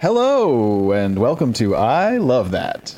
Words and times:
Hello, 0.00 0.92
and 0.92 1.18
welcome 1.18 1.52
to 1.54 1.74
I 1.74 2.18
Love 2.18 2.52
That. 2.52 2.96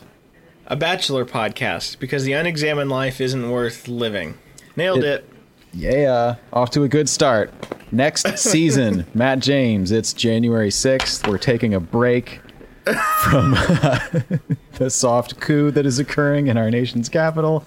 A 0.67 0.77
bachelor 0.77 1.25
podcast 1.25 1.99
because 1.99 2.25
the 2.25 2.35
unexamined 2.35 2.91
life 2.91 3.23
isn't 3.23 3.51
worth 3.51 3.89
living. 3.89 4.37
Nailed 4.77 5.05
It-. 5.05 5.27
Yeah, 5.73 6.35
off 6.53 6.69
to 6.73 6.83
a 6.83 6.89
good 6.89 7.09
start. 7.09 7.55
Next 7.91 8.27
season, 8.37 9.07
Matt 9.15 9.39
James. 9.39 9.93
It's 9.93 10.13
January 10.13 10.69
6th. 10.69 11.27
We're 11.27 11.39
taking 11.39 11.73
a 11.73 11.81
break 11.81 12.43
from 13.23 13.53
the 14.75 14.91
soft 14.91 15.41
coup 15.41 15.71
that 15.71 15.87
is 15.87 15.99
occurring 15.99 16.49
in 16.49 16.59
our 16.59 16.71
nation's 16.71 17.09
capital 17.09 17.65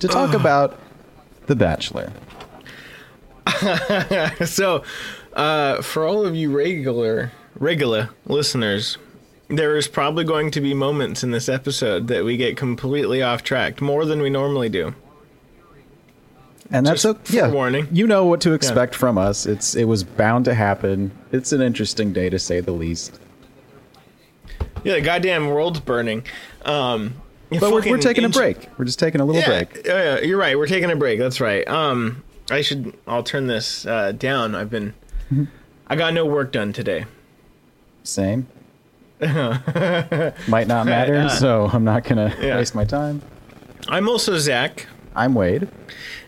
to 0.00 0.08
talk 0.08 0.34
about 0.34 0.80
The 1.46 1.54
Bachelor. 1.54 2.12
So, 4.44 4.82
uh, 5.34 5.80
for 5.80 6.04
all 6.04 6.26
of 6.26 6.34
you 6.34 6.50
regular 6.50 7.30
regular 7.56 8.10
listeners, 8.26 8.98
there 9.48 9.76
is 9.76 9.88
probably 9.88 10.24
going 10.24 10.50
to 10.52 10.60
be 10.60 10.74
moments 10.74 11.22
in 11.22 11.30
this 11.30 11.48
episode 11.48 12.08
that 12.08 12.24
we 12.24 12.36
get 12.36 12.56
completely 12.56 13.22
off 13.22 13.42
track, 13.42 13.80
more 13.80 14.04
than 14.04 14.20
we 14.20 14.30
normally 14.30 14.68
do. 14.68 14.94
And 16.70 16.86
that's 16.86 17.02
Just 17.02 17.30
a 17.30 17.32
yeah. 17.36 17.42
forewarning. 17.42 17.88
You 17.92 18.06
know 18.06 18.24
what 18.24 18.40
to 18.42 18.52
expect 18.54 18.94
from 18.94 19.18
us. 19.18 19.44
It's 19.44 19.74
it 19.76 19.84
was 19.84 20.02
bound 20.02 20.46
to 20.46 20.54
happen. 20.54 21.12
It's 21.30 21.52
an 21.52 21.60
interesting 21.60 22.12
day 22.12 22.30
to 22.30 22.38
say 22.38 22.60
the 22.60 22.72
least. 22.72 23.20
Yeah, 24.82 24.94
the 24.94 25.02
goddamn 25.02 25.48
world's 25.48 25.80
burning. 25.80 26.24
Um, 26.64 27.14
But 27.50 27.70
we're, 27.70 27.88
we're 27.90 27.98
taking 27.98 28.24
a 28.24 28.28
break. 28.30 28.66
We're 28.78 28.86
just 28.86 28.98
taking 28.98 29.20
a 29.20 29.24
little 29.24 29.42
Yeah, 29.42 29.64
break. 29.64 29.86
yeah, 29.86 30.02
yeah, 30.16 30.20
you're 30.20 30.38
right. 30.38 30.56
We're 30.58 30.66
taking 30.66 30.90
a 30.90 30.96
break. 30.96 31.18
That's 31.18 31.40
right. 31.40 31.68
Um, 31.68 32.22
I 32.50 32.62
should. 32.62 32.96
I'll 33.06 33.22
turn 33.22 33.46
this 33.46 33.84
uh, 33.86 34.12
down. 34.12 34.54
I've 34.54 34.70
been. 34.70 34.94
Mm-hmm. 35.26 35.44
I 35.86 35.96
got 35.96 36.14
no 36.14 36.24
work 36.24 36.50
done 36.50 36.72
today. 36.72 37.04
Same. 38.04 38.46
Might 39.20 40.66
not 40.66 40.86
matter, 40.86 41.28
so 41.28 41.68
I'm 41.72 41.84
not 41.84 42.04
gonna 42.04 42.34
Yeah. 42.40 42.56
waste 42.56 42.74
my 42.74 42.84
time. 42.84 43.22
I'm 43.88 44.08
also 44.08 44.38
Zach. 44.38 44.86
I'm 45.16 45.34
Wade. 45.34 45.68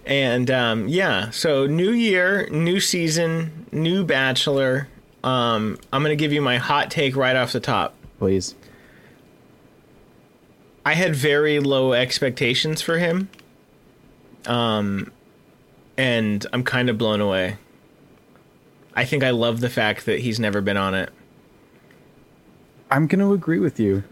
And 0.07 0.51
um, 0.51 0.89
yeah, 0.89 1.31
so 1.31 1.67
new 1.67 1.91
year, 1.91 2.49
new 2.51 2.81
season, 2.81 3.67
new 3.73 4.05
bachelor. 4.05 4.89
Um, 5.25 5.79
I'm 5.93 6.03
gonna 6.03 6.17
give 6.17 6.33
you 6.33 6.41
my 6.41 6.57
hot 6.59 6.91
take 6.91 7.17
right 7.17 7.37
off 7.37 7.53
the 7.53 7.61
top. 7.61 7.95
Please. 8.19 8.55
I 10.85 10.95
had 10.95 11.15
very 11.17 11.59
low 11.59 11.93
expectations 11.93 12.81
for 12.81 12.99
him. 12.99 13.29
Um, 14.47 15.11
and 15.99 16.47
I'm 16.53 16.63
kind 16.63 16.89
of 16.89 16.97
blown 16.97 17.21
away. 17.21 17.57
I 18.95 19.05
think 19.05 19.25
I 19.25 19.31
love 19.31 19.61
the 19.61 19.69
fact 19.69 20.07
that 20.07 20.21
he's 20.21 20.39
never 20.39 20.61
been 20.61 20.77
on 20.77 20.95
it. 20.95 21.11
I'm 22.91 23.07
gonna 23.07 23.33
agree 23.33 23.59
with 23.59 23.81
you. 23.81 24.05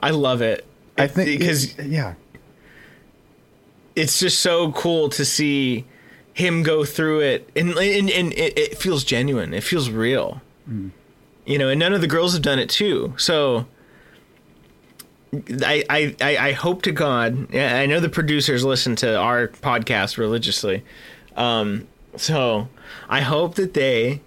I 0.00 0.10
love 0.10 0.42
it. 0.42 0.66
I 0.98 1.06
think 1.06 1.38
because 1.38 1.78
yeah. 1.78 2.14
it's 3.96 4.18
just 4.18 4.40
so 4.40 4.72
cool 4.72 5.08
to 5.10 5.24
see 5.24 5.86
him 6.34 6.62
go 6.62 6.84
through 6.84 7.20
it 7.20 7.48
and 7.54 7.70
and, 7.70 8.10
and 8.10 8.32
it, 8.32 8.58
it 8.58 8.78
feels 8.78 9.04
genuine 9.04 9.52
it 9.52 9.62
feels 9.62 9.90
real 9.90 10.40
you 11.44 11.58
know 11.58 11.68
and 11.68 11.78
none 11.78 11.92
of 11.92 12.00
the 12.00 12.06
girls 12.06 12.32
have 12.32 12.40
done 12.40 12.58
it 12.58 12.70
too 12.70 13.12
so 13.18 13.66
I, 15.64 15.84
I 15.88 16.16
I 16.20 16.36
I 16.36 16.52
hope 16.52 16.82
to 16.82 16.92
God 16.92 17.54
I 17.54 17.86
know 17.86 18.00
the 18.00 18.08
producers 18.08 18.64
listen 18.64 18.96
to 18.96 19.16
our 19.16 19.48
podcast 19.48 20.18
religiously, 20.18 20.84
um, 21.36 21.88
so 22.16 22.68
I 23.08 23.22
hope 23.22 23.54
that 23.54 23.72
they 23.72 24.20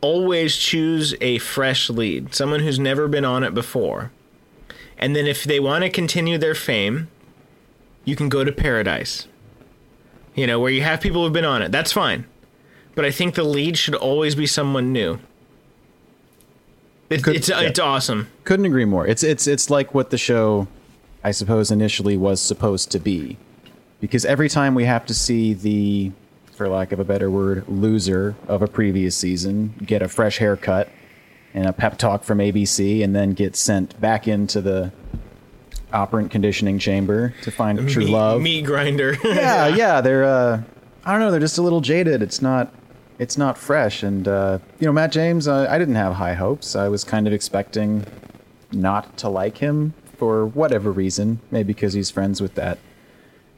always 0.00 0.56
choose 0.56 1.14
a 1.20 1.38
fresh 1.38 1.88
lead, 1.90 2.34
someone 2.34 2.60
who's 2.60 2.78
never 2.78 3.08
been 3.08 3.24
on 3.24 3.42
it 3.42 3.54
before, 3.54 4.12
and 4.98 5.14
then 5.14 5.26
if 5.26 5.44
they 5.44 5.60
want 5.60 5.84
to 5.84 5.90
continue 5.90 6.38
their 6.38 6.54
fame, 6.54 7.08
you 8.04 8.16
can 8.16 8.28
go 8.28 8.44
to 8.44 8.52
paradise. 8.52 9.26
You 10.34 10.46
know, 10.46 10.60
where 10.60 10.70
you 10.70 10.82
have 10.82 11.00
people 11.00 11.24
who've 11.24 11.32
been 11.32 11.44
on 11.46 11.62
it. 11.62 11.72
That's 11.72 11.92
fine. 11.92 12.26
But 12.94 13.04
I 13.04 13.10
think 13.10 13.34
the 13.34 13.42
lead 13.44 13.76
should 13.78 13.94
always 13.94 14.34
be 14.34 14.46
someone 14.46 14.92
new. 14.92 15.18
It, 17.08 17.22
Could- 17.22 17.36
it's 17.36 17.50
uh, 17.50 17.58
yeah. 17.60 17.68
it's 17.68 17.78
awesome. 17.78 18.28
Couldn't 18.44 18.66
agree 18.66 18.84
more. 18.84 19.06
It's 19.06 19.22
it's 19.22 19.46
it's 19.46 19.70
like 19.70 19.94
what 19.94 20.10
the 20.10 20.18
show 20.18 20.66
I 21.22 21.30
suppose 21.30 21.70
initially 21.70 22.16
was 22.16 22.40
supposed 22.40 22.90
to 22.92 22.98
be. 22.98 23.36
Because 24.00 24.24
every 24.24 24.48
time 24.48 24.74
we 24.74 24.84
have 24.84 25.06
to 25.06 25.14
see 25.14 25.54
the 25.54 26.12
for 26.56 26.68
lack 26.68 26.90
of 26.90 26.98
a 26.98 27.04
better 27.04 27.30
word, 27.30 27.68
loser 27.68 28.34
of 28.48 28.62
a 28.62 28.66
previous 28.66 29.14
season 29.16 29.74
get 29.84 30.02
a 30.02 30.08
fresh 30.08 30.38
haircut 30.38 30.88
and 31.54 31.66
a 31.66 31.72
pep 31.72 31.98
talk 31.98 32.24
from 32.24 32.38
ABC 32.38 33.04
and 33.04 33.14
then 33.14 33.32
get 33.32 33.56
sent 33.56 33.98
back 34.00 34.26
into 34.26 34.60
the 34.60 34.92
operant 35.92 36.30
conditioning 36.30 36.78
chamber 36.78 37.34
to 37.42 37.50
find 37.50 37.88
true 37.88 38.06
love. 38.06 38.40
meat 38.42 38.64
grinder. 38.64 39.16
yeah, 39.24 39.68
yeah, 39.68 40.00
they're 40.00 40.24
uh 40.24 40.62
I 41.04 41.12
don't 41.12 41.20
know, 41.20 41.30
they're 41.30 41.40
just 41.40 41.58
a 41.58 41.62
little 41.62 41.80
jaded. 41.80 42.22
It's 42.22 42.42
not 42.42 42.74
it's 43.18 43.38
not 43.38 43.56
fresh 43.56 44.02
and 44.02 44.26
uh 44.26 44.58
you 44.78 44.86
know, 44.86 44.92
Matt 44.92 45.12
James, 45.12 45.46
uh, 45.46 45.66
I 45.70 45.78
didn't 45.78 45.94
have 45.94 46.14
high 46.14 46.34
hopes. 46.34 46.74
I 46.74 46.88
was 46.88 47.04
kind 47.04 47.26
of 47.26 47.32
expecting 47.32 48.04
not 48.72 49.16
to 49.18 49.28
like 49.28 49.58
him 49.58 49.94
for 50.16 50.46
whatever 50.46 50.90
reason, 50.90 51.40
maybe 51.50 51.68
because 51.68 51.92
he's 51.92 52.10
friends 52.10 52.40
with 52.40 52.54
that 52.54 52.78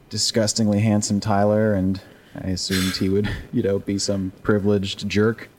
disgustingly 0.09 0.79
handsome 0.79 1.19
Tyler 1.19 1.73
and 1.73 2.01
I 2.35 2.49
assumed 2.49 2.95
he 2.97 3.09
would, 3.09 3.29
you 3.51 3.61
know, 3.63 3.79
be 3.79 3.97
some 3.97 4.31
privileged 4.43 5.07
jerk. 5.09 5.49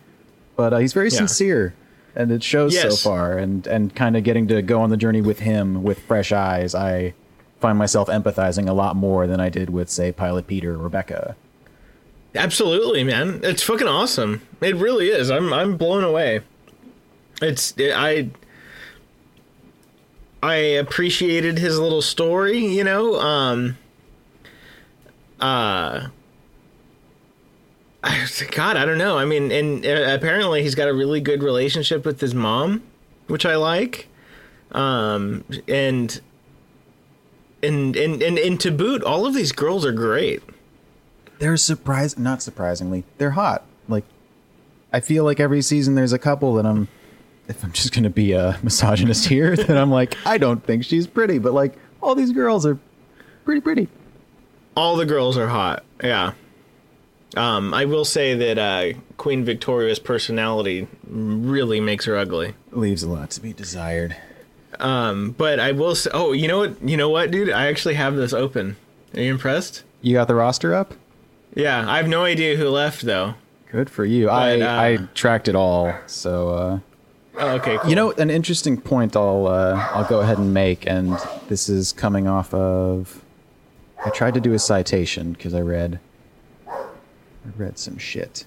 But 0.56 0.72
uh, 0.72 0.78
he's 0.78 0.92
very 0.92 1.08
Yeah. 1.10 1.18
sincere 1.18 1.74
and 2.14 2.30
it 2.32 2.42
shows 2.42 2.78
so 2.78 2.90
far 2.90 3.38
and 3.38 3.66
and 3.66 3.94
kind 3.94 4.16
of 4.16 4.24
getting 4.24 4.48
to 4.48 4.60
go 4.62 4.80
on 4.82 4.90
the 4.90 4.96
journey 4.96 5.20
with 5.20 5.40
him 5.40 5.82
with 5.82 6.00
fresh 6.00 6.32
eyes. 6.32 6.74
I 6.74 7.14
find 7.60 7.78
myself 7.78 8.08
empathizing 8.08 8.68
a 8.68 8.72
lot 8.72 8.96
more 8.96 9.26
than 9.26 9.40
I 9.40 9.48
did 9.48 9.70
with 9.70 9.88
say 9.90 10.12
Pilot 10.12 10.46
Peter 10.46 10.74
or 10.74 10.78
Rebecca. 10.78 11.36
Absolutely, 12.34 13.02
man. 13.04 13.40
It's 13.42 13.62
fucking 13.62 13.88
awesome. 13.88 14.42
It 14.60 14.76
really 14.76 15.08
is. 15.08 15.30
I'm 15.30 15.52
I'm 15.52 15.76
blown 15.76 16.04
away. 16.04 16.40
It's 17.42 17.72
it, 17.78 17.92
I 17.96 18.30
I 20.42 20.54
appreciated 20.54 21.58
his 21.58 21.78
little 21.78 22.02
story, 22.02 22.58
you 22.64 22.84
know. 22.84 23.18
Um 23.20 23.78
uh 25.40 26.08
God, 28.52 28.76
I 28.76 28.84
don't 28.84 28.98
know. 28.98 29.18
I 29.18 29.24
mean, 29.24 29.52
and 29.52 29.84
uh, 29.84 30.14
apparently 30.14 30.62
he's 30.62 30.74
got 30.74 30.88
a 30.88 30.94
really 30.94 31.20
good 31.20 31.42
relationship 31.42 32.04
with 32.04 32.20
his 32.20 32.34
mom, 32.34 32.82
which 33.26 33.44
I 33.44 33.56
like. 33.56 34.08
Um 34.72 35.44
and 35.66 36.20
and 37.62 37.96
and 37.96 38.22
and, 38.22 38.38
and 38.38 38.60
to 38.60 38.70
boot, 38.70 39.02
all 39.02 39.26
of 39.26 39.34
these 39.34 39.52
girls 39.52 39.84
are 39.84 39.92
great. 39.92 40.42
They're 41.40 41.56
surprised 41.56 42.18
not 42.18 42.40
surprisingly, 42.42 43.04
they're 43.18 43.32
hot. 43.32 43.64
Like 43.88 44.04
I 44.92 45.00
feel 45.00 45.24
like 45.24 45.40
every 45.40 45.60
season 45.62 45.94
there's 45.96 46.12
a 46.12 46.18
couple 46.18 46.54
that 46.54 46.66
I'm 46.66 46.88
if 47.48 47.64
I'm 47.64 47.72
just 47.72 47.92
going 47.92 48.04
to 48.04 48.10
be 48.10 48.32
a 48.32 48.58
misogynist 48.62 49.26
here, 49.26 49.56
then 49.56 49.76
I'm 49.76 49.90
like 49.90 50.16
I 50.24 50.38
don't 50.38 50.64
think 50.64 50.84
she's 50.84 51.06
pretty, 51.08 51.38
but 51.38 51.52
like 51.52 51.74
all 52.00 52.14
these 52.14 52.32
girls 52.32 52.64
are 52.64 52.78
pretty 53.44 53.60
pretty. 53.60 53.88
all 54.76 54.96
the 54.96 55.04
girls 55.06 55.36
are 55.36 55.48
hot. 55.48 55.84
Yeah. 56.02 56.32
Um, 57.36 57.72
I 57.72 57.84
will 57.84 58.04
say 58.04 58.34
that 58.34 58.58
uh, 58.58 58.98
Queen 59.16 59.44
Victoria's 59.44 59.98
personality 59.98 60.88
really 61.06 61.80
makes 61.80 62.04
her 62.06 62.16
ugly. 62.16 62.54
Leaves 62.72 63.02
a 63.02 63.08
lot 63.08 63.30
to 63.32 63.40
be 63.40 63.52
desired. 63.52 64.16
Um, 64.78 65.32
but 65.32 65.60
I 65.60 65.72
will 65.72 65.94
say, 65.94 66.10
oh, 66.12 66.32
you 66.32 66.48
know 66.48 66.58
what? 66.58 66.82
You 66.82 66.96
know 66.96 67.08
what, 67.08 67.30
dude? 67.30 67.50
I 67.50 67.66
actually 67.66 67.94
have 67.94 68.16
this 68.16 68.32
open. 68.32 68.76
Are 69.14 69.20
you 69.20 69.30
impressed? 69.30 69.82
You 70.02 70.14
got 70.14 70.28
the 70.28 70.34
roster 70.34 70.74
up? 70.74 70.94
Yeah, 71.54 71.88
I 71.88 71.98
have 71.98 72.08
no 72.08 72.24
idea 72.24 72.56
who 72.56 72.68
left 72.68 73.02
though. 73.02 73.34
Good 73.70 73.90
for 73.90 74.04
you. 74.04 74.28
I 74.28 74.60
uh, 74.60 74.80
I 74.80 74.96
tracked 75.14 75.48
it 75.48 75.54
all. 75.54 75.94
So 76.06 76.48
uh 76.50 76.78
Oh, 77.36 77.50
okay, 77.52 77.78
cool. 77.78 77.88
You 77.88 77.96
know, 77.96 78.12
an 78.12 78.28
interesting 78.28 78.78
point 78.80 79.16
I'll 79.16 79.46
uh, 79.46 79.88
I'll 79.92 80.04
go 80.08 80.20
ahead 80.20 80.38
and 80.38 80.52
make, 80.52 80.86
and 80.86 81.16
this 81.48 81.68
is 81.68 81.92
coming 81.92 82.26
off 82.26 82.52
of. 82.52 83.22
I 84.04 84.10
tried 84.10 84.34
to 84.34 84.40
do 84.40 84.52
a 84.52 84.58
citation 84.58 85.32
because 85.32 85.54
I 85.54 85.60
read. 85.60 86.00
I 87.50 87.62
read 87.62 87.78
some 87.78 87.98
shit. 87.98 88.44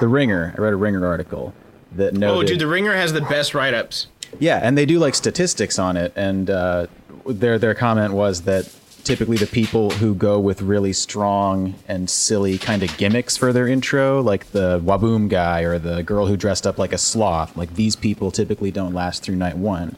The 0.00 0.08
Ringer. 0.08 0.54
I 0.56 0.60
read 0.60 0.72
a 0.72 0.76
Ringer 0.76 1.06
article 1.06 1.52
that 1.92 2.14
noted. 2.14 2.36
oh, 2.38 2.42
dude, 2.42 2.58
The 2.60 2.66
Ringer 2.66 2.94
has 2.94 3.12
the 3.12 3.20
best 3.22 3.54
write-ups. 3.54 4.06
Yeah, 4.38 4.60
and 4.62 4.78
they 4.78 4.86
do 4.86 4.98
like 4.98 5.14
statistics 5.14 5.78
on 5.78 5.96
it, 5.96 6.12
and 6.14 6.48
uh, 6.48 6.86
their 7.26 7.58
their 7.58 7.74
comment 7.74 8.14
was 8.14 8.42
that 8.42 8.72
typically 9.02 9.36
the 9.36 9.46
people 9.46 9.90
who 9.90 10.14
go 10.14 10.38
with 10.38 10.62
really 10.62 10.92
strong 10.92 11.74
and 11.88 12.08
silly 12.08 12.56
kind 12.56 12.84
of 12.84 12.96
gimmicks 12.96 13.36
for 13.36 13.52
their 13.52 13.66
intro, 13.66 14.20
like 14.22 14.52
the 14.52 14.78
Waboom 14.80 15.28
guy 15.28 15.62
or 15.62 15.78
the 15.80 16.02
girl 16.04 16.26
who 16.26 16.36
dressed 16.36 16.64
up 16.66 16.78
like 16.78 16.92
a 16.92 16.98
sloth, 16.98 17.56
like 17.56 17.74
these 17.74 17.96
people 17.96 18.30
typically 18.30 18.70
don't 18.70 18.94
last 18.94 19.22
through 19.24 19.36
night 19.36 19.56
one. 19.56 19.96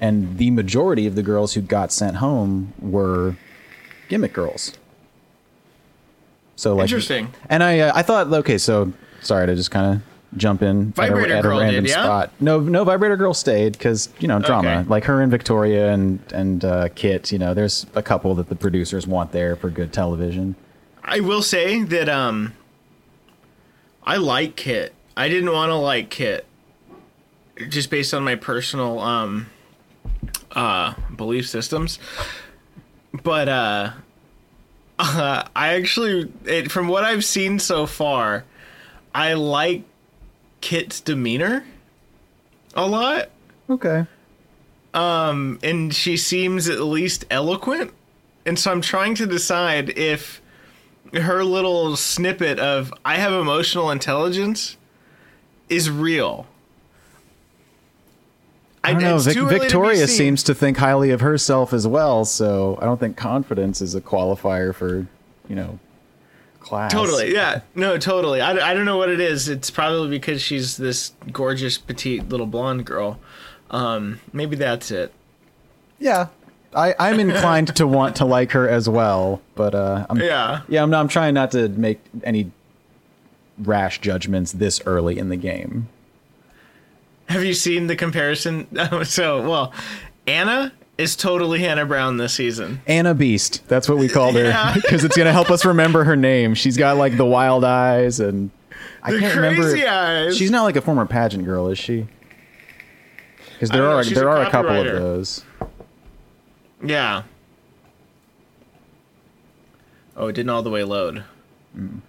And 0.00 0.38
the 0.38 0.50
majority 0.50 1.06
of 1.06 1.14
the 1.14 1.22
girls 1.22 1.52
who 1.54 1.60
got 1.60 1.92
sent 1.92 2.16
home 2.16 2.72
were 2.80 3.36
gimmick 4.08 4.32
girls. 4.32 4.72
So 6.56 6.74
like 6.74 6.84
Interesting. 6.84 7.32
and 7.48 7.62
I 7.62 7.80
uh, 7.80 7.92
I 7.94 8.02
thought 8.02 8.32
okay, 8.32 8.58
so 8.58 8.92
sorry 9.20 9.46
to 9.46 9.54
just 9.54 9.70
kind 9.70 9.94
of 9.94 10.02
jump 10.36 10.62
in 10.62 10.92
at 10.98 11.10
a, 11.10 11.16
at 11.16 11.38
a 11.38 11.42
Girl 11.42 11.58
did, 11.58 11.64
random 11.64 11.86
yeah? 11.86 12.02
spot. 12.02 12.30
No, 12.40 12.60
no, 12.60 12.84
Vibrator 12.84 13.16
Girl 13.16 13.34
stayed 13.34 13.72
because 13.72 14.08
you 14.18 14.28
know 14.28 14.38
drama. 14.40 14.80
Okay. 14.80 14.88
Like 14.88 15.04
her 15.04 15.20
and 15.20 15.30
Victoria 15.30 15.92
and 15.92 16.20
and 16.32 16.64
uh, 16.64 16.88
Kit. 16.94 17.32
You 17.32 17.38
know, 17.38 17.54
there's 17.54 17.86
a 17.94 18.02
couple 18.02 18.34
that 18.36 18.48
the 18.48 18.56
producers 18.56 19.06
want 19.06 19.32
there 19.32 19.56
for 19.56 19.70
good 19.70 19.92
television. 19.92 20.54
I 21.02 21.20
will 21.20 21.42
say 21.42 21.82
that 21.82 22.08
um 22.08 22.54
I 24.04 24.16
like 24.16 24.56
Kit. 24.56 24.94
I 25.16 25.28
didn't 25.28 25.52
want 25.52 25.70
to 25.70 25.76
like 25.76 26.10
Kit 26.10 26.46
just 27.68 27.90
based 27.90 28.12
on 28.14 28.24
my 28.24 28.34
personal 28.36 28.98
um 29.00 29.46
uh 30.52 30.94
belief 31.16 31.48
systems. 31.48 31.98
But 33.22 33.48
uh, 33.48 33.92
uh 34.98 35.44
I 35.56 35.74
actually 35.74 36.32
it, 36.44 36.70
from 36.70 36.88
what 36.88 37.04
I've 37.04 37.24
seen 37.24 37.58
so 37.58 37.86
far, 37.86 38.44
I 39.14 39.34
like 39.34 39.82
Kit's 40.60 41.00
demeanor 41.00 41.64
a 42.74 42.86
lot. 42.86 43.30
Okay. 43.68 44.06
Um 44.92 45.58
and 45.62 45.94
she 45.94 46.16
seems 46.16 46.68
at 46.68 46.80
least 46.80 47.24
eloquent. 47.30 47.92
And 48.46 48.58
so 48.58 48.70
I'm 48.70 48.80
trying 48.80 49.14
to 49.16 49.26
decide 49.26 49.96
if 49.98 50.40
her 51.12 51.44
little 51.44 51.96
snippet 51.96 52.58
of 52.58 52.92
I 53.04 53.16
have 53.16 53.32
emotional 53.32 53.90
intelligence 53.90 54.76
is 55.68 55.90
real. 55.90 56.46
I 58.84 58.92
don't 58.92 59.02
know. 59.02 59.18
Vic- 59.18 59.38
Victoria 59.38 60.06
seems 60.06 60.42
to 60.44 60.54
think 60.54 60.76
highly 60.76 61.10
of 61.10 61.20
herself 61.20 61.72
as 61.72 61.86
well, 61.86 62.24
so 62.24 62.78
I 62.80 62.84
don't 62.84 63.00
think 63.00 63.16
confidence 63.16 63.80
is 63.80 63.94
a 63.94 64.00
qualifier 64.00 64.74
for 64.74 65.06
you 65.48 65.56
know 65.56 65.78
class. 66.60 66.92
Totally, 66.92 67.32
yeah. 67.34 67.60
No, 67.74 67.98
totally. 67.98 68.40
I, 68.40 68.70
I 68.70 68.74
don't 68.74 68.84
know 68.86 68.96
what 68.96 69.08
it 69.10 69.20
is. 69.20 69.48
It's 69.48 69.70
probably 69.70 70.08
because 70.08 70.40
she's 70.40 70.76
this 70.76 71.12
gorgeous, 71.32 71.76
petite 71.78 72.28
little 72.28 72.46
blonde 72.46 72.86
girl. 72.86 73.18
Um, 73.70 74.20
maybe 74.32 74.56
that's 74.56 74.90
it. 74.90 75.12
Yeah. 75.98 76.28
I, 76.74 76.94
I'm 76.98 77.20
inclined 77.20 77.76
to 77.76 77.86
want 77.86 78.16
to 78.16 78.24
like 78.24 78.50
her 78.52 78.68
as 78.68 78.88
well, 78.88 79.40
but 79.54 79.74
uh, 79.76 80.06
I'm, 80.10 80.18
Yeah. 80.18 80.62
yeah, 80.68 80.82
I'm, 80.82 80.92
I'm 80.92 81.06
trying 81.08 81.34
not 81.34 81.50
to 81.52 81.68
make 81.68 82.00
any 82.24 82.50
rash 83.58 84.00
judgments 84.00 84.50
this 84.52 84.80
early 84.86 85.18
in 85.18 85.28
the 85.28 85.36
game. 85.36 85.88
Have 87.28 87.44
you 87.44 87.54
seen 87.54 87.86
the 87.86 87.96
comparison? 87.96 88.66
so, 89.04 89.48
well, 89.48 89.72
Anna 90.26 90.72
is 90.98 91.16
totally 91.16 91.58
Hannah 91.60 91.86
Brown 91.86 92.16
this 92.18 92.34
season. 92.34 92.80
Anna 92.86 93.14
Beast, 93.14 93.66
that's 93.68 93.88
what 93.88 93.98
we 93.98 94.08
called 94.08 94.34
her 94.36 94.44
Yeah. 94.44 94.74
because 94.74 95.04
it's 95.04 95.16
gonna 95.16 95.32
help 95.32 95.50
us 95.50 95.64
remember 95.64 96.04
her 96.04 96.16
name. 96.16 96.54
She's 96.54 96.76
got 96.76 96.96
like 96.96 97.16
the 97.16 97.24
wild 97.24 97.64
eyes 97.64 98.20
and 98.20 98.50
I 99.02 99.12
The 99.12 99.20
can't 99.20 99.34
crazy 99.38 99.58
remember. 99.60 99.88
eyes. 99.88 100.36
She's 100.36 100.50
not 100.50 100.62
like 100.62 100.76
a 100.76 100.80
former 100.80 101.06
pageant 101.06 101.44
girl, 101.44 101.68
is 101.68 101.78
she? 101.78 102.06
Because 103.54 103.70
there 103.70 103.82
know, 103.82 103.96
are 103.96 104.04
there 104.04 104.28
a 104.28 104.30
are 104.30 104.42
a 104.42 104.50
couple 104.50 104.70
of 104.76 104.84
those. 104.86 105.44
Yeah. 106.82 107.22
Oh, 110.16 110.28
it 110.28 110.34
didn't 110.34 110.50
all 110.50 110.62
the 110.62 110.70
way 110.70 110.84
load. 110.84 111.24
Mm. 111.76 112.00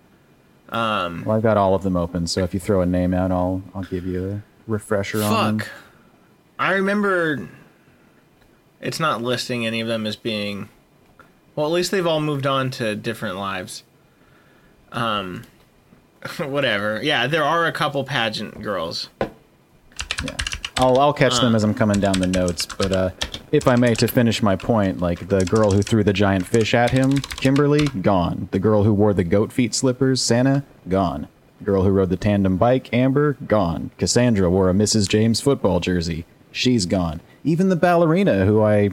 Um, 0.70 1.24
well, 1.26 1.38
I've 1.38 1.44
got 1.44 1.58
all 1.58 1.76
of 1.76 1.84
them 1.84 1.96
open, 1.96 2.28
so 2.28 2.44
if 2.44 2.54
you 2.54 2.60
throw 2.60 2.82
a 2.82 2.86
name 2.86 3.14
out, 3.14 3.32
I'll 3.32 3.62
I'll 3.74 3.84
give 3.84 4.06
you 4.06 4.30
a 4.30 4.44
refresher 4.68 5.22
on 5.24 5.32
them. 5.32 5.60
Fuck. 5.60 5.70
I 6.58 6.74
remember 6.74 7.50
it's 8.82 9.00
not 9.00 9.22
listing 9.22 9.66
any 9.66 9.82
of 9.82 9.88
them 9.88 10.06
as 10.06 10.16
being 10.16 10.70
well, 11.56 11.66
at 11.66 11.72
least 11.72 11.92
they've 11.92 12.06
all 12.06 12.20
moved 12.20 12.46
on 12.46 12.70
to 12.72 12.96
different 12.96 13.38
lives. 13.38 13.84
Um 14.92 15.44
whatever. 16.38 17.02
Yeah, 17.04 17.28
there 17.28 17.44
are 17.44 17.66
a 17.66 17.72
couple 17.72 18.04
pageant 18.04 18.62
girls. 18.62 19.10
Yeah. 20.24 20.38
I'll 20.78 21.00
I'll 21.00 21.14
catch 21.14 21.40
them 21.40 21.56
as 21.56 21.64
I'm 21.64 21.74
coming 21.74 22.00
down 22.00 22.20
the 22.20 22.28
notes, 22.28 22.66
but 22.66 22.92
uh, 22.92 23.10
if 23.52 23.68
I 23.68 23.76
may, 23.78 23.94
to 23.96 24.08
finish 24.08 24.44
my 24.44 24.56
point, 24.58 25.00
like 25.00 25.30
the 25.30 25.46
girl 25.46 25.72
who 25.72 25.82
threw 25.82 26.04
the 26.04 26.12
giant 26.12 26.46
fish 26.46 26.74
at 26.74 26.92
him, 26.92 27.20
Kimberly, 27.20 27.86
gone. 28.02 28.50
The 28.52 28.60
girl 28.60 28.84
who 28.84 28.94
wore 28.94 29.14
the 29.14 29.24
goat 29.24 29.54
feet 29.54 29.74
slippers, 29.74 30.22
Santa, 30.22 30.66
gone. 30.90 31.30
Girl 31.64 31.84
who 31.84 31.90
rode 31.90 32.10
the 32.10 32.18
tandem 32.18 32.58
bike, 32.58 32.94
Amber, 32.94 33.34
gone. 33.48 33.92
Cassandra 33.98 34.50
wore 34.50 34.70
a 34.70 34.74
Mrs. 34.74 35.08
James 35.08 35.40
football 35.40 35.80
jersey, 35.80 36.26
she's 36.52 36.86
gone. 36.86 37.22
Even 37.44 37.70
the 37.70 37.76
ballerina, 37.76 38.46
who 38.46 38.62
I 38.62 38.90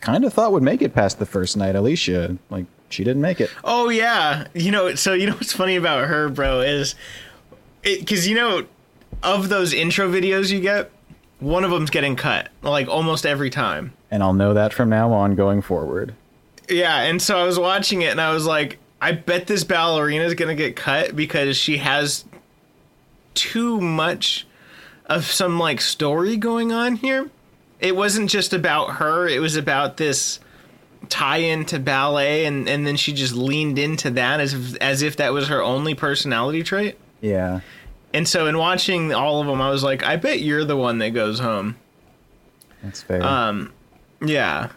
kind 0.00 0.24
of 0.24 0.32
thought 0.32 0.52
would 0.52 0.62
make 0.62 0.82
it 0.82 0.94
past 0.94 1.18
the 1.18 1.26
first 1.26 1.56
night, 1.56 1.74
Alicia, 1.74 2.38
like 2.48 2.66
she 2.88 3.04
didn't 3.04 3.22
make 3.22 3.40
it. 3.40 3.50
Oh 3.64 3.88
yeah, 3.88 4.46
you 4.54 4.70
know. 4.70 4.94
So 4.94 5.12
you 5.12 5.26
know 5.26 5.34
what's 5.34 5.52
funny 5.52 5.76
about 5.76 6.08
her, 6.08 6.28
bro, 6.28 6.60
is 6.60 6.94
because 7.82 8.26
you 8.28 8.36
know 8.36 8.66
of 9.22 9.48
those 9.48 9.72
intro 9.72 10.10
videos 10.10 10.50
you 10.50 10.60
get, 10.60 10.90
one 11.40 11.64
of 11.64 11.70
them's 11.70 11.90
getting 11.90 12.16
cut 12.16 12.48
like 12.62 12.88
almost 12.88 13.26
every 13.26 13.50
time. 13.50 13.92
And 14.10 14.22
I'll 14.22 14.34
know 14.34 14.54
that 14.54 14.72
from 14.72 14.88
now 14.88 15.12
on 15.12 15.34
going 15.34 15.62
forward. 15.62 16.14
Yeah, 16.68 17.02
and 17.02 17.20
so 17.20 17.38
I 17.38 17.44
was 17.44 17.58
watching 17.58 18.02
it 18.02 18.10
and 18.10 18.20
I 18.20 18.32
was 18.32 18.46
like, 18.46 18.78
I 19.00 19.12
bet 19.12 19.46
this 19.46 19.64
ballerina 19.64 20.24
is 20.24 20.34
gonna 20.34 20.54
get 20.54 20.76
cut 20.76 21.14
because 21.14 21.56
she 21.56 21.78
has 21.78 22.24
too 23.34 23.80
much 23.80 24.46
of 25.06 25.24
some 25.24 25.58
like 25.58 25.80
story 25.80 26.36
going 26.36 26.72
on 26.72 26.96
here. 26.96 27.30
It 27.78 27.94
wasn't 27.94 28.30
just 28.30 28.52
about 28.52 28.94
her; 28.94 29.28
it 29.28 29.40
was 29.40 29.56
about 29.56 29.96
this 29.98 30.40
tie-in 31.08 31.64
to 31.66 31.78
ballet, 31.78 32.46
and 32.46 32.68
and 32.68 32.86
then 32.86 32.96
she 32.96 33.12
just 33.12 33.34
leaned 33.34 33.78
into 33.78 34.10
that 34.12 34.40
as 34.40 34.54
if, 34.54 34.76
as 34.80 35.02
if 35.02 35.16
that 35.16 35.32
was 35.32 35.48
her 35.48 35.62
only 35.62 35.94
personality 35.94 36.62
trait. 36.62 36.98
Yeah. 37.20 37.60
And 38.14 38.26
so, 38.26 38.46
in 38.46 38.56
watching 38.56 39.12
all 39.12 39.40
of 39.40 39.46
them, 39.46 39.60
I 39.60 39.68
was 39.70 39.82
like, 39.82 40.02
I 40.02 40.16
bet 40.16 40.40
you're 40.40 40.64
the 40.64 40.76
one 40.76 40.98
that 40.98 41.10
goes 41.10 41.38
home. 41.38 41.76
That's 42.82 43.02
fair. 43.02 43.22
Um, 43.22 43.72
yeah. 44.24 44.70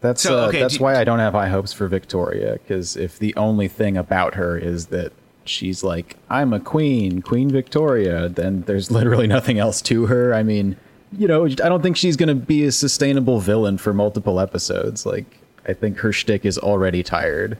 That's 0.00 0.22
So, 0.22 0.38
uh, 0.38 0.50
that's 0.52 0.76
do- 0.78 0.84
why 0.84 0.96
I 0.96 1.04
don't 1.04 1.18
have 1.18 1.32
high 1.32 1.48
hopes 1.48 1.72
for 1.72 1.88
Victoria 1.88 2.52
because 2.54 2.96
if 2.96 3.18
the 3.18 3.34
only 3.36 3.66
thing 3.68 3.96
about 3.96 4.34
her 4.34 4.56
is 4.56 4.86
that 4.86 5.12
she's 5.44 5.82
like 5.82 6.16
I'm 6.30 6.52
a 6.52 6.60
queen, 6.60 7.20
Queen 7.22 7.50
Victoria, 7.50 8.28
then 8.28 8.62
there's 8.66 8.90
literally 8.98 9.26
nothing 9.26 9.58
else 9.58 9.82
to 9.82 10.06
her. 10.06 10.34
I 10.34 10.42
mean, 10.42 10.76
you 11.16 11.26
know, 11.26 11.46
I 11.46 11.48
don't 11.48 11.82
think 11.82 11.96
she's 11.96 12.16
gonna 12.16 12.34
be 12.34 12.64
a 12.64 12.72
sustainable 12.72 13.40
villain 13.40 13.76
for 13.78 13.92
multiple 13.92 14.38
episodes. 14.40 15.04
Like, 15.06 15.26
I 15.66 15.72
think 15.72 15.98
her 15.98 16.12
shtick 16.12 16.44
is 16.46 16.58
already 16.58 17.02
tired. 17.02 17.58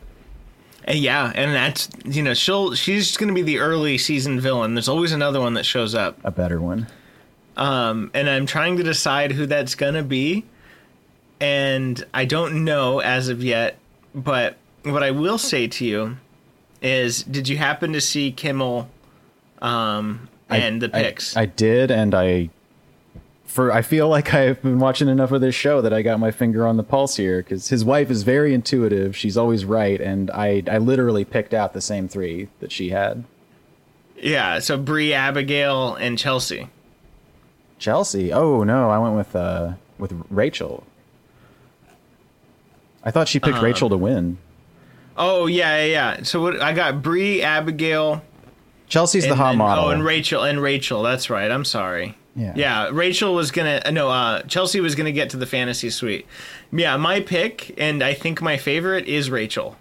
And 0.84 0.98
yeah, 0.98 1.32
and 1.34 1.52
that's 1.54 1.88
you 2.04 2.22
know 2.22 2.32
she'll 2.34 2.74
she's 2.74 3.16
going 3.18 3.28
to 3.28 3.34
be 3.34 3.42
the 3.42 3.58
early 3.58 3.98
season 3.98 4.40
villain. 4.40 4.74
There's 4.74 4.88
always 4.88 5.12
another 5.12 5.38
one 5.38 5.52
that 5.54 5.66
shows 5.66 5.94
up, 5.94 6.18
A 6.24 6.30
better 6.30 6.60
one. 6.62 6.86
um, 7.58 8.10
and 8.14 8.26
I'm 8.30 8.46
trying 8.46 8.76
to 8.78 8.82
decide 8.82 9.32
who 9.32 9.44
that's 9.44 9.74
going 9.74 9.92
to 9.94 10.02
be, 10.02 10.46
and 11.40 12.04
I 12.14 12.24
don't 12.24 12.64
know 12.64 13.00
as 13.00 13.28
of 13.28 13.42
yet. 13.42 13.76
But 14.14 14.56
what 14.84 15.02
I 15.02 15.10
will 15.10 15.38
say 15.38 15.66
to 15.68 15.84
you 15.84 16.16
is, 16.82 17.22
did 17.22 17.48
you 17.48 17.56
happen 17.56 17.92
to 17.92 18.00
see 18.00 18.32
Kimmel 18.32 18.88
um, 19.60 20.28
and 20.48 20.80
the 20.82 20.90
I- 20.96 21.02
pics? 21.02 21.36
I, 21.36 21.46
did, 21.46 21.90
and 21.90 22.14
I. 22.14 22.50
For 23.44 23.72
I 23.72 23.80
feel 23.82 24.08
like 24.16 24.34
I've 24.34 24.60
been 24.62 24.78
watching 24.78 25.08
enough 25.08 25.32
of 25.32 25.40
this 25.40 25.54
show 25.54 25.80
that 25.80 25.92
I 25.92 26.02
got 26.02 26.20
my 26.20 26.30
finger 26.30 26.66
on 26.66 26.76
the 26.76 26.82
pulse 26.82 27.16
here 27.16 27.38
because 27.42 27.68
his 27.68 27.84
wife 27.84 28.10
is 28.10 28.22
very 28.22 28.52
intuitive. 28.54 29.16
She's 29.16 29.36
always 29.36 29.64
right, 29.64 30.00
and 30.00 30.30
I 30.30 30.62
I 30.70 30.78
literally 30.78 31.24
picked 31.24 31.54
out 31.54 31.72
the 31.72 31.80
same 31.80 32.08
three 32.08 32.48
that 32.60 32.70
she 32.72 32.90
had. 32.90 33.24
yeah, 34.20 34.58
so 34.58 34.76
Brie, 34.76 35.12
Abigail, 35.14 35.94
and 35.94 36.18
Chelsea. 36.18 36.68
Chelsea. 37.78 38.32
Oh 38.32 38.64
no, 38.64 38.90
I 38.90 38.98
went 38.98 39.16
with 39.16 39.34
uh 39.34 39.72
with 39.98 40.12
Rachel. 40.30 40.84
I 43.04 43.10
thought 43.10 43.28
she 43.28 43.38
picked 43.40 43.56
Uh-huh. 43.56 43.64
Rachel 43.66 43.88
to 43.90 43.96
win. 43.96 44.38
Oh 45.16 45.46
yeah, 45.46 45.78
yeah, 45.78 45.84
yeah. 46.16 46.22
So 46.22 46.40
what 46.42 46.60
I 46.60 46.72
got 46.72 47.02
Bree, 47.02 47.42
Abigail, 47.42 48.22
Chelsea's 48.88 49.24
the 49.24 49.30
and 49.30 49.38
hot 49.38 49.50
then- 49.50 49.58
model. 49.58 49.84
Oh, 49.86 49.90
and 49.90 50.04
Rachel 50.04 50.42
and 50.44 50.60
Rachel. 50.62 51.02
That's 51.02 51.28
right. 51.30 51.50
I'm 51.50 51.64
sorry. 51.64 52.16
Yeah. 52.36 52.52
Yeah. 52.54 52.88
Rachel 52.92 53.34
was 53.34 53.50
gonna 53.50 53.82
uh, 53.84 53.90
no. 53.90 54.08
Uh, 54.08 54.42
Chelsea 54.42 54.80
was 54.80 54.94
gonna 54.94 55.10
get 55.12 55.30
to 55.30 55.36
the 55.36 55.46
fantasy 55.46 55.90
suite. 55.90 56.26
Yeah, 56.70 56.96
my 56.96 57.20
pick, 57.20 57.74
and 57.78 58.02
I 58.02 58.14
think 58.14 58.40
my 58.40 58.56
favorite 58.56 59.06
is 59.06 59.28
Rachel. 59.30 59.76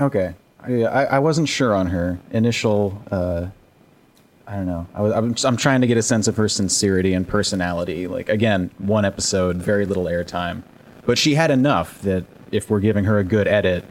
Okay. 0.00 0.34
I, 0.62 0.82
I 0.84 1.04
I 1.04 1.18
wasn't 1.18 1.48
sure 1.48 1.74
on 1.74 1.88
her 1.88 2.20
initial. 2.30 3.02
Uh, 3.10 3.46
I 4.46 4.56
don't 4.56 4.66
know. 4.66 4.86
I 4.94 5.00
was, 5.02 5.12
I'm, 5.12 5.34
I'm 5.44 5.56
trying 5.56 5.80
to 5.80 5.86
get 5.88 5.96
a 5.96 6.02
sense 6.02 6.28
of 6.28 6.36
her 6.36 6.48
sincerity 6.48 7.14
and 7.14 7.26
personality. 7.26 8.06
Like 8.06 8.28
again, 8.28 8.70
one 8.78 9.04
episode, 9.04 9.56
very 9.56 9.86
little 9.86 10.04
airtime, 10.04 10.62
but 11.06 11.18
she 11.18 11.34
had 11.34 11.50
enough 11.50 12.00
that 12.02 12.24
if 12.50 12.70
we're 12.70 12.80
giving 12.80 13.04
her 13.04 13.18
a 13.18 13.24
good 13.24 13.48
edit, 13.48 13.84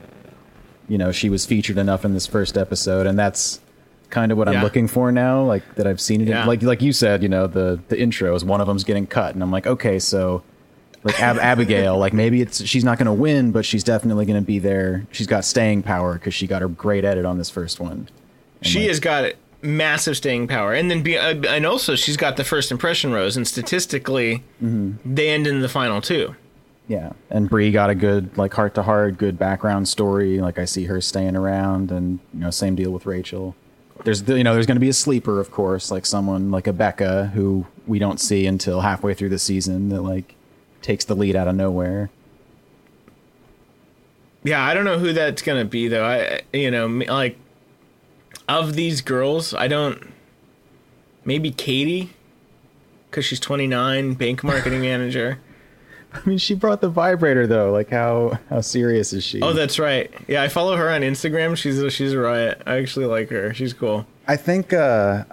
you 0.88 0.98
know, 0.98 1.12
she 1.12 1.30
was 1.30 1.46
featured 1.46 1.78
enough 1.78 2.06
in 2.06 2.14
this 2.14 2.28
first 2.28 2.58
episode, 2.58 3.08
and 3.08 3.18
that's 3.18 3.60
kind 4.10 4.32
of 4.32 4.38
what 4.38 4.48
I'm 4.50 4.62
looking 4.64 4.88
for 4.88 5.12
now. 5.12 5.44
Like 5.44 5.76
that 5.76 5.88
I've 5.88 6.02
seen 6.02 6.22
it. 6.22 6.28
in- 6.30 6.46
like 6.48 6.62
like 6.64 6.82
you 6.82 6.92
said, 6.94 7.24
you 7.24 7.30
know, 7.30 7.48
the 7.48 7.80
the 7.88 7.96
intros, 7.96 8.44
one 8.44 8.62
of 8.62 8.68
them's 8.68 8.84
getting 8.84 9.08
cut, 9.08 9.34
and 9.34 9.42
I'm 9.44 9.52
like, 9.52 9.66
okay, 9.68 10.00
so 10.00 10.44
like 11.04 11.20
Ab- 11.22 11.38
Abigail, 11.42 11.98
like 11.98 12.14
maybe 12.14 12.42
it's 12.42 12.64
she's 12.66 12.84
not 12.84 12.98
going 12.98 13.06
to 13.08 13.14
win, 13.14 13.52
but 13.52 13.66
she's 13.66 13.84
definitely 13.84 14.26
going 14.26 14.40
to 14.40 14.46
be 14.46 14.60
there. 14.60 15.06
She's 15.12 15.28
got 15.28 15.46
staying 15.46 15.84
power 15.84 16.14
because 16.14 16.34
she 16.34 16.46
got 16.48 16.62
her 16.62 16.68
great 16.68 17.06
edit 17.06 17.26
on 17.26 17.38
this 17.38 17.50
first 17.50 17.80
one. 17.80 17.92
And, 18.62 18.68
She 18.68 18.80
like, 18.82 18.88
has 18.90 19.00
got 19.00 19.32
massive 19.64 20.18
staying 20.18 20.48
power. 20.48 20.74
And 20.74 20.92
then 20.92 21.02
be 21.04 21.18
uh, 21.18 21.36
and 21.48 21.66
also 21.66 21.96
she's 21.96 22.18
got 22.18 22.38
the 22.38 22.44
first 22.44 22.72
impression 22.72 23.12
rose, 23.14 23.38
and 23.38 23.48
statistically, 23.48 24.44
they 24.60 25.30
end 25.30 25.48
in 25.48 25.62
the 25.62 25.70
final 25.70 26.02
two. 26.02 26.36
Yeah, 26.92 27.14
and 27.30 27.50
Bree 27.50 27.72
got 27.72 27.90
a 27.90 27.96
good 27.96 28.38
like 28.38 28.54
heart 28.54 28.76
to 28.76 28.84
heart, 28.84 29.18
good 29.18 29.40
background 29.40 29.88
story. 29.88 30.42
Like 30.42 30.60
I 30.60 30.66
see 30.66 30.84
her 30.88 31.00
staying 31.00 31.38
around, 31.38 31.90
and 31.90 32.20
you 32.34 32.42
know, 32.42 32.50
same 32.50 32.76
deal 32.76 32.92
with 32.92 33.06
Rachel. 33.06 33.56
There's 34.04 34.28
you 34.28 34.44
know, 34.44 34.54
there's 34.54 34.66
going 34.66 34.76
to 34.76 34.82
be 34.82 34.90
a 34.90 34.94
sleeper, 34.94 35.40
of 35.40 35.52
course, 35.52 35.90
like 35.90 36.06
someone 36.06 36.52
like 36.52 36.68
a 36.68 36.74
Becca 36.74 37.28
who 37.28 37.66
we 37.88 37.98
don't 37.98 38.20
see 38.20 38.46
until 38.46 38.82
halfway 38.82 39.14
through 39.14 39.30
the 39.30 39.40
season 39.40 39.88
that 39.88 40.02
like 40.02 40.36
takes 40.82 41.06
the 41.06 41.16
lead 41.16 41.34
out 41.34 41.48
of 41.48 41.56
nowhere. 41.56 42.10
Yeah, 44.44 44.62
I 44.62 44.74
don't 44.74 44.84
know 44.84 45.00
who 45.00 45.14
that's 45.14 45.42
gonna 45.42 45.64
be 45.64 45.88
though. 45.88 46.04
I 46.04 46.42
you 46.52 46.70
know 46.72 46.88
like 46.88 47.38
of 48.50 48.74
these 48.74 49.00
girls, 49.00 49.54
I 49.54 49.70
don't. 49.70 50.12
Maybe 51.24 51.52
Katie, 51.52 52.10
because 53.10 53.24
she's 53.24 53.40
29, 53.40 54.16
bank 54.16 54.44
marketing 54.44 54.82
manager. 54.92 55.40
I 56.26 56.28
mean, 56.28 56.38
she 56.38 56.54
brought 56.56 56.82
the 56.82 56.90
vibrator 56.90 57.48
though. 57.48 57.72
Like 57.72 57.90
how 57.90 58.38
how 58.50 58.62
serious 58.62 59.14
is 59.14 59.24
she? 59.24 59.42
Oh, 59.42 59.54
that's 59.54 59.80
right. 59.80 60.12
Yeah, 60.28 60.44
I 60.44 60.48
follow 60.50 60.76
her 60.76 60.90
on 60.90 61.02
Instagram. 61.02 61.56
She's 61.56 61.80
a, 61.82 61.90
she's 61.90 62.14
a 62.14 62.20
riot. 62.20 62.62
I 62.66 62.78
actually 62.78 63.06
like 63.06 63.30
her. 63.30 63.54
She's 63.54 63.74
cool. 63.74 64.06
I 64.28 64.36
think 64.38 64.74
uh 64.74 65.24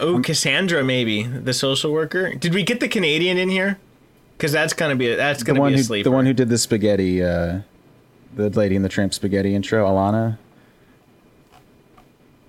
Oh, 0.00 0.20
Cassandra, 0.22 0.82
maybe 0.82 1.24
the 1.24 1.52
social 1.52 1.92
worker. 1.92 2.34
Did 2.34 2.54
we 2.54 2.62
get 2.62 2.80
the 2.80 2.88
Canadian 2.88 3.36
in 3.36 3.50
here? 3.50 3.78
Because 4.36 4.50
that's 4.50 4.72
gonna 4.72 4.96
be 4.96 5.08
a, 5.10 5.16
that's 5.16 5.42
gonna 5.42 5.60
one 5.60 5.72
be 5.72 5.74
a 5.74 5.78
who 5.78 5.82
sleeper. 5.84 6.04
the 6.08 6.14
one 6.14 6.24
who 6.26 6.32
did 6.32 6.48
the 6.48 6.58
spaghetti, 6.58 7.22
uh, 7.22 7.60
the 8.34 8.48
lady 8.50 8.76
in 8.76 8.82
the 8.82 8.88
tramp 8.88 9.12
spaghetti 9.14 9.54
intro, 9.54 9.86
Alana, 9.86 10.38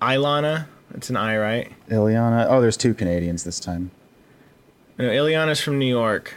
Ilana. 0.00 0.66
It's 0.94 1.10
an 1.10 1.16
I, 1.16 1.36
right? 1.36 1.72
Ileana. 1.90 2.46
Oh, 2.48 2.60
there's 2.60 2.76
two 2.76 2.94
Canadians 2.94 3.44
this 3.44 3.60
time. 3.60 3.90
No, 4.98 5.04
Ileana's 5.08 5.60
from 5.60 5.78
New 5.78 5.86
York. 5.86 6.34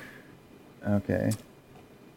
Okay. 0.87 1.31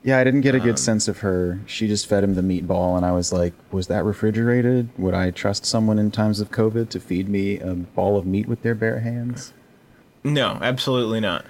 Yeah, 0.04 0.19
I 0.19 0.25
didn't 0.25 0.40
get 0.40 0.54
a 0.54 0.59
Um, 0.59 0.64
good 0.64 0.78
sense 0.78 1.07
of 1.07 1.19
her. 1.19 1.61
She 1.66 1.87
just 1.87 2.07
fed 2.09 2.25
him 2.25 2.35
the 2.35 2.42
meatball, 2.42 2.97
and 2.97 3.07
I 3.07 3.12
was 3.12 3.33
like, 3.33 3.52
was 3.71 3.87
that 3.87 4.04
refrigerated? 4.04 4.88
Would 4.99 5.14
I 5.14 5.31
trust 5.31 5.64
someone 5.64 5.99
in 5.99 6.11
times 6.11 6.40
of 6.40 6.50
COVID 6.50 6.88
to 6.90 7.00
feed 7.00 7.28
me 7.28 7.59
a 7.61 7.75
ball 7.75 8.16
of 8.16 8.26
meat 8.26 8.49
with 8.49 8.62
their 8.62 8.75
bare 8.75 9.00
hands? 9.00 9.52
No, 10.25 10.59
absolutely 10.61 11.21
not. 11.21 11.45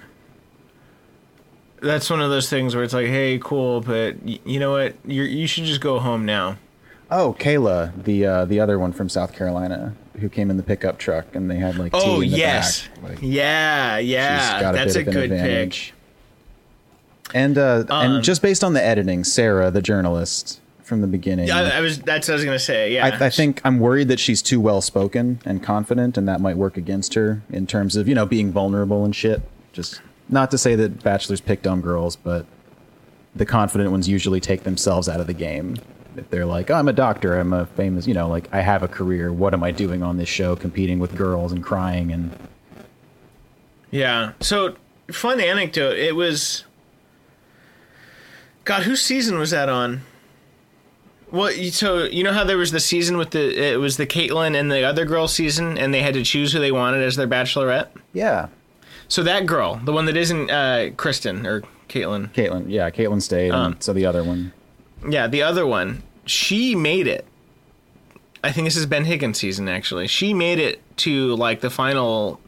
That's 1.81 2.09
one 2.09 2.21
of 2.21 2.29
those 2.29 2.49
things 2.49 2.75
where 2.75 2.83
it's 2.83 2.93
like, 2.93 3.07
hey, 3.07 3.39
cool, 3.43 3.81
but 3.81 4.21
y- 4.23 4.39
you 4.45 4.59
know 4.59 4.71
what? 4.71 4.95
You 5.05 5.23
you 5.23 5.47
should 5.47 5.65
just 5.65 5.81
go 5.81 5.99
home 5.99 6.25
now. 6.25 6.57
Oh, 7.11 7.35
Kayla, 7.37 8.03
the 8.03 8.25
uh, 8.25 8.45
the 8.45 8.59
other 8.59 8.79
one 8.79 8.93
from 8.93 9.09
South 9.09 9.33
Carolina, 9.33 9.93
who 10.19 10.29
came 10.29 10.49
in 10.49 10.55
the 10.57 10.63
pickup 10.63 10.97
truck, 10.97 11.35
and 11.35 11.51
they 11.51 11.57
had 11.57 11.75
like 11.77 11.91
Oh 11.93 12.21
in 12.21 12.31
the 12.31 12.37
yes. 12.37 12.87
Like, 13.03 13.17
yeah, 13.21 13.97
yeah. 13.97 14.71
That's 14.71 14.95
a 14.95 14.99
bit 14.99 15.07
of 15.07 15.15
an 15.15 15.29
good 15.29 15.29
pick. 15.31 15.93
And 17.33 17.57
uh, 17.57 17.85
Um, 17.89 18.15
and 18.15 18.23
just 18.23 18.41
based 18.41 18.63
on 18.63 18.73
the 18.73 18.83
editing, 18.83 19.23
Sarah, 19.23 19.71
the 19.71 19.81
journalist 19.81 20.59
from 20.83 21.01
the 21.01 21.07
beginning, 21.07 21.49
I, 21.49 21.77
I 21.77 21.79
was 21.79 21.99
that's 21.99 22.27
what 22.27 22.33
I 22.33 22.35
was 22.35 22.45
gonna 22.45 22.59
say. 22.59 22.93
Yeah, 22.93 23.05
I, 23.05 23.25
I 23.25 23.29
think 23.29 23.61
I'm 23.63 23.79
worried 23.79 24.07
that 24.09 24.19
she's 24.19 24.41
too 24.41 24.59
well 24.61 24.81
spoken 24.81 25.39
and 25.45 25.63
confident, 25.63 26.17
and 26.17 26.27
that 26.27 26.41
might 26.41 26.57
work 26.57 26.77
against 26.77 27.13
her 27.15 27.41
in 27.49 27.65
terms 27.67 27.95
of 27.95 28.07
you 28.07 28.15
know 28.15 28.25
being 28.25 28.51
vulnerable 28.51 29.03
and 29.05 29.15
shit. 29.15 29.41
Just 29.71 30.01
not 30.29 30.51
to 30.51 30.57
say 30.57 30.75
that 30.75 31.01
bachelors 31.03 31.41
pick 31.41 31.61
dumb 31.61 31.81
girls, 31.81 32.15
but 32.15 32.45
the 33.35 33.45
confident 33.45 33.91
ones 33.91 34.07
usually 34.07 34.39
take 34.39 34.63
themselves 34.63 35.09
out 35.09 35.19
of 35.19 35.27
the 35.27 35.33
game. 35.33 35.77
If 36.15 36.29
they're 36.29 36.45
like, 36.45 36.69
oh, 36.69 36.75
I'm 36.75 36.87
a 36.87 36.93
doctor, 36.93 37.39
I'm 37.39 37.53
a 37.53 37.65
famous, 37.65 38.05
you 38.05 38.13
know, 38.13 38.27
like 38.27 38.47
I 38.53 38.61
have 38.61 38.83
a 38.83 38.87
career. 38.87 39.33
What 39.33 39.55
am 39.55 39.63
I 39.63 39.71
doing 39.71 40.03
on 40.03 40.17
this 40.17 40.29
show, 40.29 40.55
competing 40.55 40.99
with 40.99 41.15
girls 41.15 41.51
and 41.51 41.63
crying 41.63 42.11
and 42.11 42.37
Yeah. 43.89 44.33
So, 44.39 44.75
fun 45.11 45.39
anecdote. 45.39 45.97
It 45.97 46.15
was. 46.15 46.65
God, 48.65 48.83
whose 48.83 49.01
season 49.01 49.37
was 49.37 49.51
that 49.51 49.69
on? 49.69 50.01
Well, 51.31 51.51
you- 51.51 51.71
so 51.71 52.03
you 52.03 52.23
know 52.23 52.31
how 52.33 52.43
there 52.43 52.57
was 52.57 52.71
the 52.71 52.79
season 52.79 53.17
with 53.17 53.31
the 53.31 53.73
it 53.73 53.79
was 53.79 53.97
the 53.97 54.05
Kaitlyn 54.05 54.55
and 54.57 54.71
the 54.71 54.83
other 54.83 55.03
girl 55.05 55.27
season, 55.27 55.77
and 55.77 55.93
they 55.93 56.01
had 56.01 56.13
to 56.13 56.23
choose 56.23 56.53
who 56.53 56.59
they 56.59 56.71
wanted 56.71 57.01
as 57.03 57.15
their 57.15 57.27
bachelorette. 57.27 57.87
yeah, 58.13 58.47
So 59.07 59.23
that 59.23 59.45
girl, 59.45 59.81
the 59.83 59.91
one 59.91 60.05
that 60.05 60.15
isn't 60.15 60.49
uh, 60.51 60.91
Kristen 60.95 61.45
or 61.47 61.63
Kaitlyn, 61.89 62.31
Kaitlyn, 62.33 62.65
yeah, 62.67 62.89
Kaitlyn 62.91 63.21
stayed, 63.21 63.51
Um, 63.51 63.73
and 63.73 63.83
so 63.83 63.93
the 63.93 64.05
other 64.05 64.23
one, 64.23 64.53
yeah, 65.09 65.27
the 65.27 65.41
other 65.41 65.65
one, 65.65 66.03
she 66.25 66.75
made 66.75 67.07
it. 67.07 67.25
I 68.43 68.51
think 68.51 68.65
this 68.67 68.75
is 68.75 68.85
Ben 68.85 69.05
Higgins' 69.05 69.39
season 69.39 69.67
actually. 69.67 70.07
She 70.07 70.33
made 70.33 70.59
it 70.59 70.81
to 70.97 71.35
like 71.35 71.61
the 71.61 71.69
final, 71.71 72.39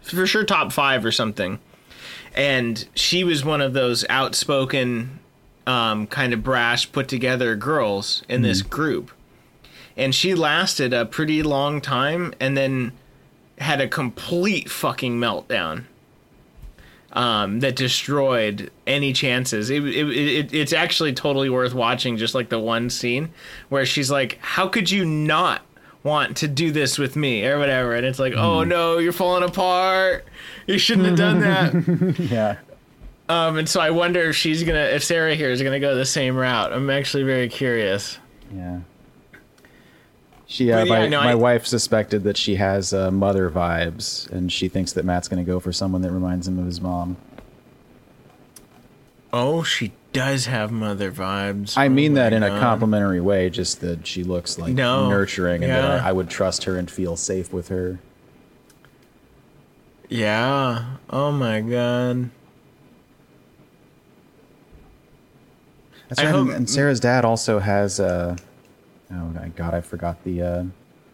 for 0.00 0.26
sure, 0.26 0.44
top 0.44 0.72
five 0.72 1.04
or 1.04 1.12
something. 1.12 1.58
And 2.34 2.86
she 2.94 3.24
was 3.24 3.44
one 3.44 3.60
of 3.60 3.72
those 3.74 4.06
outspoken, 4.08 5.18
um, 5.66 6.06
kind 6.06 6.32
of 6.32 6.42
brash, 6.42 6.90
put 6.90 7.08
together 7.08 7.54
girls 7.56 8.22
in 8.28 8.42
this 8.42 8.62
group. 8.62 9.10
And 9.96 10.14
she 10.14 10.34
lasted 10.34 10.92
a 10.92 11.04
pretty 11.04 11.42
long 11.42 11.80
time 11.80 12.34
and 12.40 12.56
then 12.56 12.92
had 13.58 13.80
a 13.80 13.88
complete 13.88 14.70
fucking 14.70 15.18
meltdown 15.18 15.84
um, 17.12 17.60
that 17.60 17.76
destroyed 17.76 18.70
any 18.86 19.12
chances. 19.12 19.70
It, 19.70 19.84
it, 19.84 20.08
it, 20.08 20.54
it's 20.54 20.72
actually 20.72 21.12
totally 21.12 21.50
worth 21.50 21.74
watching, 21.74 22.16
just 22.16 22.34
like 22.34 22.48
the 22.48 22.58
one 22.58 22.90
scene 22.90 23.32
where 23.68 23.84
she's 23.84 24.10
like, 24.10 24.38
How 24.40 24.66
could 24.68 24.90
you 24.90 25.04
not 25.04 25.62
want 26.02 26.36
to 26.38 26.48
do 26.48 26.72
this 26.72 26.98
with 26.98 27.14
me? 27.14 27.44
Or 27.44 27.58
whatever. 27.58 27.94
And 27.94 28.06
it's 28.06 28.18
like, 28.18 28.32
Oh 28.34 28.64
no, 28.64 28.98
you're 28.98 29.12
falling 29.12 29.44
apart. 29.44 30.26
You 30.66 30.78
shouldn't 30.78 31.06
have 31.06 31.16
done 31.16 31.40
that. 31.40 32.18
yeah. 32.30 32.56
Um, 33.28 33.56
and 33.58 33.68
so 33.68 33.80
I 33.80 33.90
wonder 33.90 34.20
if 34.30 34.36
she's 34.36 34.62
gonna, 34.64 34.78
if 34.84 35.02
Sarah 35.04 35.34
here 35.34 35.50
is 35.50 35.62
gonna 35.62 35.80
go 35.80 35.94
the 35.94 36.04
same 36.06 36.36
route. 36.36 36.72
I'm 36.72 36.90
actually 36.90 37.22
very 37.24 37.48
curious. 37.48 38.18
Yeah. 38.54 38.80
She, 40.46 40.70
uh, 40.70 40.80
But 40.80 40.88
yeah, 40.88 40.98
my, 41.00 41.08
no, 41.08 41.20
my 41.22 41.30
I- 41.30 41.34
wife 41.34 41.66
suspected 41.66 42.24
that 42.24 42.36
she 42.36 42.56
has 42.56 42.92
uh, 42.92 43.10
mother 43.10 43.48
vibes, 43.48 44.28
and 44.30 44.52
she 44.52 44.68
thinks 44.68 44.92
that 44.92 45.04
Matt's 45.06 45.26
going 45.28 45.42
to 45.42 45.50
go 45.50 45.58
for 45.60 45.72
someone 45.72 46.02
that 46.02 46.10
reminds 46.12 46.46
him 46.46 46.58
of 46.58 46.66
his 46.66 46.78
mom. 46.80 47.16
Oh, 49.32 49.62
she 49.62 49.92
does 50.12 50.44
have 50.44 50.70
mother 50.70 51.10
vibes. 51.10 51.78
I 51.78 51.86
Oh 51.86 51.88
mean 51.88 52.12
my 52.12 52.20
that 52.20 52.32
in 52.34 52.42
a 52.42 52.50
complimentary 52.60 53.22
way, 53.22 53.48
just 53.48 53.80
that 53.80 54.06
she 54.06 54.24
looks 54.24 54.58
like 54.58 54.74
No, 54.74 55.08
nurturing, 55.08 55.62
and 55.64 55.72
yeah. 55.72 55.80
that 55.80 56.00
I, 56.02 56.10
I 56.10 56.12
would 56.12 56.28
trust 56.28 56.64
her 56.64 56.76
and 56.76 56.90
feel 56.90 57.16
safe 57.16 57.50
with 57.50 57.68
her. 57.68 57.98
Yeah. 60.10 60.84
Oh 61.08 61.32
my 61.32 61.62
god. 61.62 62.28
That's 66.12 66.20
I 66.20 66.30
right. 66.30 66.34
and, 66.38 66.48
hope- 66.48 66.56
and 66.56 66.68
Sarah's 66.70 67.00
dad 67.00 67.24
also 67.24 67.58
has. 67.58 67.98
Uh, 67.98 68.36
oh 69.10 69.14
my 69.14 69.48
god, 69.56 69.72
I 69.72 69.80
forgot 69.80 70.22
the 70.24 70.42
uh, 70.42 70.64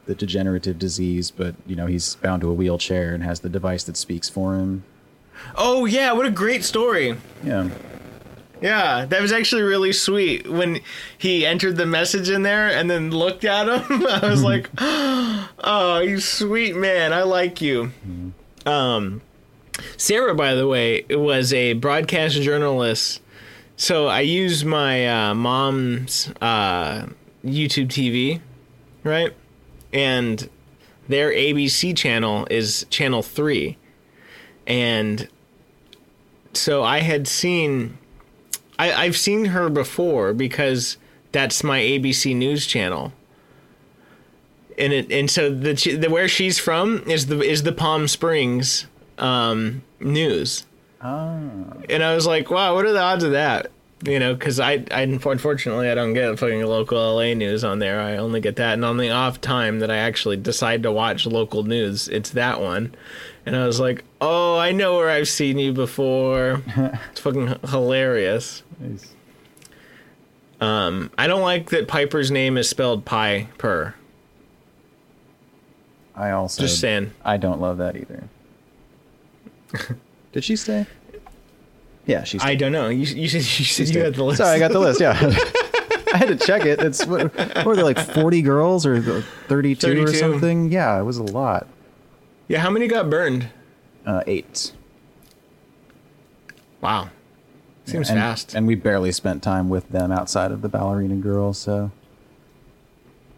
the 0.06 0.16
degenerative 0.16 0.76
disease, 0.76 1.30
but 1.30 1.54
you 1.68 1.76
know 1.76 1.86
he's 1.86 2.16
bound 2.16 2.42
to 2.42 2.50
a 2.50 2.52
wheelchair 2.52 3.14
and 3.14 3.22
has 3.22 3.38
the 3.40 3.48
device 3.48 3.84
that 3.84 3.96
speaks 3.96 4.28
for 4.28 4.56
him. 4.56 4.82
Oh 5.54 5.84
yeah, 5.84 6.10
what 6.10 6.26
a 6.26 6.32
great 6.32 6.64
story. 6.64 7.16
Yeah. 7.44 7.70
Yeah, 8.60 9.04
that 9.04 9.22
was 9.22 9.30
actually 9.30 9.62
really 9.62 9.92
sweet 9.92 10.50
when 10.50 10.80
he 11.16 11.46
entered 11.46 11.76
the 11.76 11.86
message 11.86 12.28
in 12.28 12.42
there 12.42 12.66
and 12.68 12.90
then 12.90 13.12
looked 13.12 13.44
at 13.44 13.68
him. 13.68 14.04
I 14.08 14.28
was 14.28 14.42
like, 14.42 14.68
"Oh, 14.78 16.00
you 16.04 16.18
sweet 16.18 16.74
man. 16.74 17.12
I 17.12 17.22
like 17.22 17.60
you." 17.60 17.92
Um 18.66 19.20
Sarah, 19.96 20.34
by 20.34 20.54
the 20.54 20.66
way, 20.66 21.04
was 21.08 21.52
a 21.52 21.74
broadcast 21.74 22.42
journalist. 22.42 23.20
So 23.78 24.08
I 24.08 24.22
use 24.22 24.64
my 24.64 25.06
uh, 25.08 25.34
mom's 25.34 26.32
uh, 26.40 27.06
YouTube 27.44 27.86
TV, 27.86 28.40
right? 29.04 29.32
And 29.92 30.50
their 31.06 31.30
ABC 31.30 31.96
channel 31.96 32.44
is 32.50 32.86
channel 32.90 33.22
3. 33.22 33.78
And 34.66 35.28
so 36.54 36.82
I 36.82 36.98
had 36.98 37.28
seen 37.28 37.98
I, 38.80 38.92
I've 38.92 39.16
seen 39.16 39.46
her 39.46 39.70
before 39.70 40.32
because 40.32 40.96
that's 41.30 41.62
my 41.62 41.78
ABC 41.78 42.34
News 42.34 42.66
channel. 42.66 43.12
And 44.76 44.92
it 44.92 45.12
and 45.12 45.30
so 45.30 45.54
the, 45.54 45.74
the 45.96 46.10
where 46.10 46.26
she's 46.26 46.58
from 46.58 47.04
is 47.08 47.26
the 47.26 47.40
is 47.40 47.62
the 47.62 47.72
Palm 47.72 48.08
Springs 48.08 48.86
um, 49.18 49.84
news. 50.00 50.64
Ah. 51.00 51.38
And 51.88 52.02
I 52.02 52.14
was 52.14 52.26
like, 52.26 52.50
wow, 52.50 52.74
what 52.74 52.84
are 52.84 52.92
the 52.92 53.00
odds 53.00 53.24
of 53.24 53.32
that? 53.32 53.70
You 54.04 54.18
know, 54.20 54.34
because 54.34 54.60
I, 54.60 54.84
I 54.92 55.02
unfortunately 55.02 55.90
I 55.90 55.94
don't 55.94 56.14
get 56.14 56.38
fucking 56.38 56.64
local 56.64 57.16
LA 57.16 57.34
news 57.34 57.64
on 57.64 57.80
there. 57.80 58.00
I 58.00 58.16
only 58.16 58.40
get 58.40 58.56
that, 58.56 58.74
and 58.74 58.84
on 58.84 58.96
the 58.96 59.10
off 59.10 59.40
time 59.40 59.80
that 59.80 59.90
I 59.90 59.96
actually 59.96 60.36
decide 60.36 60.84
to 60.84 60.92
watch 60.92 61.26
local 61.26 61.64
news, 61.64 62.06
it's 62.06 62.30
that 62.30 62.60
one. 62.60 62.94
And 63.44 63.56
I 63.56 63.66
was 63.66 63.80
like, 63.80 64.04
oh, 64.20 64.56
I 64.56 64.70
know 64.70 64.96
where 64.96 65.10
I've 65.10 65.28
seen 65.28 65.58
you 65.58 65.72
before. 65.72 66.62
it's 67.10 67.20
fucking 67.20 67.56
hilarious. 67.68 68.62
Nice. 68.78 69.14
Um, 70.60 71.10
I 71.18 71.26
don't 71.26 71.42
like 71.42 71.70
that 71.70 71.88
Pieper's 71.88 72.30
name 72.30 72.56
is 72.56 72.68
spelled 72.68 73.04
Pieper. 73.04 73.94
I 76.14 76.30
also 76.32 76.62
Just 76.62 76.80
saying. 76.80 77.12
I 77.24 77.36
don't 77.36 77.60
love 77.60 77.78
that 77.78 77.96
either. 77.96 78.28
Did 80.38 80.44
she 80.44 80.54
stay? 80.54 80.86
Yeah, 82.06 82.22
she 82.22 82.38
stayed. 82.38 82.48
I 82.48 82.54
don't 82.54 82.70
know. 82.70 82.90
You, 82.90 82.98
you 82.98 83.28
said 83.28 83.38
you 83.38 83.64
said 83.64 83.88
you 83.88 84.04
had 84.04 84.14
the 84.14 84.22
list. 84.22 84.38
Sorry, 84.38 84.54
I 84.54 84.60
got 84.60 84.70
the 84.70 84.78
list. 84.78 85.00
Yeah, 85.00 85.10
I 86.14 86.16
had 86.16 86.28
to 86.28 86.36
check 86.36 86.64
it. 86.64 86.78
It's 86.78 87.04
what, 87.04 87.34
what 87.34 87.66
were 87.66 87.74
there 87.74 87.84
like 87.84 87.98
forty 87.98 88.40
girls 88.40 88.86
or 88.86 89.20
thirty-two, 89.48 90.04
or 90.04 90.14
something? 90.14 90.70
Yeah, 90.70 91.00
it 91.00 91.02
was 91.02 91.16
a 91.16 91.24
lot. 91.24 91.66
Yeah, 92.46 92.60
how 92.60 92.70
many 92.70 92.86
got 92.86 93.10
burned? 93.10 93.48
Uh, 94.06 94.22
eight. 94.28 94.70
Wow. 96.80 97.10
Seems 97.84 98.10
and, 98.10 98.20
fast. 98.20 98.54
And 98.54 98.68
we 98.68 98.76
barely 98.76 99.10
spent 99.10 99.42
time 99.42 99.68
with 99.68 99.88
them 99.88 100.12
outside 100.12 100.52
of 100.52 100.62
the 100.62 100.68
ballerina 100.68 101.16
girls, 101.16 101.58
so 101.58 101.90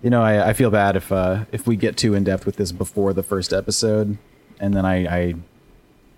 you 0.03 0.11
know, 0.11 0.21
I, 0.21 0.51
I 0.51 0.53
feel 0.53 0.71
bad 0.71 0.97
if 0.97 1.11
uh, 1.11 1.47
if 1.51 1.67
we 1.67 1.77
get 1.77 1.97
too 1.97 2.13
in 2.13 2.25
depth 2.25 2.45
with 2.45 2.57
this 2.57 2.73
before 2.73 3.15
the 3.15 3.23
first 3.23 3.55
episode, 3.55 4.19
and 4.59 4.75
then 4.75 4.85
I, 4.85 5.07
I 5.07 5.35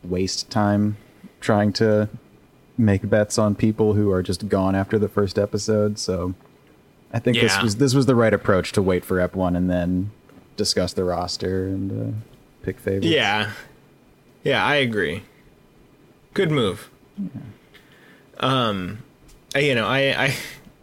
waste 0.04 0.50
time 0.50 0.97
trying 1.40 1.73
to 1.75 2.09
make 2.78 3.09
bets 3.09 3.38
on 3.38 3.54
people 3.54 3.94
who 3.94 4.11
are 4.11 4.23
just 4.23 4.49
gone 4.49 4.75
after 4.75 4.99
the 4.99 5.09
first 5.09 5.38
episode. 5.38 5.99
So 5.99 6.35
I 7.12 7.18
think 7.18 7.37
this 7.37 7.62
was 7.62 7.76
this 7.76 7.94
was 7.94 8.06
the 8.06 8.14
right 8.14 8.32
approach 8.32 8.73
to 8.73 8.82
wait 8.82 9.04
for 9.04 9.21
Ep 9.21 9.35
one 9.35 9.54
and 9.56 9.68
then 9.71 10.11
discuss 10.56 10.92
the 10.92 11.04
roster 11.04 11.66
and 11.66 12.14
uh, 12.14 12.16
pick 12.62 12.78
favorites. 12.78 13.06
Yeah. 13.06 13.52
Yeah, 14.44 14.64
I 14.64 14.76
agree. 14.76 15.23
Good 16.35 16.50
move. 16.50 16.90
Um 18.38 18.99
I- 19.54 19.61
you 19.61 19.75
know, 19.75 19.87
I 19.87 20.25
I 20.26 20.35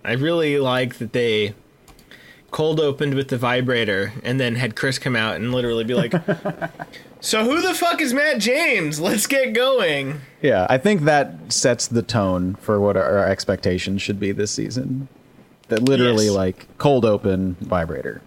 I 0.05 0.11
really 0.13 0.59
like 0.59 0.97
that 0.99 1.11
they 1.13 1.55
cold 2.51 2.79
opened 2.79 3.13
with 3.13 3.27
the 3.29 3.37
vibrator 3.37 4.13
and 4.23 4.39
then 4.39 4.55
had 4.55 4.75
Chris 4.75 4.97
come 4.97 5.15
out 5.15 5.35
and 5.35 5.51
literally 5.53 5.83
be 5.83 5.93
like 5.93 6.13
So 7.21 7.43
who 7.43 7.61
the 7.61 7.73
fuck 7.73 7.99
is 8.01 8.13
Matt 8.13 8.39
James? 8.39 8.99
Let's 8.99 9.27
get 9.27 9.53
going. 9.53 10.21
Yeah, 10.41 10.65
I 10.69 10.77
think 10.77 11.01
that 11.01 11.51
sets 11.51 11.87
the 11.87 12.01
tone 12.01 12.55
for 12.55 12.79
what 12.79 12.95
our, 12.95 13.03
our 13.19 13.27
expectations 13.27 14.01
should 14.01 14.19
be 14.21 14.31
this 14.31 14.51
season. 14.51 15.09
That 15.67 15.83
literally, 15.83 16.27
Yes. 16.27 16.33
like, 16.35 16.77
cold 16.77 17.03
open 17.05 17.57
vibrator. 17.59 18.21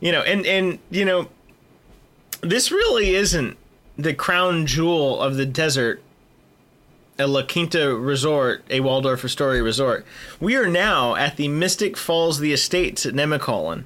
You 0.00 0.12
know, 0.12 0.22
and 0.22 0.46
and 0.46 0.78
you 0.90 1.04
know 1.04 1.28
this 2.42 2.70
really 2.70 3.14
isn't 3.14 3.56
the 3.98 4.14
crown 4.14 4.66
jewel 4.66 5.20
of 5.20 5.36
the 5.36 5.46
desert 5.46 6.00
a 7.18 7.26
La 7.26 7.42
Quinta 7.42 7.94
resort, 7.94 8.64
a 8.68 8.80
Waldorf 8.80 9.24
Astoria 9.24 9.62
resort. 9.62 10.04
We 10.40 10.56
are 10.56 10.68
now 10.68 11.14
at 11.14 11.36
the 11.36 11.48
Mystic 11.48 11.96
Falls 11.96 12.40
the 12.40 12.52
Estates 12.52 13.06
at 13.06 13.14
Nemacolin, 13.14 13.84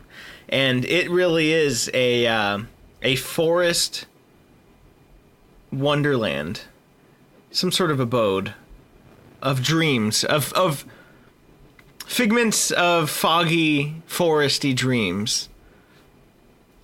and 0.49 0.85
it 0.85 1.11
really 1.11 1.53
is 1.53 1.91
a 1.95 2.27
uh, 2.27 2.61
a 3.03 3.17
forest 3.17 4.07
wonderland, 5.71 6.63
some 7.51 7.71
sort 7.71 7.91
of 7.91 8.01
abode 8.01 8.55
of 9.43 9.63
dreams, 9.63 10.25
of 10.25 10.53
of 10.55 10.85
figments 12.07 12.71
of 12.73 13.09
foggy 13.11 14.03
foresty 14.09 14.75
dreams. 14.75 15.50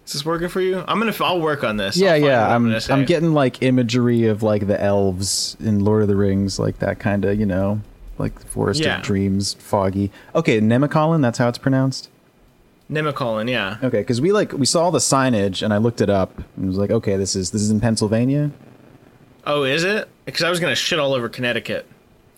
Is 0.06 0.12
this 0.12 0.24
working 0.24 0.48
for 0.48 0.60
you? 0.60 0.84
I'm 0.86 1.00
gonna. 1.00 1.12
I'll 1.20 1.40
work 1.40 1.64
on 1.64 1.76
this. 1.78 1.96
Yeah, 1.96 2.12
I'll 2.12 2.14
find 2.14 2.22
what 2.22 2.28
yeah. 2.30 2.54
I'm 2.54 2.80
say. 2.80 2.92
I'm 2.94 3.04
getting 3.04 3.34
like 3.34 3.60
imagery 3.62 4.26
of 4.26 4.42
like 4.42 4.68
the 4.68 4.80
elves 4.80 5.56
in 5.58 5.84
Lord 5.84 6.02
of 6.02 6.08
the 6.08 6.14
Rings, 6.14 6.60
like 6.60 6.78
that 6.78 7.00
kind 7.00 7.24
of, 7.24 7.40
you 7.40 7.44
know, 7.46 7.80
like 8.16 8.38
Forest 8.46 8.80
Yeah. 8.82 8.98
of 8.98 9.02
Dreams, 9.04 9.54
foggy. 9.54 10.12
Okay, 10.34 10.60
Nemacolin, 10.60 11.22
that's 11.22 11.38
how 11.38 11.48
it's 11.48 11.58
pronounced. 11.58 12.08
Nemacolin. 12.90 13.50
Yeah. 13.50 13.78
Okay, 13.82 13.98
because 13.98 14.20
we 14.20 14.30
like 14.30 14.52
we 14.52 14.64
saw 14.64 14.90
the 14.90 14.98
signage 15.00 15.60
and 15.62 15.74
I 15.74 15.78
looked 15.78 16.00
it 16.00 16.08
up 16.08 16.40
and 16.56 16.68
was 16.68 16.78
like, 16.78 16.90
okay, 16.90 17.16
this 17.16 17.34
is 17.34 17.50
this 17.50 17.62
is 17.62 17.70
in 17.70 17.80
Pennsylvania. 17.80 18.52
Oh, 19.44 19.64
is 19.64 19.82
it? 19.82 20.08
Because 20.24 20.44
I 20.44 20.50
was 20.50 20.60
gonna 20.60 20.76
shit 20.76 21.00
all 21.00 21.14
over 21.14 21.28
Connecticut. 21.28 21.84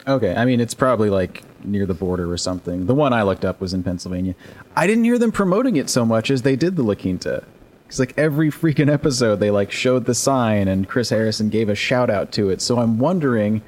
Okay, 0.06 0.34
I 0.34 0.46
mean 0.46 0.58
it's 0.60 0.72
probably 0.72 1.10
like 1.10 1.42
near 1.64 1.84
the 1.84 1.92
border 1.92 2.32
or 2.32 2.38
something. 2.38 2.86
The 2.86 2.94
one 2.94 3.12
I 3.12 3.24
looked 3.24 3.44
up 3.44 3.60
was 3.60 3.74
in 3.74 3.82
Pennsylvania. 3.82 4.34
I 4.74 4.86
didn't 4.86 5.04
hear 5.04 5.18
them 5.18 5.32
promoting 5.32 5.76
it 5.76 5.90
so 5.90 6.06
much 6.06 6.30
as 6.30 6.40
they 6.42 6.56
did 6.56 6.76
the 6.76 6.82
La 6.82 6.94
Quinta. 6.94 7.44
Because 7.88 8.00
like 8.00 8.14
every 8.18 8.50
freaking 8.50 8.92
episode, 8.92 9.36
they 9.40 9.50
like 9.50 9.72
showed 9.72 10.04
the 10.04 10.14
sign 10.14 10.68
and 10.68 10.86
Chris 10.86 11.08
Harrison 11.08 11.48
gave 11.48 11.70
a 11.70 11.74
shout 11.74 12.10
out 12.10 12.30
to 12.32 12.50
it. 12.50 12.60
So 12.60 12.78
I'm 12.78 12.98
wondering, 12.98 13.62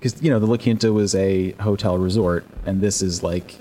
because 0.00 0.20
you 0.20 0.28
know 0.28 0.40
the 0.40 0.46
La 0.46 0.56
Quinta 0.56 0.92
was 0.92 1.14
a 1.14 1.52
hotel 1.52 1.96
resort, 1.96 2.44
and 2.66 2.80
this 2.80 3.00
is 3.00 3.22
like, 3.22 3.54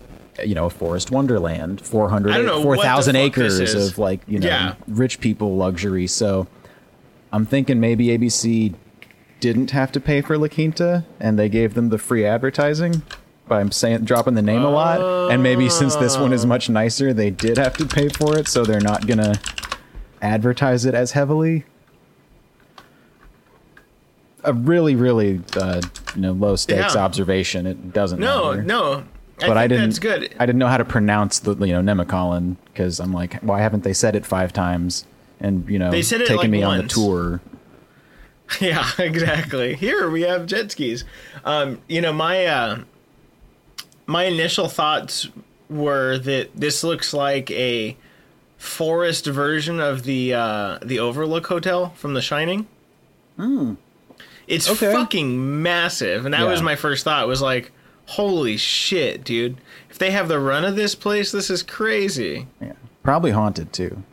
you 0.44 0.56
know, 0.56 0.66
a 0.66 0.70
forest 0.72 1.12
wonderland, 1.12 1.80
400, 1.86 2.34
I 2.34 2.38
don't 2.38 2.48
know 2.48 2.58
what 2.62 2.78
the 2.78 2.84
4,000 2.86 3.16
acres 3.18 3.60
of 3.76 4.00
like 4.00 4.22
you 4.28 4.40
know 4.40 4.48
Yeah. 4.48 4.74
rich 4.88 5.20
people 5.20 5.58
luxury. 5.58 6.08
So 6.08 6.48
I'm 7.32 7.46
thinking 7.46 7.80
maybe 7.80 8.08
ABC 8.08 8.74
didn't 9.40 9.70
have 9.72 9.92
to 9.92 10.00
pay 10.00 10.22
for 10.22 10.38
La 10.40 10.48
Quinta 10.48 11.06
and 11.20 11.38
they 11.38 11.50
gave 11.50 11.76
them 11.76 11.90
the 11.90 12.00
free 12.00 12.26
advertising 12.26 13.04
by 13.48 13.68
saying 13.70 14.06
dropping 14.06 14.34
the 14.34 14.42
name 14.42 14.64
a 14.64 14.70
lot. 14.72 15.30
And 15.32 15.44
maybe 15.44 15.70
since 15.70 15.96
this 15.98 16.18
one 16.18 16.34
is 16.34 16.46
much 16.48 16.68
nicer, 16.70 17.14
they 17.14 17.30
did 17.30 17.58
have 17.58 17.76
to 17.78 17.86
pay 17.86 18.10
for 18.10 18.38
it, 18.40 18.48
so 18.48 18.64
they're 18.64 18.80
not 18.82 19.06
gonna 19.06 19.36
advertise 20.24 20.86
it 20.86 20.96
as 20.96 21.12
heavily. 21.12 21.66
A 24.46 24.54
really, 24.54 24.96
really 24.96 25.42
uh, 25.56 25.82
you 26.16 26.22
know 26.22 26.32
low 26.34 26.56
stakes 26.56 26.96
Yeah. 26.96 27.02
observation. 27.04 27.66
It 27.66 27.94
doesn't 27.94 28.20
No, 28.20 28.52
matter. 28.52 28.64
no. 28.64 29.04
I 29.42 29.48
But 29.48 29.58
I, 29.58 29.68
didn't. 29.68 29.86
That's 29.90 30.00
good. 30.00 30.34
I 30.40 30.46
didn't 30.46 30.60
know 30.60 30.68
how 30.68 30.78
to 30.78 30.86
pronounce 30.86 31.40
the 31.40 31.56
you 31.56 31.80
know 31.80 31.82
Nemacolin 31.82 32.58
because 32.66 33.00
I'm 33.00 33.14
like, 33.14 33.42
why 33.42 33.62
haven't 33.62 33.84
they 33.84 33.94
said 33.94 34.16
it 34.16 34.26
five 34.26 34.52
times? 34.54 35.06
And 35.40 35.68
you 35.70 35.80
know, 35.80 35.92
They 35.92 36.02
said 36.02 36.22
it, 36.22 36.28
taken 36.28 36.38
like, 36.38 36.50
me 36.50 36.64
on 36.64 36.78
the 36.80 36.88
tour. 36.88 37.42
Yeah, 38.60 38.88
exactly. 39.00 39.74
Here 39.74 40.10
we 40.12 40.22
have 40.24 40.46
jet 40.46 40.70
skis. 40.72 41.06
Um, 41.46 41.82
you 41.88 42.02
know, 42.02 42.12
my 42.14 42.46
uh, 42.46 42.80
my 44.06 44.26
initial 44.26 44.68
thoughts 44.68 45.30
were 45.70 46.18
that 46.20 46.50
this 46.54 46.84
looks 46.84 47.14
like 47.14 47.50
a 47.52 47.96
forest 48.64 49.26
version 49.26 49.80
of 49.80 50.04
the 50.04 50.34
uh, 50.34 50.80
the 50.84 50.98
Overlook 51.00 51.48
Hotel 51.48 51.90
from 51.96 52.14
The 52.14 52.22
Shining. 52.22 52.68
It's 54.48 54.70
Okay. 54.70 54.92
fucking 54.94 55.62
massive, 55.62 56.26
and 56.26 56.34
that 56.34 56.42
Yeah. 56.42 56.50
was 56.50 56.62
my 56.62 56.76
first 56.76 57.04
thought. 57.04 57.28
Was 57.28 57.42
like, 57.42 57.72
holy 58.08 58.58
shit, 58.58 59.24
dude! 59.24 59.58
If 59.90 59.98
they 60.00 60.12
have 60.12 60.28
the 60.28 60.40
run 60.40 60.64
of 60.66 60.76
this 60.76 60.96
place, 60.96 61.32
this 61.32 61.50
is 61.50 61.62
crazy. 61.64 62.48
Yeah, 62.62 62.74
probably 63.04 63.32
haunted 63.32 63.74
too. 63.74 64.04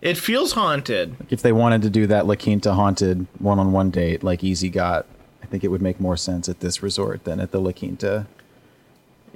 It 0.00 0.16
feels 0.16 0.52
haunted. 0.52 1.14
If 1.28 1.42
they 1.42 1.52
wanted 1.52 1.82
to 1.82 1.90
do 1.90 2.06
that 2.06 2.26
La 2.26 2.34
Quinta 2.34 2.72
haunted 2.72 3.26
one-on-one 3.38 3.90
date 3.90 4.22
like 4.24 4.42
Easy 4.42 4.70
got, 4.70 5.04
I 5.42 5.46
think 5.46 5.62
it 5.62 5.68
would 5.68 5.82
make 5.82 6.00
more 6.00 6.16
sense 6.16 6.48
at 6.48 6.60
this 6.60 6.82
resort 6.82 7.24
than 7.24 7.38
at 7.38 7.50
the 7.50 7.60
La 7.60 7.72
Quinta. 7.72 8.26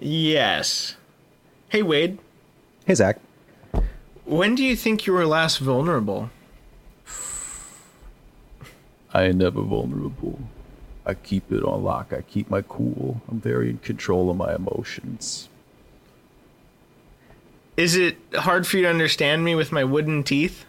Yes. 0.01 0.97
Hey 1.69 1.83
Wade, 1.83 2.19
Hey 2.87 2.95
Zach, 2.95 3.19
when 4.25 4.55
do 4.55 4.65
you 4.65 4.77
think 4.77 5.07
you 5.07 5.13
were 5.13 5.27
last 5.27 5.59
vulnerable? 5.59 6.31
I 9.13 9.25
ain't 9.25 9.37
never 9.37 9.63
vulnerable. 9.63 10.41
I 11.07 11.15
keep 11.15 11.53
it 11.53 11.63
on 11.63 11.85
lock. 11.85 12.13
I 12.13 12.23
keep 12.23 12.51
my 12.51 12.63
cool. 12.63 13.21
I'm 13.29 13.41
very 13.41 13.71
in 13.71 13.79
control 13.79 14.31
of 14.31 14.37
my 14.37 14.55
emotions. 14.55 15.49
Is 17.77 17.97
it 17.97 18.17
hard 18.35 18.67
for 18.67 18.77
you 18.77 18.85
to 18.85 18.89
understand 18.89 19.45
me 19.45 19.55
with 19.55 19.73
my 19.73 19.85
wooden 19.85 20.23
teeth? 20.23 20.65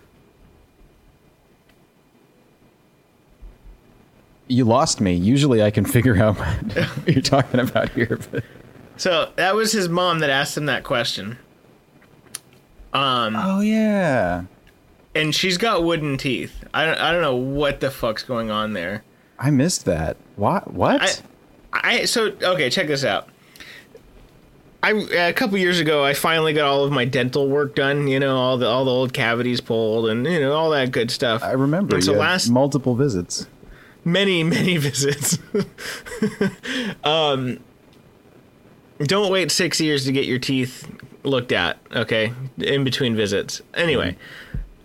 You 4.47 4.65
lost 4.65 5.01
me. 5.01 5.13
Usually 5.13 5.63
I 5.63 5.71
can 5.71 5.85
figure 5.85 6.17
out 6.21 6.37
what 6.37 7.07
you're 7.07 7.21
talking 7.21 7.59
about 7.59 7.89
here. 7.91 8.19
But 8.31 8.43
So 8.97 9.31
that 9.37 9.55
was 9.55 9.71
his 9.71 9.89
mom 9.89 10.19
that 10.19 10.29
asked 10.29 10.57
him 10.57 10.65
that 10.67 10.83
question. 10.83 11.37
Um, 12.95 13.35
oh 13.35 13.59
yeah, 13.59 14.45
and 15.13 15.35
she's 15.35 15.57
got 15.57 15.83
wooden 15.83 16.17
teeth. 16.17 16.63
I 16.73 16.85
don't, 16.85 16.97
I 16.97 17.11
don't 17.11 17.21
know 17.21 17.35
what 17.35 17.81
the 17.81 17.91
fuck's 17.91 18.23
going 18.23 18.49
on 18.49 18.71
there. 18.71 19.03
I 19.37 19.49
missed 19.49 19.83
that. 19.83 20.15
What? 20.37 20.73
What? 20.73 21.23
I, 21.73 21.99
I 21.99 22.05
so 22.05 22.31
okay. 22.41 22.69
Check 22.69 22.87
this 22.87 23.03
out. 23.03 23.27
I 24.81 24.91
a 24.91 25.33
couple 25.33 25.57
years 25.57 25.81
ago, 25.81 26.05
I 26.05 26.13
finally 26.13 26.53
got 26.53 26.67
all 26.67 26.85
of 26.85 26.91
my 26.93 27.03
dental 27.03 27.49
work 27.49 27.75
done. 27.75 28.07
You 28.07 28.17
know, 28.17 28.37
all 28.37 28.57
the 28.57 28.67
all 28.67 28.85
the 28.85 28.91
old 28.91 29.11
cavities 29.11 29.59
pulled, 29.59 30.07
and 30.07 30.25
you 30.25 30.39
know 30.39 30.53
all 30.53 30.69
that 30.69 30.91
good 30.91 31.11
stuff. 31.11 31.43
I 31.43 31.51
remember. 31.51 31.95
And 31.95 32.03
so 32.03 32.13
last 32.13 32.49
multiple 32.49 32.95
visits. 32.95 33.45
many 34.05 34.41
many 34.41 34.77
visits. 34.77 35.37
um, 37.03 37.59
don't 38.99 39.33
wait 39.33 39.51
six 39.51 39.81
years 39.81 40.05
to 40.05 40.13
get 40.13 40.23
your 40.23 40.39
teeth 40.39 40.89
looked 41.25 41.51
at. 41.51 41.77
Okay, 41.91 42.33
in 42.57 42.83
between 42.83 43.15
visits. 43.15 43.61
Anyway, 43.73 44.17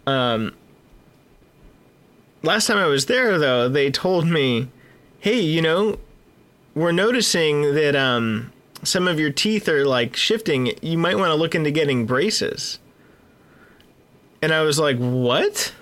um, 0.06 0.54
last 2.42 2.66
time 2.66 2.78
I 2.78 2.86
was 2.86 3.06
there 3.06 3.38
though, 3.38 3.68
they 3.68 3.90
told 3.90 4.26
me, 4.26 4.68
"Hey, 5.20 5.40
you 5.40 5.62
know, 5.62 5.98
we're 6.74 6.92
noticing 6.92 7.74
that 7.74 7.96
um 7.96 8.52
some 8.82 9.06
of 9.06 9.20
your 9.20 9.30
teeth 9.30 9.68
are 9.68 9.84
like 9.84 10.16
shifting. 10.16 10.72
You 10.82 10.98
might 10.98 11.18
want 11.18 11.30
to 11.30 11.36
look 11.36 11.54
into 11.54 11.70
getting 11.70 12.06
braces." 12.06 12.78
And 14.42 14.52
I 14.52 14.62
was 14.62 14.78
like, 14.78 14.96
"What?" 14.96 15.74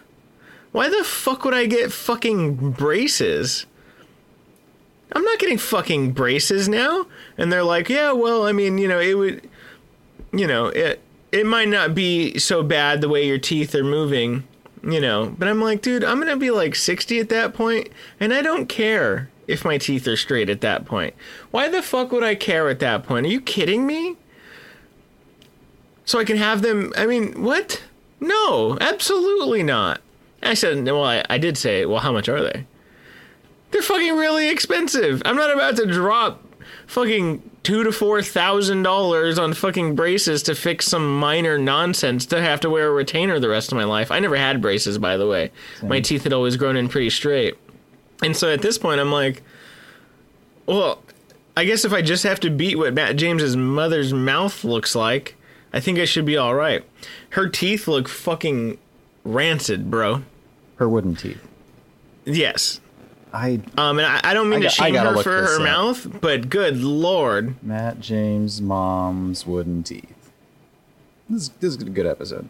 Why 0.72 0.88
the 0.88 1.02
fuck 1.02 1.44
would 1.44 1.54
I 1.54 1.66
get 1.66 1.92
fucking 1.92 2.72
braces? 2.72 3.66
I'm 5.12 5.24
not 5.24 5.38
getting 5.38 5.58
fucking 5.58 6.12
braces 6.12 6.68
now. 6.68 7.06
And 7.38 7.52
they're 7.52 7.64
like, 7.64 7.88
yeah, 7.88 8.12
well, 8.12 8.46
I 8.46 8.52
mean, 8.52 8.78
you 8.78 8.88
know, 8.88 9.00
it 9.00 9.14
would, 9.14 9.48
you 10.32 10.46
know, 10.46 10.66
it 10.66 11.00
it 11.32 11.46
might 11.46 11.68
not 11.68 11.94
be 11.94 12.38
so 12.38 12.62
bad 12.62 13.00
the 13.00 13.08
way 13.08 13.26
your 13.26 13.38
teeth 13.38 13.74
are 13.74 13.84
moving, 13.84 14.44
you 14.82 15.00
know. 15.00 15.34
But 15.38 15.48
I'm 15.48 15.60
like, 15.60 15.82
dude, 15.82 16.04
I'm 16.04 16.18
gonna 16.18 16.36
be 16.36 16.50
like 16.50 16.74
60 16.74 17.18
at 17.18 17.28
that 17.28 17.54
point, 17.54 17.88
and 18.18 18.32
I 18.32 18.42
don't 18.42 18.68
care 18.68 19.30
if 19.46 19.64
my 19.64 19.78
teeth 19.78 20.06
are 20.06 20.16
straight 20.16 20.50
at 20.50 20.60
that 20.60 20.84
point. 20.84 21.14
Why 21.50 21.68
the 21.68 21.82
fuck 21.82 22.12
would 22.12 22.22
I 22.24 22.34
care 22.34 22.68
at 22.68 22.80
that 22.80 23.04
point? 23.04 23.26
Are 23.26 23.30
you 23.30 23.40
kidding 23.40 23.86
me? 23.86 24.16
So 26.04 26.18
I 26.18 26.24
can 26.24 26.36
have 26.36 26.62
them. 26.62 26.92
I 26.96 27.06
mean, 27.06 27.42
what? 27.42 27.82
No, 28.20 28.78
absolutely 28.80 29.62
not. 29.62 30.00
I 30.42 30.54
said, 30.54 30.84
well, 30.84 31.04
I, 31.04 31.24
I 31.28 31.38
did 31.38 31.58
say, 31.58 31.84
well, 31.84 32.00
how 32.00 32.12
much 32.12 32.28
are 32.28 32.42
they? 32.42 32.66
They're 33.70 33.82
fucking 33.82 34.16
really 34.16 34.48
expensive. 34.48 35.20
I'm 35.24 35.36
not 35.36 35.52
about 35.52 35.76
to 35.76 35.86
drop 35.86 36.42
fucking 36.86 37.48
two 37.62 37.84
to 37.84 37.92
four 37.92 38.22
thousand 38.22 38.82
dollars 38.82 39.38
on 39.38 39.52
fucking 39.54 39.94
braces 39.94 40.42
to 40.44 40.54
fix 40.54 40.86
some 40.86 41.18
minor 41.18 41.58
nonsense 41.58 42.26
to 42.26 42.40
have 42.40 42.60
to 42.60 42.70
wear 42.70 42.88
a 42.88 42.92
retainer 42.92 43.38
the 43.38 43.48
rest 43.48 43.72
of 43.72 43.76
my 43.76 43.84
life. 43.84 44.10
I 44.10 44.20
never 44.20 44.36
had 44.36 44.62
braces, 44.62 44.98
by 44.98 45.16
the 45.16 45.26
way. 45.26 45.50
My 45.82 46.00
teeth 46.00 46.24
had 46.24 46.32
always 46.32 46.56
grown 46.56 46.76
in 46.76 46.88
pretty 46.88 47.10
straight. 47.10 47.56
And 48.22 48.36
so 48.36 48.52
at 48.52 48.62
this 48.62 48.78
point, 48.78 49.00
I'm 49.00 49.12
like, 49.12 49.42
well, 50.66 51.02
I 51.56 51.64
guess 51.64 51.84
if 51.84 51.92
I 51.92 52.02
just 52.02 52.24
have 52.24 52.40
to 52.40 52.50
beat 52.50 52.76
what 52.76 52.94
Matt 52.94 53.16
James's 53.16 53.56
mother's 53.56 54.12
mouth 54.12 54.64
looks 54.64 54.94
like, 54.94 55.36
I 55.72 55.80
think 55.80 55.98
I 55.98 56.04
should 56.04 56.24
be 56.24 56.36
all 56.36 56.54
right. 56.54 56.84
Her 57.30 57.48
teeth 57.48 57.86
look 57.86 58.08
fucking 58.08 58.78
rancid, 59.24 59.90
bro. 59.90 60.22
Her 60.76 60.88
wooden 60.88 61.16
teeth. 61.16 61.40
Yes. 62.24 62.80
I 63.32 63.60
Um, 63.76 63.98
and 63.98 64.06
I, 64.06 64.20
I 64.24 64.34
don't 64.34 64.48
mean 64.48 64.58
I 64.60 64.62
to 64.62 64.66
got- 64.66 64.72
shame 64.72 64.94
her 64.94 65.22
for 65.22 65.30
her 65.30 65.56
up. 65.56 65.62
mouth, 65.62 66.20
but 66.20 66.48
good 66.48 66.78
lord. 66.78 67.62
Matt 67.62 68.00
James' 68.00 68.60
mom's 68.62 69.46
wooden 69.46 69.82
teeth. 69.82 70.30
This 71.28 71.42
is, 71.42 71.48
this 71.60 71.74
is 71.76 71.82
a 71.82 71.90
good 71.90 72.06
episode. 72.06 72.48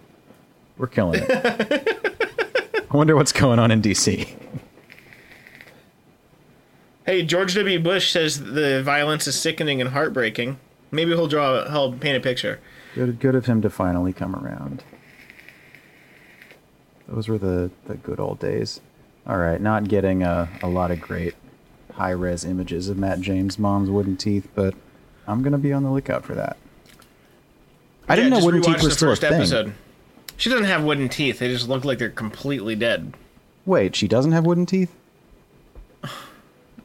We're 0.77 0.87
killing 0.87 1.21
it. 1.27 2.85
I 2.91 2.97
wonder 2.97 3.17
what's 3.17 3.33
going 3.33 3.59
on 3.59 3.71
in 3.73 3.83
DC. 3.83 4.29
Hey, 7.05 7.23
George 7.23 7.55
W. 7.55 7.81
Bush 7.81 8.13
says 8.13 8.45
the 8.53 8.83
violence 8.83 9.27
is 9.27 9.39
sickening 9.41 9.81
and 9.81 9.91
heartbreaking. 9.91 10.59
Maybe 10.91 11.11
he'll 11.13 11.27
draw, 11.27 11.69
he'll 11.71 11.93
paint 11.93 12.17
a 12.17 12.21
picture. 12.21 12.61
Good, 12.95 13.19
good 13.19 13.35
of 13.35 13.47
him 13.47 13.61
to 13.63 13.71
finally 13.71 14.13
come 14.13 14.35
around. 14.37 14.85
Those 17.09 17.29
were 17.29 17.39
the, 17.39 17.71
the 17.87 17.95
good 17.97 18.21
old 18.21 18.39
days. 18.39 18.81
All 19.29 19.37
right, 19.37 19.61
not 19.61 19.89
getting 19.89 20.23
a, 20.23 20.49
a 20.63 20.69
lot 20.69 20.91
of 20.91 21.01
great 21.01 21.35
high 21.93 22.11
res 22.11 22.45
images 22.45 22.89
of 22.89 22.97
Matt 22.97 23.21
James' 23.21 23.59
mom's 23.59 23.91
wooden 23.91 24.17
teeth, 24.17 24.49
but 24.55 24.75
I'm 25.27 25.43
gonna 25.43 25.59
be 25.59 25.73
on 25.73 25.83
the 25.83 25.91
lookout 25.91 26.25
for 26.25 26.35
that. 26.35 26.57
I 28.09 28.17
didn't 28.17 28.33
Yeah, 28.33 28.39
know 28.39 28.45
wooden 28.47 28.63
teeth 28.63 28.83
were 28.83 28.89
the 28.89 28.95
still 28.95 29.09
a 29.09 29.13
first 29.13 29.23
thing. 29.23 29.33
episode. 29.35 29.75
She 30.39 30.49
doesn't 30.49 30.67
have 30.67 30.83
wooden 30.85 31.09
teeth. 31.09 31.41
They 31.41 31.49
just 31.49 31.69
look 31.69 31.85
like 31.85 31.99
they're 31.99 32.09
completely 32.11 32.75
dead. 32.77 33.13
Wait, 33.67 33.95
she 33.97 34.09
doesn't 34.09 34.33
have 34.33 34.47
wooden 34.47 34.67
teeth? 34.67 34.95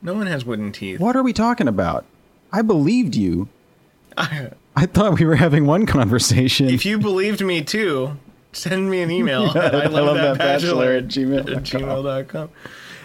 No 0.01 0.13
one 0.15 0.27
has 0.27 0.43
wooden 0.43 0.73
teeth. 0.73 0.99
What 0.99 1.15
are 1.15 1.23
we 1.23 1.31
talking 1.31 1.69
about? 1.69 2.03
I 2.51 2.61
believed 2.61 3.15
you. 3.15 3.47
I 4.17 4.85
thought 4.85 5.17
we 5.17 5.25
were 5.25 5.37
having 5.37 5.65
one 5.65 5.85
conversation. 5.85 6.67
if 6.67 6.85
you 6.85 6.99
believed 6.99 7.39
me 7.39 7.61
too, 7.63 8.17
send 8.53 8.89
me 8.89 9.01
an 9.01 9.11
email 9.11 9.45
at 9.57 9.75
I 9.75 9.79
I 9.83 9.85
love, 9.87 10.05
love 10.05 10.15
that 10.17 10.37
that 10.37 10.37
bachelor 10.37 10.59
bachelor 10.69 10.91
at 10.93 11.07
gmail.com. 11.07 11.57
at 11.57 11.63
gmail.com. 11.63 12.49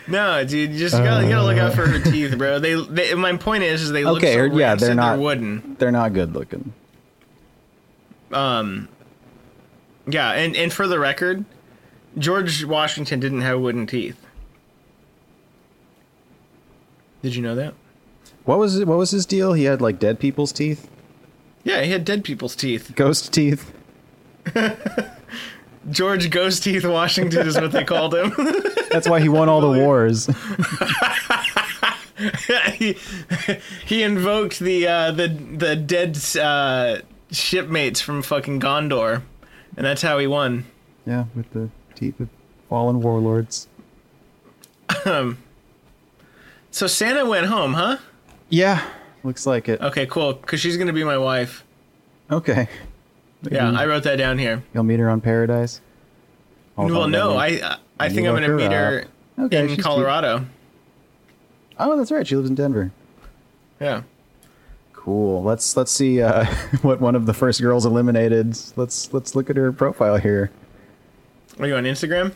No, 0.08 0.42
dude, 0.44 0.72
you 0.72 0.78
just 0.78 0.96
gotta, 0.96 1.24
you 1.24 1.28
gotta 1.30 1.44
look 1.46 1.58
out 1.58 1.74
for 1.74 1.86
her 1.86 2.00
teeth, 2.00 2.38
bro. 2.38 2.58
They, 2.58 2.74
they 2.82 3.12
my 3.14 3.36
point 3.36 3.62
is, 3.64 3.82
is 3.82 3.90
they 3.92 4.04
look 4.04 4.18
Okay, 4.18 4.34
so 4.36 4.56
yeah, 4.56 4.74
they're 4.74 4.94
not- 4.94 5.18
wooden. 5.18 5.76
They're 5.78 5.90
not 5.92 6.14
good 6.14 6.32
looking. 6.34 6.72
Um, 8.32 8.88
yeah, 10.06 10.30
and 10.32 10.56
and 10.56 10.72
for 10.72 10.86
the 10.86 10.98
record, 10.98 11.44
George 12.16 12.64
Washington 12.64 13.20
didn't 13.20 13.42
have 13.42 13.60
wooden 13.60 13.86
teeth. 13.86 14.24
Did 17.22 17.34
you 17.34 17.42
know 17.42 17.54
that? 17.54 17.74
What 18.44 18.58
was 18.58 18.78
it? 18.78 18.86
What 18.88 18.96
was 18.98 19.10
his 19.10 19.26
deal? 19.26 19.52
He 19.52 19.64
had 19.64 19.80
like 19.82 19.98
dead 19.98 20.18
people's 20.20 20.52
teeth, 20.52 20.88
Yeah, 21.64 21.82
he 21.82 21.90
had 21.90 22.04
dead 22.04 22.24
people's 22.24 22.54
teeth. 22.56 22.92
ghost 22.94 23.32
teeth. 23.32 23.72
George 25.90 26.30
Ghost 26.30 26.64
Teeth 26.64 26.84
Washington 26.84 27.46
is 27.46 27.60
what 27.60 27.72
they 27.72 27.84
called 27.84 28.14
him. 28.14 28.32
That's 28.90 29.08
why 29.08 29.20
he 29.20 29.28
won 29.28 29.48
all 29.48 29.60
the 29.60 29.78
wars. 29.78 30.26
he, 32.74 32.96
he 33.84 34.02
invoked 34.02 34.58
the 34.58 34.88
uh, 34.88 35.10
the 35.12 35.28
the 35.28 35.76
dead 35.76 36.18
uh, 36.40 36.98
shipmates 37.30 38.00
from 38.00 38.22
fucking 38.22 38.60
Gondor, 38.60 39.22
and 39.76 39.86
that's 39.86 40.02
how 40.02 40.18
he 40.18 40.26
won. 40.26 40.64
yeah, 41.06 41.24
with 41.34 41.50
the 41.52 41.70
teeth 41.94 42.18
of 42.20 42.28
fallen 42.68 43.00
warlords. 43.00 43.68
Um. 45.04 45.38
So 46.70 46.86
Santa 46.86 47.26
went 47.26 47.46
home, 47.46 47.74
huh? 47.74 47.98
Yeah, 48.48 48.82
looks 49.22 49.46
like 49.46 49.68
it. 49.68 49.80
Okay, 49.80 50.06
cool. 50.06 50.34
Cause 50.34 50.60
she's 50.60 50.76
gonna 50.76 50.92
be 50.92 51.04
my 51.04 51.18
wife. 51.18 51.64
Okay. 52.30 52.68
Yeah, 53.42 53.70
I 53.70 53.86
wrote 53.86 54.02
that 54.04 54.16
down 54.16 54.38
here. 54.38 54.62
You'll 54.74 54.84
meet 54.84 54.98
her 55.00 55.08
on 55.08 55.20
Paradise. 55.20 55.80
Hold 56.76 56.90
well, 56.90 57.02
on, 57.02 57.10
no, 57.10 57.36
I 57.36 57.78
I 57.98 58.08
think 58.08 58.26
I'm 58.26 58.34
gonna 58.34 58.48
meet 58.48 58.72
her 58.72 59.02
up. 59.02 59.46
Okay, 59.46 59.60
in 59.60 59.66
cute. 59.68 59.80
Colorado. 59.80 60.46
Oh, 61.78 61.96
that's 61.96 62.10
right. 62.10 62.26
She 62.26 62.34
lives 62.36 62.48
in 62.48 62.54
Denver. 62.56 62.90
Yeah. 63.80 64.02
Cool. 64.92 65.42
Let's 65.42 65.76
let's 65.76 65.92
see 65.92 66.20
uh, 66.20 66.44
what 66.82 67.00
one 67.00 67.14
of 67.14 67.26
the 67.26 67.34
first 67.34 67.60
girls 67.60 67.86
eliminated. 67.86 68.58
Let's 68.76 69.12
let's 69.12 69.34
look 69.34 69.48
at 69.50 69.56
her 69.56 69.72
profile 69.72 70.16
here. 70.16 70.50
Are 71.58 71.66
you 71.66 71.76
on 71.76 71.84
Instagram? 71.84 72.34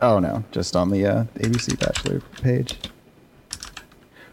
Oh 0.00 0.18
no, 0.18 0.44
just 0.52 0.76
on 0.76 0.90
the 0.90 1.06
uh, 1.06 1.24
ABC 1.38 1.78
Bachelor 1.78 2.20
page. 2.42 2.78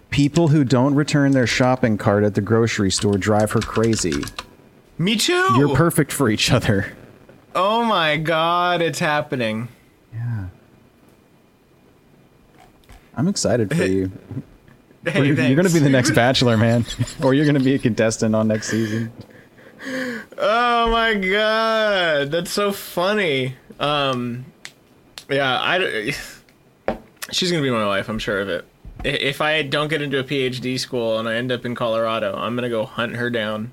People 0.10 0.50
who 0.50 0.64
don't 0.64 0.94
return 0.94 1.32
their 1.32 1.48
shopping 1.48 1.98
cart 1.98 2.24
at 2.24 2.36
the 2.36 2.42
grocery 2.42 2.92
store 2.92 3.18
drive 3.18 3.52
her 3.54 3.62
crazy. 3.62 4.24
Me 4.98 5.16
too. 5.16 5.56
You're 5.58 5.76
perfect 5.76 6.12
for 6.12 6.30
each 6.30 6.52
other. 6.52 6.94
oh 7.56 7.84
my 7.84 8.18
god, 8.18 8.82
it's 8.82 9.00
happening. 9.00 9.68
Yeah. 10.14 10.46
I'm 13.16 13.28
excited 13.28 13.76
for 13.76 13.86
you. 13.86 14.12
Hey, 15.06 15.26
you're 15.26 15.36
going 15.36 15.68
to 15.68 15.74
be 15.74 15.80
the 15.80 15.90
next 15.90 16.12
Bachelor, 16.16 16.56
man, 16.56 16.86
or 17.22 17.34
you're 17.34 17.44
going 17.44 17.58
to 17.58 17.62
be 17.62 17.76
a 17.76 17.78
contestant 17.78 18.34
on 18.34 18.48
next 18.48 18.70
season. 18.70 19.12
Oh 20.38 20.90
my 20.90 21.16
god, 21.16 22.32
that's 22.32 22.52
so 22.52 22.72
funny. 22.72 23.56
Um, 23.82 24.46
yeah, 25.30 25.60
I. 25.60 26.16
She's 27.32 27.52
gonna 27.52 27.64
be 27.64 27.70
my 27.70 27.86
wife. 27.86 28.08
I'm 28.08 28.20
sure 28.20 28.40
of 28.40 28.48
it. 28.48 28.66
If 29.04 29.42
I 29.42 29.64
don't 29.64 29.90
get 29.90 30.02
into 30.02 30.20
a 30.20 30.24
PhD 30.24 30.80
school 30.80 31.20
and 31.20 31.28
I 31.28 31.36
end 31.36 31.52
up 31.52 31.66
in 31.66 31.76
Colorado, 31.76 32.36
I'm 32.38 32.56
gonna 32.56 32.70
go 32.70 32.86
hunt 32.86 33.16
her 33.18 33.30
down 33.30 33.72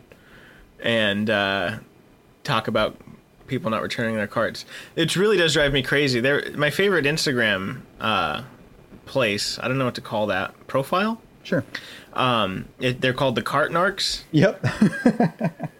and 0.82 1.30
uh, 1.30 1.78
talk 2.44 2.68
about 2.68 2.96
people 3.46 3.70
not 3.70 3.82
returning 3.82 4.14
their 4.14 4.26
carts. 4.26 4.64
It 4.96 5.16
really 5.16 5.36
does 5.36 5.52
drive 5.52 5.72
me 5.72 5.82
crazy. 5.82 6.20
They're 6.20 6.50
my 6.56 6.70
favorite 6.70 7.04
Instagram 7.04 7.82
uh, 8.00 8.42
place. 9.06 9.58
I 9.58 9.68
don't 9.68 9.78
know 9.78 9.84
what 9.84 9.96
to 9.96 10.00
call 10.00 10.26
that 10.28 10.54
profile. 10.66 11.20
Sure. 11.42 11.64
Um, 12.12 12.66
it, 12.78 13.00
they're 13.00 13.12
called 13.12 13.34
the 13.34 13.42
Cart 13.42 13.72
Narcs. 13.72 14.22
Yep. 14.30 14.64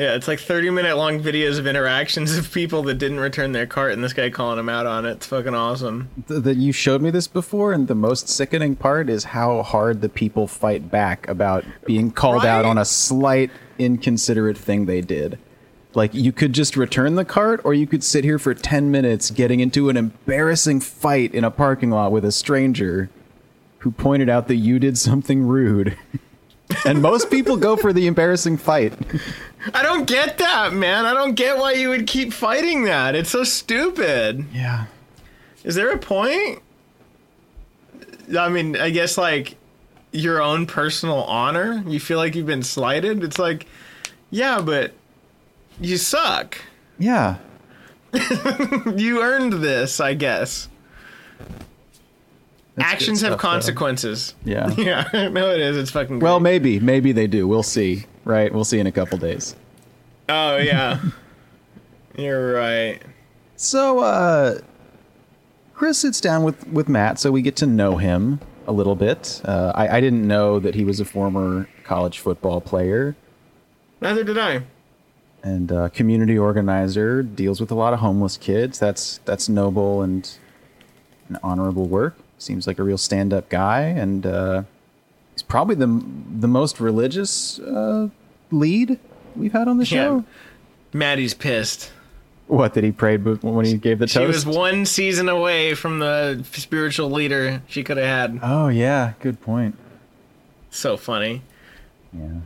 Yeah, 0.00 0.14
it's 0.14 0.26
like 0.26 0.40
30 0.40 0.70
minute 0.70 0.96
long 0.96 1.20
videos 1.20 1.58
of 1.58 1.66
interactions 1.66 2.34
of 2.34 2.50
people 2.52 2.82
that 2.84 2.94
didn't 2.94 3.20
return 3.20 3.52
their 3.52 3.66
cart 3.66 3.92
and 3.92 4.02
this 4.02 4.14
guy 4.14 4.30
calling 4.30 4.56
them 4.56 4.70
out 4.70 4.86
on 4.86 5.04
it. 5.04 5.10
It's 5.10 5.26
fucking 5.26 5.54
awesome. 5.54 6.08
that 6.26 6.56
you 6.56 6.72
showed 6.72 7.02
me 7.02 7.10
this 7.10 7.26
before, 7.26 7.74
and 7.74 7.86
the 7.86 7.94
most 7.94 8.26
sickening 8.26 8.76
part 8.76 9.10
is 9.10 9.24
how 9.24 9.62
hard 9.62 10.00
the 10.00 10.08
people 10.08 10.46
fight 10.46 10.90
back 10.90 11.28
about 11.28 11.66
being 11.84 12.10
called 12.12 12.46
out 12.46 12.64
on 12.64 12.78
a 12.78 12.84
slight 12.86 13.50
inconsiderate 13.80 14.58
thing 14.58 14.86
they 14.86 15.00
did. 15.00 15.38
Like 15.94 16.14
you 16.14 16.30
could 16.30 16.52
just 16.52 16.76
return 16.76 17.16
the 17.16 17.24
cart, 17.24 17.60
or 17.64 17.74
you 17.74 17.86
could 17.86 18.04
sit 18.04 18.22
here 18.22 18.38
for 18.38 18.54
ten 18.54 18.90
minutes 18.90 19.30
getting 19.30 19.58
into 19.60 19.88
an 19.88 19.96
embarrassing 19.96 20.80
fight 20.80 21.34
in 21.34 21.42
a 21.42 21.50
parking 21.50 21.90
lot 21.90 22.12
with 22.12 22.24
a 22.24 22.30
stranger 22.30 23.10
who 23.78 23.90
pointed 23.90 24.28
out 24.28 24.46
that 24.48 24.56
you 24.56 24.78
did 24.78 24.98
something 24.98 25.42
rude. 25.46 25.96
and 26.86 27.02
most 27.02 27.30
people 27.30 27.56
go 27.56 27.76
for 27.76 27.92
the 27.92 28.06
embarrassing 28.06 28.56
fight. 28.56 28.92
I 29.74 29.82
don't 29.82 30.06
get 30.06 30.38
that, 30.38 30.72
man. 30.72 31.06
I 31.06 31.14
don't 31.14 31.34
get 31.34 31.58
why 31.58 31.72
you 31.72 31.88
would 31.88 32.06
keep 32.06 32.32
fighting 32.32 32.84
that. 32.84 33.14
It's 33.14 33.30
so 33.30 33.42
stupid. 33.42 34.46
Yeah. 34.52 34.86
Is 35.64 35.74
there 35.74 35.90
a 35.90 35.98
point? 35.98 36.62
I 38.38 38.48
mean, 38.48 38.76
I 38.76 38.90
guess 38.90 39.18
like 39.18 39.56
your 40.12 40.42
own 40.42 40.66
personal 40.66 41.22
honor. 41.24 41.82
You 41.86 42.00
feel 42.00 42.18
like 42.18 42.34
you've 42.34 42.46
been 42.46 42.62
slighted. 42.62 43.22
It's 43.22 43.38
like, 43.38 43.66
yeah, 44.30 44.60
but 44.60 44.92
you 45.80 45.96
suck. 45.96 46.58
Yeah. 46.98 47.36
you 48.96 49.22
earned 49.22 49.54
this, 49.54 50.00
I 50.00 50.14
guess. 50.14 50.68
That's 52.76 52.92
Actions 52.92 53.20
have 53.20 53.30
stuff, 53.32 53.40
though. 53.40 53.48
consequences. 53.48 54.34
Yeah. 54.44 54.70
Yeah, 54.76 55.28
no, 55.28 55.50
it 55.50 55.60
is. 55.60 55.76
It's 55.76 55.90
fucking. 55.90 56.20
Well, 56.20 56.40
maybe, 56.40 56.80
maybe 56.80 57.12
they 57.12 57.26
do. 57.26 57.46
We'll 57.46 57.62
see. 57.62 58.04
Right? 58.24 58.52
We'll 58.52 58.64
see 58.64 58.78
in 58.78 58.86
a 58.86 58.92
couple 58.92 59.18
days. 59.18 59.56
oh 60.28 60.56
yeah, 60.58 61.00
you're 62.16 62.52
right. 62.52 63.00
So, 63.56 64.00
uh, 64.00 64.58
Chris 65.74 65.98
sits 65.98 66.20
down 66.20 66.44
with 66.44 66.66
with 66.68 66.88
Matt, 66.88 67.18
so 67.18 67.32
we 67.32 67.42
get 67.42 67.56
to 67.56 67.66
know 67.66 67.96
him 67.96 68.38
a 68.70 68.72
little 68.72 68.94
bit. 68.94 69.42
Uh, 69.44 69.72
I, 69.74 69.96
I 69.96 70.00
didn't 70.00 70.26
know 70.26 70.60
that 70.60 70.74
he 70.76 70.84
was 70.84 71.00
a 71.00 71.04
former 71.04 71.68
college 71.84 72.20
football 72.20 72.60
player 72.60 73.16
Neither 74.00 74.22
did 74.24 74.38
I. 74.38 74.62
and 75.42 75.70
uh, 75.72 75.88
community 75.90 76.38
organizer. 76.38 77.22
Deals 77.22 77.60
with 77.60 77.70
a 77.70 77.74
lot 77.74 77.92
of 77.92 77.98
homeless 77.98 78.36
kids. 78.36 78.78
That's 78.78 79.18
that's 79.24 79.48
noble 79.48 80.02
and 80.02 80.30
an 81.28 81.38
honorable 81.42 81.86
work. 81.86 82.16
Seems 82.38 82.66
like 82.66 82.78
a 82.78 82.82
real 82.82 82.96
stand 82.96 83.32
up 83.34 83.48
guy, 83.50 83.80
and 83.82 84.24
uh, 84.24 84.62
he's 85.34 85.42
probably 85.42 85.74
the 85.74 86.02
the 86.38 86.48
most 86.48 86.78
religious 86.80 87.58
uh, 87.58 88.08
lead 88.52 88.98
we've 89.36 89.52
had 89.52 89.66
on 89.68 89.78
the 89.78 89.84
show. 89.84 90.16
Yeah. 90.18 90.98
Maddie's 90.98 91.34
pissed. 91.34 91.90
What 92.50 92.74
that 92.74 92.82
he 92.82 92.90
prayed 92.90 93.24
when 93.24 93.64
he 93.64 93.76
gave 93.76 94.00
the 94.00 94.08
She 94.08 94.18
toast? 94.18 94.44
was 94.44 94.56
one 94.56 94.84
season 94.84 95.28
away 95.28 95.74
from 95.74 96.00
the 96.00 96.44
spiritual 96.52 97.08
leader 97.08 97.62
she 97.68 97.84
could 97.84 97.96
have 97.96 98.06
had. 98.06 98.40
oh 98.42 98.66
yeah, 98.66 99.12
good 99.20 99.40
point. 99.40 99.76
So 100.70 100.96
funny. 100.96 101.42
Yeah. 102.12 102.40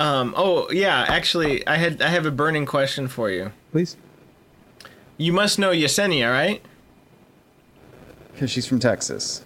Um. 0.00 0.32
Oh 0.36 0.70
yeah. 0.70 1.04
Actually, 1.08 1.66
I 1.66 1.76
had 1.76 2.00
I 2.00 2.08
have 2.08 2.24
a 2.24 2.30
burning 2.30 2.64
question 2.66 3.08
for 3.08 3.30
you. 3.30 3.52
Please. 3.72 3.96
You 5.16 5.32
must 5.32 5.58
know 5.58 5.70
Yesenia, 5.72 6.30
right? 6.32 6.62
Because 8.32 8.50
she's 8.50 8.66
from 8.66 8.78
Texas. 8.78 9.44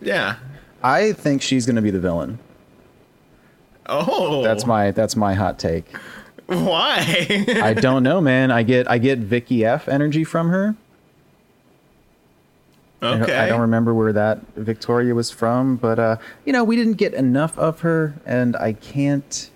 Yeah. 0.00 0.36
I 0.82 1.12
think 1.12 1.42
she's 1.42 1.66
going 1.66 1.76
to 1.76 1.82
be 1.82 1.90
the 1.90 1.98
villain. 2.00 2.38
Oh. 3.86 4.42
That's 4.42 4.64
my 4.64 4.92
that's 4.92 5.16
my 5.16 5.34
hot 5.34 5.58
take. 5.58 5.84
Why? 6.64 7.44
I 7.62 7.74
don't 7.74 8.02
know, 8.02 8.20
man. 8.20 8.50
I 8.50 8.62
get 8.64 8.90
I 8.90 8.98
get 8.98 9.18
Vicky 9.20 9.64
F 9.64 9.88
energy 9.88 10.24
from 10.24 10.48
her. 10.48 10.74
I 13.02 13.10
don't- 13.12 13.22
okay. 13.22 13.38
I 13.38 13.46
don't 13.48 13.60
remember 13.60 13.94
where 13.94 14.12
that 14.12 14.40
Victoria 14.56 15.14
was 15.14 15.30
from, 15.30 15.76
but 15.76 15.98
uh, 15.98 16.16
you 16.44 16.52
know, 16.52 16.64
we 16.64 16.76
didn't 16.76 16.94
get 16.94 17.14
enough 17.14 17.56
of 17.58 17.80
her, 17.80 18.14
and 18.26 18.56
I 18.56 18.72
can't 18.72 19.50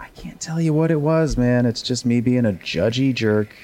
I 0.00 0.06
can't 0.08 0.40
tell 0.40 0.60
you 0.60 0.72
what 0.72 0.90
it 0.90 1.00
was, 1.00 1.36
man. 1.36 1.66
It's 1.66 1.82
just 1.82 2.06
me 2.06 2.20
being 2.20 2.46
a 2.46 2.52
judgy 2.52 3.12
jerk, 3.12 3.54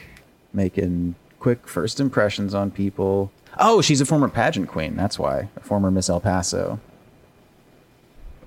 making 0.53 1.15
quick 1.39 1.69
first 1.69 2.01
impressions 2.01 2.53
on 2.53 2.71
people. 2.73 3.31
Oh, 3.59 3.81
she's 3.81 4.01
a 4.01 4.07
former 4.07 4.29
pageant 4.29 4.69
queen. 4.69 4.97
That's 4.97 5.19
why. 5.19 5.49
A 5.57 5.61
former 5.61 5.91
Miss 5.93 6.11
El 6.11 6.21
Paso. 6.21 6.81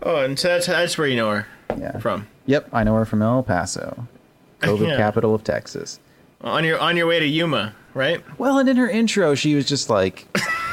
Oh, 0.03 0.17
and 0.17 0.37
so 0.37 0.49
that's 0.49 0.67
that's 0.67 0.97
where 0.97 1.07
you 1.07 1.15
know 1.15 1.31
her 1.31 1.47
Yeah. 1.79 1.97
from. 1.99 2.27
Yep, 2.47 2.69
I 2.73 2.83
know 2.83 2.95
her 2.95 3.05
from 3.05 3.21
El 3.21 3.43
Paso, 3.43 4.07
COVID 4.61 4.87
Yeah. 4.87 4.97
capital 4.97 5.35
of 5.35 5.43
Texas. 5.43 5.99
On 6.41 6.63
your 6.63 6.79
on 6.79 6.97
your 6.97 7.07
way 7.07 7.19
to 7.19 7.25
Yuma, 7.27 7.73
right? 7.93 8.21
Well, 8.39 8.57
and 8.59 8.67
in 8.69 8.77
her 8.77 8.89
intro, 8.89 9.35
she 9.35 9.55
was 9.55 9.65
just 9.67 9.89
like, 9.89 10.27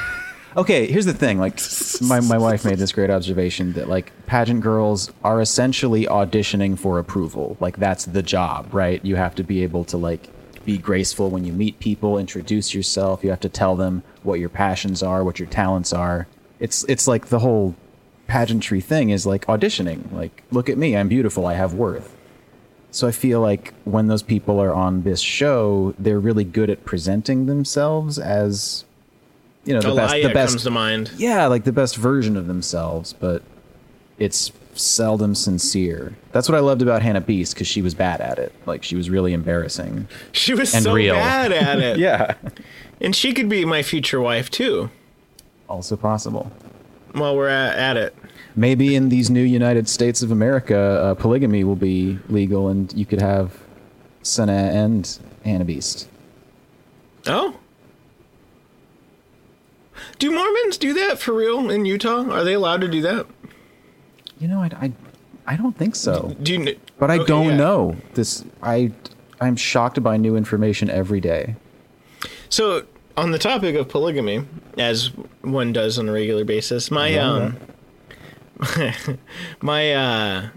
okay, 0.56 0.86
here's 0.86 1.06
the 1.06 1.14
thing. 1.14 1.38
Like, 1.38 1.58
my, 2.02 2.20
my 2.20 2.38
wife 2.38 2.64
made 2.64 2.78
this 2.78 2.92
great 2.92 3.10
observation 3.10 3.72
that, 3.72 3.88
like, 3.88 4.12
pageant 4.26 4.60
girls 4.60 5.10
are 5.22 5.40
essentially 5.40 6.04
auditioning 6.06 6.78
for 6.78 6.98
approval. 6.98 7.56
Like, 7.60 7.78
that's 7.78 8.04
the 8.04 8.22
job, 8.22 8.72
right? 8.74 9.04
You 9.04 9.16
have 9.16 9.34
to 9.36 9.42
be 9.42 9.62
able 9.62 9.84
to, 9.86 9.96
like, 9.96 10.28
be 10.64 10.78
graceful 10.78 11.30
when 11.30 11.44
you 11.44 11.52
meet 11.52 11.78
people, 11.80 12.18
introduce 12.18 12.74
yourself. 12.74 13.24
You 13.24 13.30
have 13.30 13.40
to 13.40 13.48
tell 13.48 13.74
them 13.74 14.02
what 14.22 14.38
your 14.40 14.48
passions 14.48 15.02
are, 15.02 15.24
what 15.24 15.38
your 15.38 15.48
talents 15.48 15.92
are. 15.92 16.26
It's, 16.60 16.84
it's 16.84 17.08
like 17.08 17.26
the 17.28 17.40
whole 17.40 17.74
pageantry 18.26 18.80
thing 18.80 19.10
is 19.10 19.26
like 19.26 19.46
auditioning. 19.46 20.10
Like, 20.12 20.42
look 20.50 20.68
at 20.68 20.78
me, 20.78 20.96
I'm 20.96 21.08
beautiful, 21.08 21.46
I 21.46 21.54
have 21.54 21.74
worth. 21.74 22.14
So 22.90 23.08
I 23.08 23.10
feel 23.10 23.40
like 23.40 23.74
when 23.84 24.06
those 24.06 24.22
people 24.22 24.60
are 24.60 24.72
on 24.72 25.02
this 25.02 25.20
show, 25.20 25.94
they're 25.98 26.20
really 26.20 26.44
good 26.44 26.70
at 26.70 26.84
presenting 26.84 27.46
themselves 27.46 28.18
as 28.18 28.84
you 29.64 29.74
know 29.74 29.80
the 29.80 29.94
best 29.94 30.14
the 30.14 30.28
best 30.28 30.52
comes 30.52 30.62
to 30.64 30.70
mind. 30.70 31.10
yeah, 31.16 31.46
like 31.46 31.64
the 31.64 31.72
best 31.72 31.96
version 31.96 32.36
of 32.36 32.46
themselves, 32.46 33.12
but 33.12 33.42
it's 34.18 34.52
seldom 34.74 35.34
sincere. 35.34 36.16
That's 36.32 36.48
what 36.48 36.56
I 36.56 36.60
loved 36.60 36.82
about 36.82 37.02
Hannah 37.02 37.20
Beast 37.20 37.54
because 37.54 37.66
she 37.66 37.82
was 37.82 37.94
bad 37.94 38.20
at 38.20 38.38
it. 38.38 38.52
Like 38.66 38.82
she 38.84 38.96
was 38.96 39.10
really 39.10 39.32
embarrassing. 39.32 40.06
She 40.32 40.54
was 40.54 40.70
so 40.70 40.92
real. 40.92 41.14
bad 41.14 41.52
at 41.52 41.78
it. 41.80 41.98
Yeah. 42.04 42.34
And 43.00 43.14
she 43.14 43.32
could 43.32 43.48
be 43.48 43.64
my 43.64 43.82
future 43.82 44.20
wife 44.20 44.50
too. 44.50 44.90
Also 45.68 45.96
possible. 45.96 46.52
While 47.14 47.36
we're 47.36 47.48
at, 47.48 47.76
at 47.78 47.96
it. 47.96 48.16
Maybe 48.56 48.94
in 48.94 49.08
these 49.08 49.30
new 49.30 49.42
United 49.42 49.88
States 49.88 50.22
of 50.22 50.30
America, 50.30 50.76
uh, 50.76 51.14
polygamy 51.14 51.64
will 51.64 51.74
be 51.76 52.18
legal, 52.28 52.68
and 52.68 52.92
you 52.92 53.04
could 53.06 53.20
have 53.20 53.58
Senna 54.22 54.52
and 54.52 55.18
Hannah 55.44 55.64
Beast. 55.64 56.08
Oh. 57.26 57.56
Do 60.18 60.30
Mormons 60.30 60.76
do 60.76 60.92
that 60.94 61.18
for 61.18 61.32
real 61.32 61.70
in 61.70 61.84
Utah? 61.84 62.28
Are 62.30 62.44
they 62.44 62.54
allowed 62.54 62.80
to 62.82 62.88
do 62.88 63.00
that? 63.02 63.26
You 64.38 64.48
know, 64.48 64.60
I, 64.60 64.70
I, 64.80 64.92
I 65.46 65.56
don't 65.56 65.76
think 65.76 65.94
so. 65.96 66.34
Do 66.42 66.52
you, 66.54 66.76
But 66.98 67.10
I 67.10 67.16
Okay, 67.18 67.26
don't 67.26 67.46
yeah. 67.50 67.56
know. 67.56 67.96
This 68.14 68.44
I 68.62 68.92
I'm 69.40 69.56
shocked 69.56 70.02
by 70.02 70.16
new 70.16 70.36
information 70.36 70.90
every 70.90 71.20
day. 71.20 71.56
So, 72.48 72.84
on 73.16 73.30
the 73.30 73.38
topic 73.38 73.74
of 73.76 73.88
polygamy, 73.88 74.44
as 74.78 75.08
one 75.42 75.72
does 75.72 75.98
on 75.98 76.08
a 76.08 76.12
regular 76.12 76.44
basis, 76.44 76.90
my 76.90 77.08
Yeah. 77.08 77.30
um, 77.30 77.56
my 79.60 79.92
uh, 79.92 80.48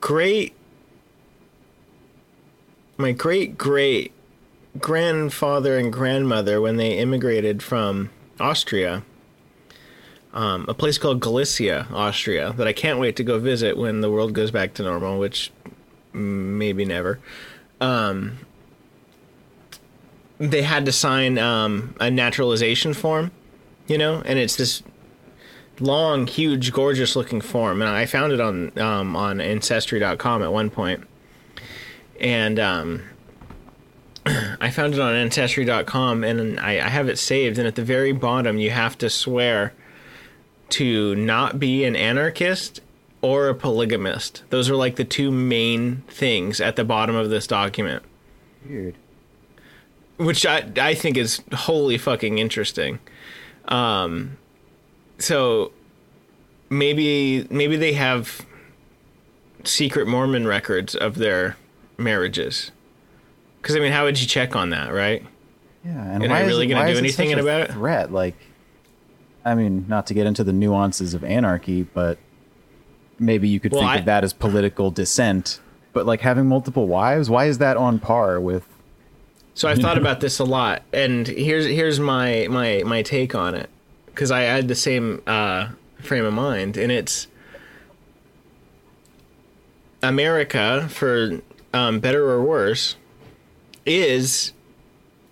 great, 0.00 0.54
my 2.96 3.12
great 3.12 3.56
great 3.58 4.12
grandfather 4.78 5.76
and 5.78 5.92
grandmother, 5.92 6.60
when 6.60 6.76
they 6.76 6.98
immigrated 6.98 7.62
from 7.62 8.10
Austria, 8.40 9.02
um, 10.32 10.64
a 10.68 10.74
place 10.74 10.96
called 10.96 11.20
Galicia, 11.20 11.86
Austria, 11.92 12.54
that 12.56 12.66
I 12.66 12.72
can't 12.72 12.98
wait 12.98 13.16
to 13.16 13.24
go 13.24 13.38
visit 13.38 13.76
when 13.76 14.00
the 14.00 14.10
world 14.10 14.32
goes 14.32 14.50
back 14.50 14.72
to 14.74 14.82
normal, 14.82 15.18
which 15.18 15.50
mm, 16.14 16.16
maybe 16.16 16.84
never. 16.84 17.18
Um, 17.80 18.38
they 20.50 20.62
had 20.62 20.86
to 20.86 20.92
sign 20.92 21.38
um, 21.38 21.94
a 22.00 22.10
naturalization 22.10 22.94
form, 22.94 23.30
you 23.86 23.96
know, 23.96 24.22
and 24.24 24.38
it's 24.38 24.56
this 24.56 24.82
long, 25.78 26.26
huge, 26.26 26.72
gorgeous 26.72 27.14
looking 27.14 27.40
form, 27.40 27.80
and 27.80 27.90
I 27.90 28.06
found 28.06 28.32
it 28.32 28.40
on 28.40 28.78
um, 28.78 29.16
on 29.16 29.40
ancestry.com 29.40 30.42
at 30.42 30.52
one 30.52 30.70
point, 30.70 31.06
and 32.20 32.58
um, 32.58 33.02
I 34.26 34.70
found 34.70 34.94
it 34.94 35.00
on 35.00 35.14
ancestry.com, 35.14 36.24
and 36.24 36.58
I, 36.58 36.72
I 36.84 36.88
have 36.88 37.08
it 37.08 37.18
saved, 37.18 37.58
and 37.58 37.66
at 37.66 37.76
the 37.76 37.84
very 37.84 38.12
bottom 38.12 38.58
you 38.58 38.70
have 38.70 38.98
to 38.98 39.08
swear 39.08 39.72
to 40.70 41.14
not 41.14 41.60
be 41.60 41.84
an 41.84 41.94
anarchist 41.94 42.80
or 43.20 43.48
a 43.48 43.54
polygamist. 43.54 44.42
Those 44.50 44.68
are 44.68 44.74
like 44.74 44.96
the 44.96 45.04
two 45.04 45.30
main 45.30 46.02
things 46.08 46.60
at 46.60 46.76
the 46.76 46.84
bottom 46.84 47.14
of 47.14 47.30
this 47.30 47.46
document 47.46 48.02
Weird. 48.68 48.96
Which 50.24 50.46
I 50.46 50.70
I 50.76 50.94
think 50.94 51.16
is 51.16 51.42
wholly 51.52 51.98
fucking 51.98 52.38
interesting. 52.38 52.98
Um, 53.68 54.38
so 55.18 55.72
maybe 56.70 57.46
maybe 57.50 57.76
they 57.76 57.92
have 57.92 58.44
secret 59.64 60.08
Mormon 60.08 60.46
records 60.46 60.94
of 60.94 61.16
their 61.16 61.56
marriages. 61.98 62.70
Because 63.60 63.76
I 63.76 63.78
mean, 63.78 63.92
how 63.92 64.04
would 64.04 64.20
you 64.20 64.26
check 64.26 64.56
on 64.56 64.70
that, 64.70 64.92
right? 64.92 65.24
Yeah, 65.84 65.90
and, 65.90 66.28
why 66.28 66.40
you 66.40 66.46
is 66.46 66.48
really 66.48 66.66
gonna 66.66 66.86
do 66.86 66.92
is 66.92 66.98
anything 66.98 67.32
about 67.32 67.62
it? 67.62 67.72
Threat, 67.72 68.12
like, 68.12 68.36
I 69.44 69.54
mean, 69.54 69.86
not 69.88 70.06
to 70.08 70.14
get 70.14 70.26
into 70.26 70.44
the 70.44 70.52
nuances 70.52 71.14
of 71.14 71.24
anarchy, 71.24 71.82
but 71.82 72.18
maybe 73.18 73.48
you 73.48 73.60
So 79.54 79.68
I've 79.68 79.78
thought 79.78 79.98
about 79.98 80.20
this 80.20 80.38
a 80.38 80.44
lot, 80.44 80.82
and 80.92 81.26
here's 81.26 81.66
here's 81.66 82.00
my 82.00 82.46
my 82.48 82.82
my 82.86 83.02
take 83.02 83.34
on 83.34 83.54
it 83.54 83.68
because 84.06 84.30
I 84.30 84.40
had 84.40 84.68
the 84.68 84.74
same 84.74 85.22
uh, 85.26 85.68
frame 86.00 86.24
of 86.24 86.32
mind, 86.32 86.78
and 86.78 86.90
it's 86.90 87.26
America, 90.02 90.88
for 90.90 91.42
um, 91.74 92.00
better 92.00 92.30
or 92.30 92.42
worse, 92.42 92.96
is 93.84 94.52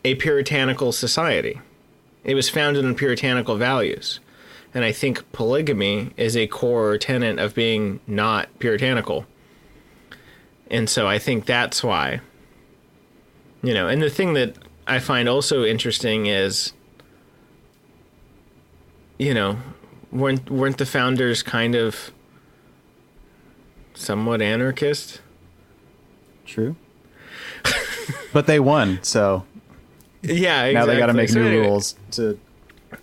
a 0.05 0.15
puritanical 0.17 0.93
society. 0.93 1.61
It 2.23 2.35
was 2.35 2.51
founded 2.51 2.85
on 2.85 2.95
puritanical 2.95 3.57
values, 3.57 4.21
and 4.75 4.85
I 4.85 4.93
think 4.93 5.33
polygamy 5.33 6.11
is 6.19 6.37
a 6.37 6.47
core 6.47 6.99
tenet 6.99 7.39
of 7.39 7.55
being 7.55 8.01
not 8.07 8.51
puritanical. 8.59 9.25
And 10.71 10.89
so 10.89 11.09
I 11.09 11.19
think 11.19 11.47
that's 11.47 11.83
why 11.83 12.21
You 13.63 13.75
know, 13.75 13.89
and 13.89 14.01
the 14.01 14.11
thing 14.11 14.35
that 14.35 14.57
I 14.87 14.99
find 14.99 15.29
also 15.29 15.65
interesting 15.65 16.27
is, 16.27 16.73
you 19.19 19.35
know, 19.35 19.59
weren't 20.11 20.51
weren't 20.51 20.79
the 20.79 20.87
founders 20.87 21.43
kind 21.43 21.75
of 21.75 22.11
somewhat 23.95 24.41
anarchist? 24.41 25.21
True. 26.47 26.77
but 28.33 28.47
they 28.47 28.59
won, 28.59 28.99
so 29.03 29.45
Yeah, 30.23 30.65
exactly. 30.65 30.75
now 30.75 30.87
they 30.87 30.99
got 30.99 31.07
to 31.07 31.13
make 31.13 31.29
So 31.29 31.41
new 31.41 31.47
anyway, 31.47 31.67
rules 31.67 31.97
to 32.13 32.41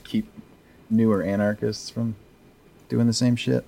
keep 0.04 0.28
newer 0.90 1.22
anarchists 1.22 1.90
from 1.90 2.16
doing 2.90 3.08
the 3.08 3.14
same 3.14 3.36
shit. 3.36 3.66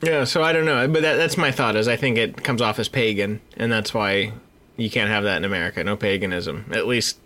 Yeah, 0.00 0.24
so 0.24 0.42
I 0.42 0.52
don't 0.52 0.64
know, 0.64 0.88
but 0.88 1.02
that, 1.02 1.16
that's 1.16 1.36
my 1.36 1.50
thought. 1.52 1.76
Is 1.76 1.86
I 1.88 1.96
think 1.96 2.18
it 2.18 2.42
comes 2.42 2.60
off 2.62 2.78
as 2.78 2.88
pagan, 2.88 3.40
and 3.56 3.70
that's 3.70 3.92
why 3.92 4.32
you 4.76 4.90
can't 4.90 5.10
have 5.10 5.24
that 5.24 5.36
in 5.38 5.44
America. 5.44 5.82
No 5.84 5.96
paganism, 5.96 6.66
at 6.72 6.86
least 6.86 7.18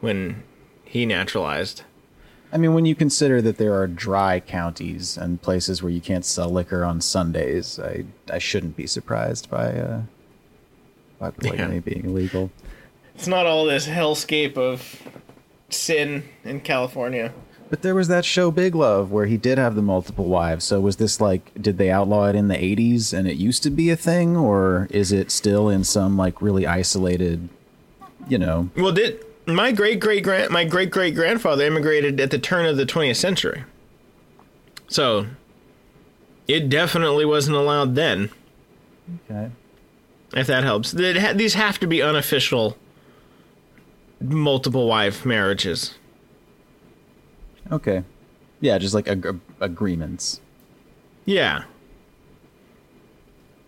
when 0.00 0.42
he 0.84 1.06
naturalized. 1.06 1.82
I 2.52 2.56
mean, 2.56 2.72
when 2.74 2.86
you 2.86 2.94
consider 2.94 3.42
that 3.42 3.56
there 3.58 3.74
are 3.74 3.86
dry 3.88 4.38
counties 4.38 5.16
and 5.16 5.42
places 5.42 5.82
where 5.82 5.90
you 5.90 6.00
can't 6.00 6.24
sell 6.24 6.48
liquor 6.50 6.84
on 6.84 7.00
Sundays, 7.00 7.78
I 7.80 8.04
I 8.30 8.38
shouldn't 8.38 8.76
be 8.76 8.86
surprised 8.86 9.50
by 9.50 9.72
uh, 9.72 10.02
by 11.18 11.30
polygamy 11.38 11.74
Yeah. 11.76 11.80
being 11.80 12.04
illegal. 12.04 12.50
It's 13.16 13.26
not 13.26 13.46
all 13.46 13.64
this 13.64 13.86
hellscape 13.88 14.56
of 14.56 15.02
sin 15.70 16.28
in 16.44 16.60
California. 16.60 17.32
But 17.74 17.82
there 17.82 17.96
was 17.96 18.06
that 18.06 18.24
show 18.24 18.52
Big 18.52 18.76
Love 18.76 19.10
where 19.10 19.26
he 19.26 19.36
did 19.36 19.58
have 19.58 19.74
the 19.74 19.82
multiple 19.82 20.26
wives. 20.26 20.64
So 20.64 20.80
was 20.80 20.94
this 20.94 21.20
like 21.20 21.50
did 21.60 21.76
they 21.76 21.90
outlaw 21.90 22.26
it 22.28 22.36
in 22.36 22.46
the 22.46 22.54
80s 22.54 23.12
and 23.12 23.26
it 23.26 23.34
used 23.34 23.64
to 23.64 23.70
be 23.70 23.90
a 23.90 23.96
thing 23.96 24.36
or 24.36 24.86
is 24.92 25.10
it 25.10 25.32
still 25.32 25.68
in 25.68 25.82
some 25.82 26.16
like 26.16 26.40
really 26.40 26.68
isolated, 26.68 27.48
you 28.28 28.38
know, 28.38 28.70
Well, 28.76 28.92
did 28.92 29.18
my 29.46 29.72
great 29.72 29.98
great 29.98 30.22
grand 30.22 30.52
my 30.52 30.62
great 30.64 30.92
great 30.92 31.16
grandfather 31.16 31.64
immigrated 31.64 32.20
at 32.20 32.30
the 32.30 32.38
turn 32.38 32.64
of 32.64 32.76
the 32.76 32.86
20th 32.86 33.16
century, 33.16 33.64
so 34.86 35.26
it 36.46 36.68
definitely 36.68 37.24
wasn't 37.24 37.56
allowed 37.56 37.96
then. 37.96 38.30
okay. 39.28 39.50
If 40.32 40.46
that 40.46 40.62
helps, 40.62 40.92
ha- 40.92 41.32
these 41.34 41.54
have 41.54 41.80
to 41.80 41.88
be 41.88 42.00
unofficial 42.00 42.78
multiple 44.20 44.86
wife 44.86 45.26
marriages. 45.26 45.96
Okay. 47.70 48.04
Yeah, 48.60 48.78
just 48.78 48.94
like 48.94 49.08
ag- 49.08 49.40
agreements. 49.60 50.40
Yeah. 51.24 51.64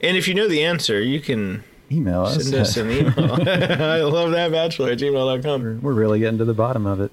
And 0.01 0.17
if 0.17 0.29
you 0.29 0.35
know 0.35 0.49
the 0.49 0.65
answer, 0.65 1.01
you 1.01 1.21
can 1.21 1.65
Email 1.91 2.23
us. 2.23 2.43
send 2.43 2.55
us 2.55 2.77
an 2.77 2.91
email. 2.91 3.15
I 3.49 4.03
love 4.03 4.33
that 4.33 4.51
bachelor 4.53 4.91
at 4.91 4.99
gmail.com. 4.99 5.81
We're 5.83 5.93
really 5.93 6.19
getting 6.19 6.39
to 6.39 6.45
the 6.45 6.55
bottom 6.55 6.87
of 6.87 7.01
it. 7.01 7.11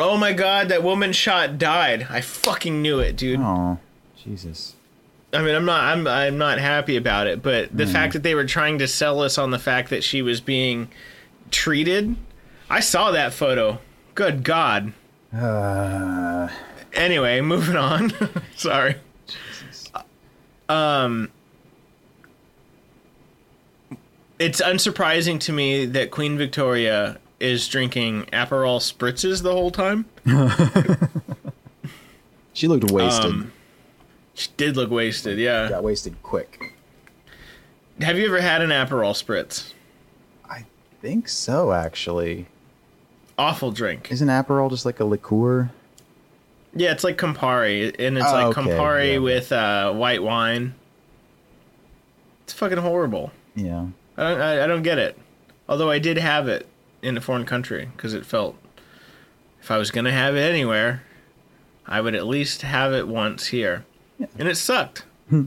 Oh 0.00 0.16
my 0.16 0.32
god, 0.32 0.68
that 0.68 0.82
woman 0.82 1.12
shot 1.12 1.58
died. 1.58 2.06
I 2.08 2.20
fucking 2.20 2.80
knew 2.80 2.98
it, 2.98 3.16
dude. 3.16 3.40
Oh, 3.40 3.78
Jesus. 4.16 4.74
I 5.32 5.42
mean, 5.42 5.54
I'm 5.54 5.64
not 5.64 5.84
I'm 5.84 6.06
I'm 6.06 6.38
not 6.38 6.58
happy 6.58 6.96
about 6.96 7.26
it, 7.26 7.42
but 7.42 7.74
the 7.76 7.84
mm. 7.84 7.92
fact 7.92 8.12
that 8.14 8.22
they 8.22 8.34
were 8.34 8.44
trying 8.44 8.78
to 8.78 8.88
sell 8.88 9.20
us 9.20 9.38
on 9.38 9.50
the 9.50 9.58
fact 9.58 9.90
that 9.90 10.04
she 10.04 10.22
was 10.22 10.40
being 10.40 10.88
treated, 11.50 12.16
I 12.68 12.80
saw 12.80 13.10
that 13.12 13.32
photo. 13.32 13.78
Good 14.14 14.44
god. 14.44 14.92
Uh, 15.34 16.48
Anyway, 16.94 17.40
moving 17.40 17.76
on. 17.76 18.12
Sorry. 18.56 18.96
Um 20.68 21.30
It's 24.38 24.60
unsurprising 24.60 25.40
to 25.40 25.52
me 25.52 25.86
that 25.86 26.10
Queen 26.10 26.36
Victoria 26.36 27.18
is 27.40 27.66
drinking 27.68 28.24
Aperol 28.32 28.78
spritzes 28.80 29.42
the 29.42 29.52
whole 29.52 29.70
time. 29.70 30.04
she 32.52 32.68
looked 32.68 32.90
wasted. 32.90 33.24
Um, 33.24 33.52
She 34.34 34.48
did 34.56 34.76
look 34.76 34.90
wasted, 34.90 35.38
yeah. 35.38 35.68
Got 35.68 35.82
wasted 35.84 36.20
quick. 36.22 36.74
Have 38.00 38.18
you 38.18 38.26
ever 38.26 38.40
had 38.40 38.62
an 38.62 38.70
Aperol 38.70 39.12
spritz? 39.12 39.72
I 40.48 40.64
think 41.00 41.28
so, 41.28 41.72
actually. 41.72 42.46
Awful 43.38 43.70
drink. 43.72 44.10
Isn't 44.12 44.28
Aperol 44.28 44.70
just 44.70 44.84
like 44.84 45.00
a 45.00 45.04
liqueur? 45.04 45.70
Yeah, 46.74 46.92
it's 46.92 47.04
like 47.04 47.18
Campari, 47.18 47.94
and 47.98 48.16
it's 48.16 48.26
Oh, 48.26 48.32
like 48.32 48.56
okay, 48.58 48.70
Campari 48.70 49.12
yeah. 49.14 49.18
with 49.18 49.52
uh, 49.52 49.92
white 49.92 50.22
wine. 50.22 50.74
It's 52.44 52.52
fucking 52.52 52.78
horrible. 52.78 53.30
Yeah. 53.54 53.86
I 54.16 54.22
don't, 54.22 54.40
I, 54.40 54.64
I 54.64 54.66
don't 54.66 54.82
get 54.82 54.98
it. 54.98 55.18
Although 55.68 55.90
I 55.90 55.98
did 55.98 56.16
have 56.18 56.48
it 56.48 56.66
in 57.02 57.16
a 57.16 57.20
foreign 57.20 57.44
country 57.44 57.88
because 57.96 58.14
it 58.14 58.24
felt 58.26 58.56
if 59.60 59.70
I 59.70 59.76
was 59.78 59.90
gonna 59.90 60.12
have 60.12 60.34
it 60.36 60.40
anywhere, 60.40 61.02
I 61.86 62.00
would 62.00 62.14
at 62.14 62.26
least 62.26 62.62
have 62.62 62.92
it 62.92 63.06
once 63.08 63.46
here, 63.48 63.84
and 64.38 64.48
it 64.48 64.56
sucked. 64.56 65.04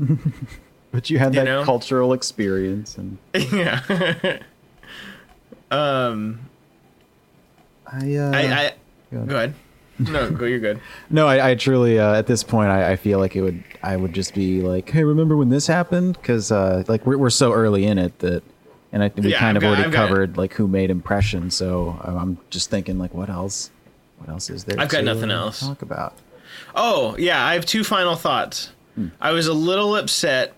But 0.91 1.09
you 1.09 1.19
had 1.19 1.33
You 1.33 1.41
that 1.41 1.45
know? 1.45 1.63
cultural 1.65 2.13
experience, 2.13 2.97
and 2.97 3.17
yeah. 3.51 3.81
um. 5.71 6.39
I, 7.91 8.15
uh, 8.15 8.31
I, 8.31 8.39
I 8.39 8.73
go 9.11 9.17
ahead. 9.17 9.27
go 9.29 9.35
ahead. 9.35 9.53
No, 9.97 10.29
go. 10.29 10.45
You're 10.45 10.59
good. 10.59 10.81
no, 11.09 11.25
I, 11.27 11.51
I 11.51 11.55
truly, 11.55 11.99
uh, 11.99 12.15
at 12.15 12.27
this 12.27 12.43
point, 12.43 12.69
I, 12.69 12.91
I 12.91 12.95
feel 12.97 13.17
like 13.19 13.35
it 13.35 13.41
would, 13.41 13.63
I 13.81 13.95
would 13.95 14.13
just 14.13 14.33
be 14.33 14.61
like, 14.61 14.89
hey, 14.89 15.03
remember 15.05 15.37
when 15.37 15.47
this 15.49 15.67
happened? 15.67 16.17
Because, 16.19 16.51
uh, 16.51 16.83
like, 16.87 17.05
we're, 17.05 17.17
we're 17.17 17.29
so 17.29 17.53
early 17.53 17.85
in 17.85 17.97
it 17.97 18.19
that, 18.19 18.43
and 18.91 19.01
I 19.03 19.07
think 19.09 19.25
we 19.25 19.31
Yeah, 19.31 19.39
kind 19.39 19.57
I've 19.57 19.63
of 19.63 19.67
got- 19.67 19.67
already 19.69 19.83
I've 19.85 19.93
covered 19.93 20.37
like 20.37 20.53
who 20.53 20.67
made 20.67 20.89
impression. 20.89 21.49
So 21.49 21.97
uh, 22.03 22.15
I'm 22.17 22.37
just 22.49 22.69
thinking, 22.69 22.97
like, 22.99 23.13
what 23.13 23.29
else? 23.29 23.71
What 24.17 24.27
else 24.29 24.49
is 24.49 24.63
there? 24.65 24.79
I've 24.79 24.89
got 24.89 24.99
to, 24.99 25.03
nothing 25.03 25.31
else. 25.31 25.61
Talk 25.61 25.81
about. 25.81 26.13
Oh, 26.75 27.15
yeah, 27.17 27.45
I 27.45 27.53
have 27.53 27.65
two 27.65 27.83
final 27.83 28.15
thoughts. 28.15 28.71
I 29.19 29.31
was 29.31 29.47
a 29.47 29.53
little 29.53 29.95
upset 29.97 30.53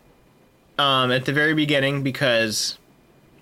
um, 0.78 1.12
at 1.12 1.26
the 1.26 1.34
very 1.34 1.56
beginning 1.56 2.04
because 2.04 2.78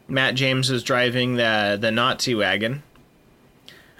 Matt 0.07 0.35
James 0.35 0.69
was 0.69 0.83
driving 0.83 1.35
the 1.35 1.77
the 1.79 1.91
Nazi 1.91 2.33
wagon. 2.35 2.81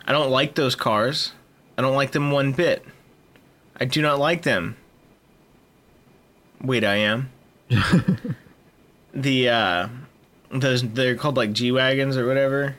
I 0.05 0.11
don't 0.11 0.29
like 0.29 0.55
those 0.55 0.75
cars. 0.75 1.33
I 1.77 1.81
don't 1.81 1.95
like 1.95 2.11
them 2.11 2.31
one 2.31 2.51
bit. 2.51 2.85
I 3.77 3.85
do 3.85 4.01
not 4.01 4.19
like 4.19 4.43
them. 4.43 4.77
Wait, 6.61 6.83
I 6.83 6.95
am. 6.95 7.31
the 9.13 9.49
uh 9.49 9.87
those 10.51 10.83
they're 10.83 11.15
called 11.15 11.37
like 11.37 11.51
G 11.51 11.71
wagons 11.71 12.17
or 12.17 12.27
whatever. 12.27 12.75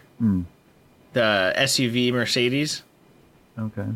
The 1.12 1.52
SUV 1.56 2.12
Mercedes. 2.12 2.82
Okay. 3.58 3.86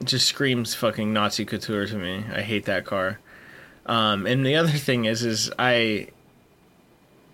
It 0.00 0.04
just 0.06 0.26
screams 0.26 0.74
fucking 0.74 1.12
Nazi 1.12 1.44
couture 1.44 1.86
to 1.86 1.96
me. 1.96 2.24
I 2.32 2.42
hate 2.42 2.66
that 2.66 2.84
car. 2.84 3.18
Um, 3.86 4.26
and 4.26 4.44
the 4.44 4.56
other 4.56 4.70
thing 4.72 5.04
is, 5.06 5.24
is 5.24 5.50
I 5.58 6.08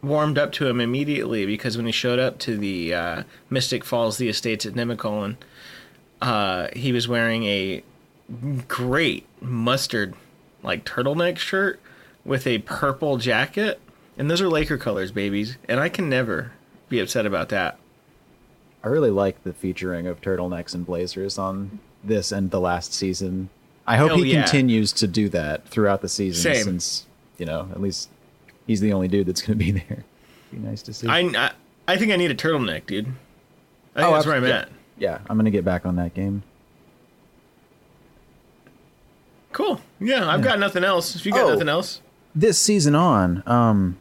warmed 0.03 0.37
up 0.37 0.53
to 0.53 0.67
him 0.67 0.81
immediately 0.81 1.47
because 1.47 1.77
when 1.77 1.87
he 1.87 1.93
showed 1.93 2.19
up 2.19 2.39
to 2.41 2.57
the 2.57 2.93
uh, 2.93 3.23
Mystic 3.51 3.85
Falls, 3.85 4.19
the 4.19 4.29
estates 4.29 4.67
at 4.67 4.75
Nemacolin, 4.75 5.37
uh, 6.21 6.69
he 6.75 6.93
was 6.93 7.09
wearing 7.09 7.45
a 7.45 7.83
great 8.69 9.27
mustard 9.41 10.15
like 10.63 10.85
turtleneck 10.85 11.39
shirt 11.39 11.81
with 12.25 12.47
a 12.47 12.59
purple 12.59 13.17
jacket, 13.17 13.81
and 14.17 14.31
those 14.31 14.41
are 14.41 14.49
Laker 14.49 14.79
colors, 14.79 15.11
babies. 15.11 15.57
And 15.69 15.81
I 15.81 15.89
can 15.89 16.09
never 16.09 16.53
be 16.89 17.01
upset 17.01 17.27
about 17.27 17.49
that. 17.49 17.79
I 18.85 18.89
really 18.89 19.11
like 19.11 19.43
the 19.45 19.53
featuring 19.53 20.07
of 20.07 20.21
turtlenecks 20.21 20.75
and 20.75 20.85
blazers 20.85 21.39
on 21.39 21.79
this 22.03 22.33
and 22.33 22.51
the 22.51 22.61
last 22.61 22.93
season. 22.93 23.49
I 23.87 23.97
hope 23.97 24.11
Hell 24.11 24.19
he 24.19 24.33
yeah. 24.33 24.43
continues 24.43 24.93
to 24.95 25.09
do 25.09 25.29
that 25.31 25.67
throughout 25.67 26.03
the 26.03 26.09
season, 26.09 26.55
Same. 26.55 26.65
since 26.65 27.07
you 27.39 27.47
know 27.47 27.69
at 27.73 27.81
least 27.81 28.09
he's 28.67 28.81
the 28.81 28.93
only 28.93 29.09
dude 29.09 29.27
that's 29.27 29.41
going 29.43 29.59
to 29.59 29.65
be 29.65 29.71
there. 29.73 30.05
Be 30.51 30.59
nice 30.59 30.83
to 30.83 30.93
see. 30.93 31.07
I, 31.09 31.21
I 31.21 31.51
I 31.89 31.97
think 31.97 32.13
I 32.13 32.17
need 32.17 32.31
a 32.31 32.35
turtleneck, 32.35 32.87
dude. 32.87 33.07
I 33.95 34.01
think 34.01 34.09
Oh, 34.09 34.13
that's 34.15 34.27
where 34.27 34.37
I'm 34.37 34.45
yeah. 34.47 34.59
at. 34.61 34.69
yeah, 34.99 35.19
I'm 35.29 35.37
going 35.37 35.45
to 35.47 35.51
get 35.51 35.65
back 35.65 35.85
on 35.87 35.97
that 35.97 36.15
game. 36.15 36.43
Cool. 39.53 39.81
Yeah, 40.01 40.29
I've 40.29 40.43
got 40.43 40.59
nothing 40.59 40.85
else. 40.85 41.15
If 41.15 41.27
you 41.27 41.33
got 41.33 41.45
Oh. 41.45 41.53
nothing 41.53 41.69
else. 41.69 42.01
This 42.35 42.59
season 42.59 42.95
on, 42.95 43.43
um, 43.47 43.99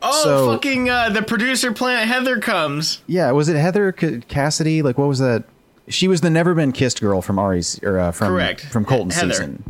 Oh, 0.00 0.22
So- 0.22 0.52
fucking 0.52 0.88
uh, 0.88 1.10
the 1.10 1.22
producer 1.22 1.72
plant 1.72 2.08
Heather 2.08 2.38
comes. 2.38 3.02
yeah, 3.08 3.30
was 3.32 3.48
it 3.48 3.56
Heather 3.56 3.92
C- 3.98 4.20
Cassidy? 4.28 4.80
Like, 4.82 4.96
what 4.96 5.08
was 5.08 5.18
that? 5.18 5.42
She 5.88 6.06
was 6.06 6.20
the 6.20 6.30
never 6.30 6.54
been 6.54 6.70
kissed 6.72 7.00
girl 7.00 7.20
from 7.20 7.36
Arie's 7.38 7.80
or 7.82 7.98
uh, 7.98 8.12
from 8.12 8.28
Correct. 8.28 8.60
from 8.66 8.84
Colton 8.84 9.10
Heather. 9.10 9.32
season. 9.32 9.64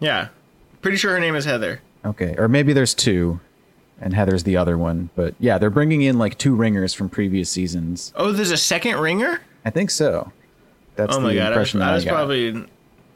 Yeah. 0.00 0.28
Pretty 0.80 0.96
sure 0.96 1.12
her 1.12 1.20
name 1.20 1.34
is 1.34 1.44
Heather. 1.44 1.80
Okay, 2.04 2.34
or 2.38 2.48
maybe 2.48 2.72
there's 2.72 2.94
two, 2.94 3.40
and 4.02 4.14
Heather's 4.14 4.42
the 4.44 4.56
other 4.56 4.76
one. 4.76 5.08
But 5.14 5.34
yeah, 5.38 5.58
they're 5.58 5.70
bringing 5.70 6.02
in 6.02 6.18
like 6.18 6.36
two 6.36 6.54
ringers 6.54 6.92
from 6.92 7.08
previous 7.08 7.48
seasons. 7.48 8.12
Oh, 8.16 8.32
there's 8.32 8.50
a 8.50 8.56
second 8.56 8.98
ringer? 8.98 9.40
I 9.64 9.70
think 9.70 9.90
so. 9.90 10.32
That's 10.96 11.16
Oh 11.16 11.20
my 11.20 11.32
the 11.32 11.38
god. 11.38 11.52
I 11.54 11.58
was, 11.58 11.74
I 11.74 11.78
that 11.78 11.94
was 11.94 12.06
I 12.06 12.10
probably 12.10 12.66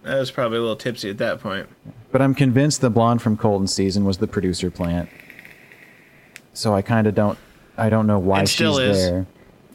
I 0.05 0.15
was 0.15 0.31
probably 0.31 0.59
a 0.59 0.61
little 0.61 0.77
tipsy 0.77 1.11
at 1.11 1.19
that 1.19 1.41
point. 1.41 1.69
But 2.13 2.23
I'm 2.23 2.35
convinced 2.35 2.81
the 2.81 2.89
blonde 2.91 3.21
from 3.21 3.37
Colton 3.37 3.67
season 3.67 4.05
was 4.05 4.19
the 4.19 4.27
producer 4.29 4.71
plant. 4.71 5.09
So 6.55 6.75
I 6.75 6.81
kind 6.83 7.07
of 7.07 7.15
don't. 7.15 7.39
I 7.77 7.91
don't 7.91 8.07
know 8.07 8.19
why 8.19 8.41
she's 8.45 8.53
still 8.53 8.79
is. 8.79 8.97
there. 8.97 9.27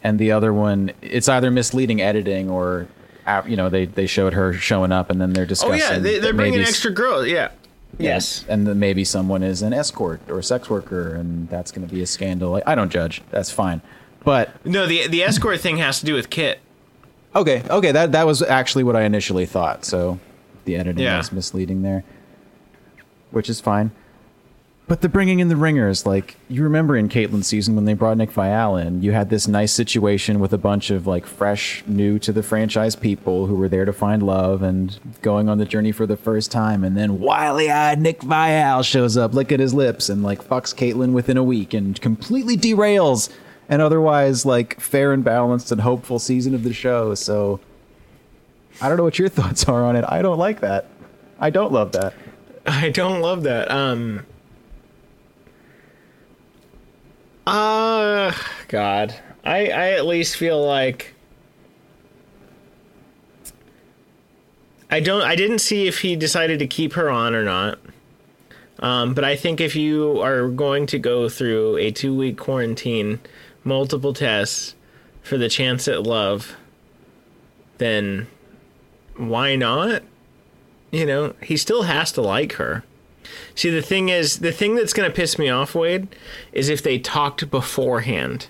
and 0.02 0.18
the 0.18 0.32
other 0.32 0.52
one 0.52 0.90
it's 1.02 1.28
either 1.28 1.52
misleading 1.52 2.00
editing 2.00 2.50
or 2.50 2.88
uh, 3.26 3.42
you 3.46 3.56
know 3.56 3.68
they 3.68 3.84
they 3.84 4.06
showed 4.06 4.32
her 4.32 4.52
showing 4.52 4.90
up 4.90 5.08
and 5.10 5.20
then 5.20 5.32
they're 5.32 5.46
discussing. 5.46 5.74
Oh 5.74 5.76
yeah, 5.76 5.98
they, 5.98 6.18
they're 6.18 6.32
bringing 6.32 6.60
extra 6.60 6.90
girls. 6.90 7.28
Yeah. 7.28 7.50
Yes. 7.98 8.44
and 8.48 8.66
then 8.66 8.78
maybe 8.78 9.04
someone 9.04 9.42
is 9.42 9.62
an 9.62 9.72
escort 9.72 10.20
or 10.28 10.38
a 10.38 10.42
sex 10.42 10.68
worker, 10.70 11.14
and 11.14 11.48
that's 11.48 11.70
going 11.70 11.86
to 11.86 11.92
be 11.94 12.02
a 12.02 12.06
scandal. 12.06 12.60
I 12.66 12.74
don't 12.74 12.90
judge. 12.90 13.22
That's 13.30 13.50
fine. 13.50 13.80
But 14.24 14.50
No, 14.64 14.86
the 14.86 15.06
the 15.08 15.22
escort 15.22 15.60
thing 15.60 15.76
has 15.78 16.00
to 16.00 16.06
do 16.06 16.14
with 16.14 16.30
Kit. 16.30 16.60
okay, 17.36 17.62
okay, 17.68 17.92
that 17.92 18.12
that 18.12 18.26
was 18.26 18.40
actually 18.42 18.84
what 18.84 18.96
I 18.96 19.02
initially 19.02 19.46
thought. 19.46 19.84
So 19.84 20.18
the 20.64 20.76
editing 20.76 21.04
Yeah. 21.04 21.18
was 21.18 21.32
misleading 21.32 21.82
there, 21.82 22.02
which 23.30 23.48
is 23.50 23.60
fine. 23.60 23.90
But 24.88 25.00
the 25.00 25.08
bringing 25.08 25.38
in 25.38 25.48
the 25.48 25.56
ringers, 25.56 26.04
like 26.04 26.36
you 26.48 26.62
remember 26.62 26.96
in 26.96 27.08
Kaitlyn's 27.08 27.46
season 27.46 27.76
when 27.76 27.84
they 27.84 27.94
brought 27.94 28.16
Nick 28.16 28.30
Viall 28.30 28.84
in, 28.84 29.02
you 29.02 29.12
had 29.12 29.30
this 29.30 29.46
nice 29.46 29.72
situation 29.72 30.40
with 30.40 30.52
a 30.52 30.58
bunch 30.58 30.90
of 30.90 31.06
like 31.06 31.24
fresh, 31.24 31.82
new 31.86 32.18
to 32.18 32.32
the 32.32 32.42
franchise 32.42 32.96
people 32.96 33.46
who 33.46 33.54
were 33.54 33.68
there 33.68 33.84
to 33.84 33.92
find 33.92 34.22
love 34.22 34.60
and 34.60 34.98
going 35.22 35.48
on 35.48 35.58
the 35.58 35.64
journey 35.64 35.92
for 35.92 36.04
the 36.04 36.16
first 36.16 36.50
time, 36.50 36.82
and 36.84 36.96
then 36.96 37.20
wily-eyed 37.20 38.00
Nick 38.00 38.20
Viall 38.20 38.84
shows 38.84 39.16
up, 39.16 39.32
lick 39.32 39.52
at 39.52 39.60
his 39.60 39.72
lips, 39.72 40.08
and 40.08 40.22
like 40.22 40.42
fucks 40.44 40.74
Caitlyn 40.74 41.12
within 41.12 41.36
a 41.36 41.44
week 41.44 41.72
and 41.72 41.98
completely 42.00 42.56
derails 42.56 43.32
an 43.68 43.80
otherwise 43.80 44.44
like 44.44 44.78
fair 44.80 45.12
and 45.12 45.22
balanced 45.24 45.70
and 45.72 45.80
hopeful 45.80 46.18
season 46.18 46.54
of 46.54 46.64
the 46.64 46.72
show. 46.74 47.14
So 47.14 47.60
I 48.80 48.88
don't 48.88 48.98
know 48.98 49.04
what 49.04 49.18
your 49.18 49.28
thoughts 49.30 49.64
are 49.64 49.84
on 49.84 49.94
it. 49.96 50.04
I 50.06 50.22
don't 50.22 50.38
like 50.38 50.60
that. 50.60 50.88
I 51.38 51.50
don't 51.50 51.72
love 51.72 51.92
that. 51.92 52.14
I 52.66 52.90
don't 52.90 53.22
love 53.22 53.44
that. 53.44 53.70
Um. 53.70 54.26
Uh, 57.46 58.32
God, 58.68 59.14
I 59.44 59.66
I 59.68 59.90
at 59.92 60.06
least 60.06 60.36
feel 60.36 60.64
like 60.64 61.14
I 64.90 65.00
don't. 65.00 65.22
I 65.22 65.34
didn't 65.34 65.60
see 65.60 65.88
if 65.88 66.00
he 66.00 66.16
decided 66.16 66.58
to 66.58 66.66
keep 66.66 66.92
her 66.92 67.10
on 67.10 67.34
or 67.34 67.42
not. 67.44 67.78
Um, 68.78 69.14
but 69.14 69.24
I 69.24 69.36
think 69.36 69.60
if 69.60 69.76
you 69.76 70.20
are 70.20 70.48
going 70.48 70.86
to 70.86 70.98
go 70.98 71.28
through 71.28 71.76
a 71.78 71.90
two 71.90 72.14
week 72.14 72.36
quarantine, 72.36 73.20
multiple 73.64 74.12
tests 74.12 74.74
for 75.22 75.38
the 75.38 75.48
chance 75.48 75.88
at 75.88 76.02
love, 76.02 76.56
then 77.78 78.26
why 79.16 79.56
not? 79.56 80.02
You 80.90 81.06
know, 81.06 81.34
he 81.42 81.56
still 81.56 81.84
has 81.84 82.12
to 82.12 82.22
like 82.22 82.54
her. 82.54 82.84
See, 83.54 83.70
the 83.70 83.82
thing 83.82 84.08
is, 84.08 84.38
the 84.38 84.52
thing 84.52 84.74
that's 84.74 84.92
going 84.92 85.08
to 85.08 85.14
piss 85.14 85.38
me 85.38 85.48
off, 85.48 85.74
Wade, 85.74 86.08
is 86.52 86.68
if 86.68 86.82
they 86.82 86.98
talked 86.98 87.50
beforehand. 87.50 88.48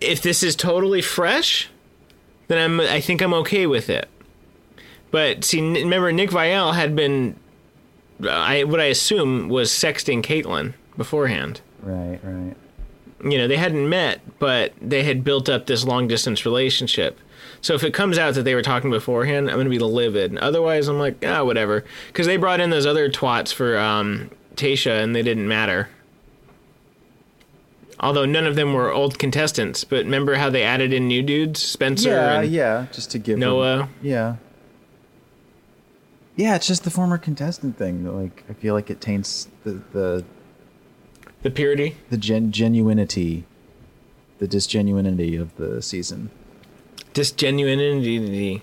If 0.00 0.22
this 0.22 0.42
is 0.42 0.56
totally 0.56 1.02
fresh, 1.02 1.68
then 2.48 2.58
I'm, 2.58 2.80
I 2.80 3.00
think 3.00 3.20
I'm 3.20 3.34
okay 3.34 3.66
with 3.66 3.90
it. 3.90 4.08
But 5.10 5.44
see, 5.44 5.58
n- 5.58 5.74
remember, 5.74 6.10
Nick 6.12 6.30
Viall 6.30 6.74
had 6.74 6.96
been, 6.96 7.36
I 8.28 8.64
what 8.64 8.80
I 8.80 8.84
assume 8.84 9.48
was 9.48 9.70
sexting 9.70 10.22
Kaitlyn 10.22 10.74
beforehand. 10.96 11.60
Right, 11.82 12.18
right. 12.22 12.56
You 13.22 13.38
know, 13.38 13.46
they 13.46 13.56
hadn't 13.56 13.88
met, 13.88 14.20
but 14.38 14.72
they 14.80 15.02
had 15.02 15.24
built 15.24 15.48
up 15.48 15.66
this 15.66 15.84
long 15.84 16.08
distance 16.08 16.46
relationship. 16.46 17.18
So 17.62 17.74
if 17.74 17.84
it 17.84 17.92
comes 17.92 18.16
out 18.18 18.34
that 18.34 18.42
they 18.42 18.54
were 18.54 18.62
talking 18.62 18.90
beforehand, 18.90 19.50
I'm 19.50 19.56
gonna 19.58 19.68
be 19.70 19.78
livid. 19.78 20.36
Otherwise, 20.38 20.88
I'm 20.88 20.98
like, 20.98 21.24
ah, 21.26 21.44
whatever. 21.44 21.84
Because 22.08 22.26
they 22.26 22.36
brought 22.38 22.60
in 22.60 22.70
those 22.70 22.86
other 22.86 23.10
twats 23.10 23.52
for 23.52 23.76
um, 23.78 24.30
Tayshia, 24.56 25.02
and 25.02 25.14
they 25.14 25.22
didn't 25.22 25.46
matter. 25.46 25.88
Although 28.02 28.24
none 28.24 28.46
of 28.46 28.56
them 28.56 28.72
were 28.72 28.90
old 28.90 29.18
contestants, 29.18 29.84
but 29.84 30.04
remember 30.04 30.36
how 30.36 30.48
they 30.48 30.62
added 30.62 30.92
in 30.94 31.06
new 31.06 31.22
dudes, 31.22 31.62
Spencer 31.62 32.08
Yeah, 32.10 32.40
and 32.40 32.50
yeah. 32.50 32.86
Just 32.92 33.10
to 33.10 33.18
give 33.18 33.38
Noah. 33.38 33.90
yeah. 34.00 34.36
Yeah, 36.36 36.56
it's 36.56 36.66
just 36.66 36.84
the 36.84 36.90
former 36.90 37.18
contestant 37.18 37.76
thing. 37.76 38.06
Like 38.06 38.44
I 38.48 38.54
feel 38.54 38.72
like 38.72 38.88
it 38.88 39.02
taints 39.02 39.48
the 39.64 39.82
the 39.92 40.24
the 41.42 41.50
purity. 41.50 41.96
the 42.08 42.16
gen- 42.16 42.52
genuinity, 42.52 43.44
the 44.38 44.48
disgenuinity 44.48 45.36
of 45.36 45.54
the 45.56 45.82
season. 45.82 46.30
Disgenuinity. 47.12 48.62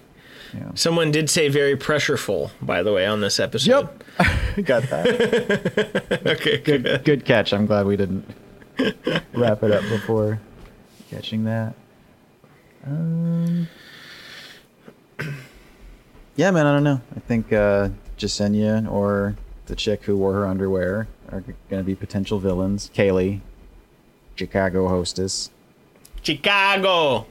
Yeah. 0.54 0.72
Someone 0.76 1.12
did 1.12 1.30
say 1.30 1.50
very 1.50 1.76
pressureful, 1.76 2.52
by 2.62 2.82
the 2.82 2.94
way, 2.94 3.06
on 3.06 3.20
this 3.22 3.40
episode. 3.40 3.90
Yep, 4.18 4.66
Got 4.66 4.84
that. 4.84 6.22
okay, 6.26 6.58
good. 6.58 6.84
good, 6.84 7.04
good 7.04 7.26
catch. 7.26 7.54
I'm 7.54 7.66
glad 7.66 7.86
we 7.86 7.98
didn't 7.98 8.26
wrap 9.34 9.64
it 9.64 9.72
up 9.72 9.84
before 9.90 10.40
catching 11.10 11.44
that. 11.44 11.74
Um, 12.86 13.68
yeah, 16.36 16.52
man, 16.52 16.66
I 16.66 16.74
don't 16.74 16.84
know. 16.84 17.02
I 17.16 17.20
think 17.20 17.52
uh, 17.52 17.90
Jessenia 18.18 18.90
or 18.90 19.36
the 19.66 19.76
chick 19.76 20.04
who 20.04 20.16
wore 20.18 20.34
her 20.34 20.48
underwear 20.48 21.08
are 21.32 21.42
going 21.42 21.82
to 21.82 21.84
be 21.84 21.96
potential 21.96 22.40
villains. 22.40 22.90
Kaylee, 22.96 23.42
Chicago 24.36 24.88
hostess. 24.88 25.50
Chicago. 26.24 27.26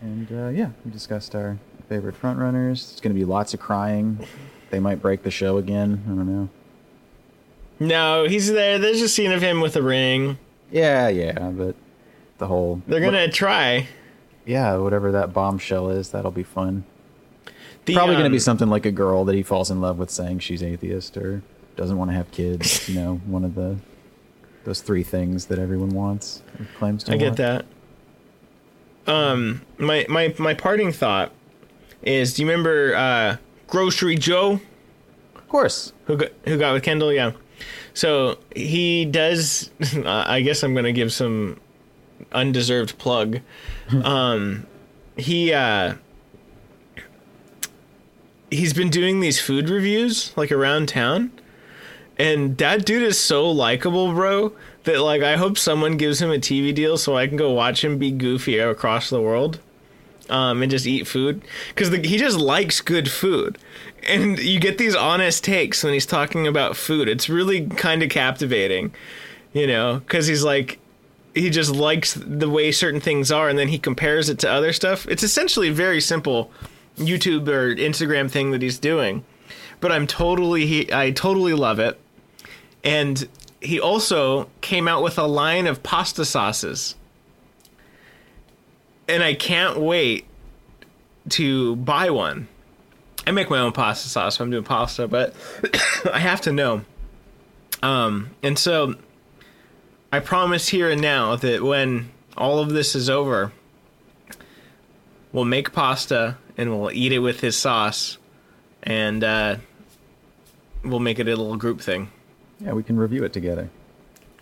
And 0.00 0.30
uh, 0.30 0.48
yeah, 0.48 0.70
we 0.84 0.90
discussed 0.90 1.34
our 1.34 1.58
favorite 1.88 2.20
frontrunners. 2.20 2.92
It's 2.92 3.00
going 3.00 3.14
to 3.14 3.18
be 3.18 3.24
lots 3.24 3.54
of 3.54 3.60
crying. 3.60 4.26
They 4.70 4.80
might 4.80 5.00
break 5.00 5.22
the 5.22 5.30
show 5.30 5.56
again. 5.58 6.02
I 6.06 6.08
don't 6.08 6.26
know. 6.26 6.48
No, 7.78 8.24
he's 8.26 8.50
there. 8.50 8.78
There's 8.78 9.02
a 9.02 9.08
scene 9.08 9.32
of 9.32 9.42
him 9.42 9.60
with 9.60 9.76
a 9.76 9.82
ring. 9.82 10.38
Yeah, 10.70 11.08
yeah, 11.08 11.38
but 11.50 11.76
the 12.38 12.46
whole 12.46 12.82
They're 12.86 13.00
gonna 13.00 13.30
try. 13.30 13.86
yeah, 14.44 14.76
whatever 14.76 15.12
that 15.12 15.32
bombshell 15.32 15.90
is, 15.90 16.10
that'll 16.10 16.30
be 16.30 16.42
fun. 16.42 16.84
The, 17.84 17.94
Probably 17.94 18.14
going 18.14 18.24
to 18.24 18.30
um, 18.30 18.32
be 18.32 18.40
something 18.40 18.68
like 18.68 18.84
a 18.84 18.90
girl 18.90 19.24
that 19.26 19.36
he 19.36 19.44
falls 19.44 19.70
in 19.70 19.80
love 19.80 19.98
with, 19.98 20.10
saying 20.10 20.40
she's 20.40 20.60
atheist 20.60 21.16
or 21.16 21.42
doesn't 21.76 21.96
want 21.96 22.10
to 22.10 22.16
have 22.16 22.28
kids. 22.32 22.88
you 22.88 22.96
know, 22.96 23.16
one 23.26 23.44
of 23.44 23.54
the 23.54 23.76
those 24.64 24.80
three 24.80 25.04
things 25.04 25.46
that 25.46 25.60
everyone 25.60 25.90
wants 25.90 26.42
claims 26.78 27.04
to. 27.04 27.12
I 27.14 27.16
get 27.16 27.36
that. 27.36 27.64
Um, 29.06 29.62
my 29.78 30.06
my 30.08 30.34
my 30.38 30.54
parting 30.54 30.92
thought 30.92 31.32
is: 32.02 32.34
Do 32.34 32.42
you 32.42 32.48
remember 32.48 32.94
uh, 32.94 33.36
Grocery 33.66 34.16
Joe? 34.16 34.60
Of 35.34 35.48
course. 35.48 35.92
who 36.06 36.16
got, 36.16 36.32
who 36.44 36.58
got 36.58 36.72
with 36.72 36.82
Kendall? 36.82 37.12
Yeah. 37.12 37.32
So 37.94 38.38
he 38.54 39.04
does. 39.04 39.70
Uh, 39.96 40.24
I 40.26 40.40
guess 40.42 40.62
I'm 40.62 40.74
gonna 40.74 40.92
give 40.92 41.12
some 41.12 41.58
undeserved 42.32 42.98
plug. 42.98 43.40
um, 44.04 44.66
he 45.16 45.52
uh, 45.52 45.94
he's 48.50 48.72
been 48.72 48.90
doing 48.90 49.20
these 49.20 49.40
food 49.40 49.68
reviews 49.70 50.36
like 50.36 50.52
around 50.52 50.88
town, 50.88 51.32
and 52.18 52.56
that 52.58 52.84
dude 52.84 53.02
is 53.02 53.18
so 53.18 53.50
likable, 53.50 54.12
bro. 54.12 54.52
That 54.86 55.00
like 55.00 55.22
I 55.22 55.36
hope 55.36 55.58
someone 55.58 55.96
gives 55.96 56.20
him 56.20 56.30
a 56.30 56.38
TV 56.38 56.74
deal 56.74 56.96
so 56.96 57.16
I 57.16 57.26
can 57.26 57.36
go 57.36 57.52
watch 57.52 57.84
him 57.84 57.98
be 57.98 58.10
goofy 58.10 58.58
across 58.58 59.10
the 59.10 59.20
world 59.20 59.60
um, 60.28 60.62
and 60.62 60.70
just 60.70 60.86
eat 60.86 61.06
food 61.06 61.42
because 61.68 61.88
he 61.88 62.16
just 62.16 62.38
likes 62.38 62.80
good 62.80 63.10
food. 63.10 63.58
And 64.08 64.38
you 64.38 64.60
get 64.60 64.78
these 64.78 64.94
honest 64.94 65.44
takes 65.44 65.82
when 65.82 65.92
he's 65.92 66.06
talking 66.06 66.46
about 66.46 66.76
food. 66.76 67.08
It's 67.08 67.28
really 67.28 67.66
kind 67.66 68.02
of 68.02 68.10
captivating, 68.10 68.94
you 69.52 69.66
know, 69.66 69.98
because 70.00 70.26
he's 70.26 70.44
like, 70.44 70.78
he 71.34 71.50
just 71.50 71.74
likes 71.74 72.14
the 72.14 72.48
way 72.48 72.72
certain 72.72 73.00
things 73.00 73.30
are 73.30 73.48
and 73.48 73.58
then 73.58 73.68
he 73.68 73.78
compares 73.78 74.28
it 74.28 74.38
to 74.40 74.50
other 74.50 74.72
stuff. 74.72 75.06
It's 75.08 75.22
essentially 75.22 75.68
a 75.68 75.72
very 75.72 76.00
simple 76.00 76.50
YouTube 76.96 77.48
or 77.48 77.74
Instagram 77.74 78.30
thing 78.30 78.52
that 78.52 78.62
he's 78.62 78.78
doing. 78.78 79.24
But 79.80 79.92
I'm 79.92 80.06
totally, 80.06 80.66
he, 80.66 80.92
I 80.92 81.10
totally 81.10 81.52
love 81.52 81.78
it. 81.78 82.00
And 82.82 83.28
he 83.60 83.80
also 83.80 84.48
came 84.60 84.86
out 84.88 85.02
with 85.02 85.18
a 85.18 85.26
line 85.26 85.66
of 85.66 85.82
pasta 85.82 86.24
sauces 86.24 86.94
and 89.08 89.22
I 89.22 89.34
can't 89.34 89.78
wait 89.78 90.26
to 91.30 91.76
buy 91.76 92.10
one. 92.10 92.48
I 93.26 93.32
make 93.32 93.50
my 93.50 93.58
own 93.58 93.72
pasta 93.72 94.08
sauce 94.08 94.36
if 94.36 94.40
I'm 94.40 94.50
doing 94.50 94.64
pasta, 94.64 95.08
but 95.08 95.34
I 96.12 96.18
have 96.18 96.40
to 96.42 96.52
know. 96.52 96.82
Um, 97.82 98.30
and 98.42 98.58
so 98.58 98.94
I 100.12 100.20
promise 100.20 100.68
here 100.68 100.90
and 100.90 101.00
now 101.00 101.36
that 101.36 101.62
when 101.62 102.10
all 102.36 102.58
of 102.58 102.70
this 102.70 102.94
is 102.94 103.10
over, 103.10 103.52
we'll 105.32 105.44
make 105.44 105.72
pasta 105.72 106.38
and 106.56 106.70
we'll 106.70 106.92
eat 106.92 107.12
it 107.12 107.18
with 107.18 107.40
his 107.40 107.56
sauce, 107.56 108.16
and 108.82 109.22
uh, 109.22 109.56
we'll 110.82 111.00
make 111.00 111.18
it 111.18 111.28
a 111.28 111.36
little 111.36 111.56
group 111.56 111.82
thing. 111.82 112.10
Yeah, 112.60 112.72
we 112.72 112.82
can 112.82 112.96
review 112.96 113.24
it 113.24 113.32
together. 113.32 113.70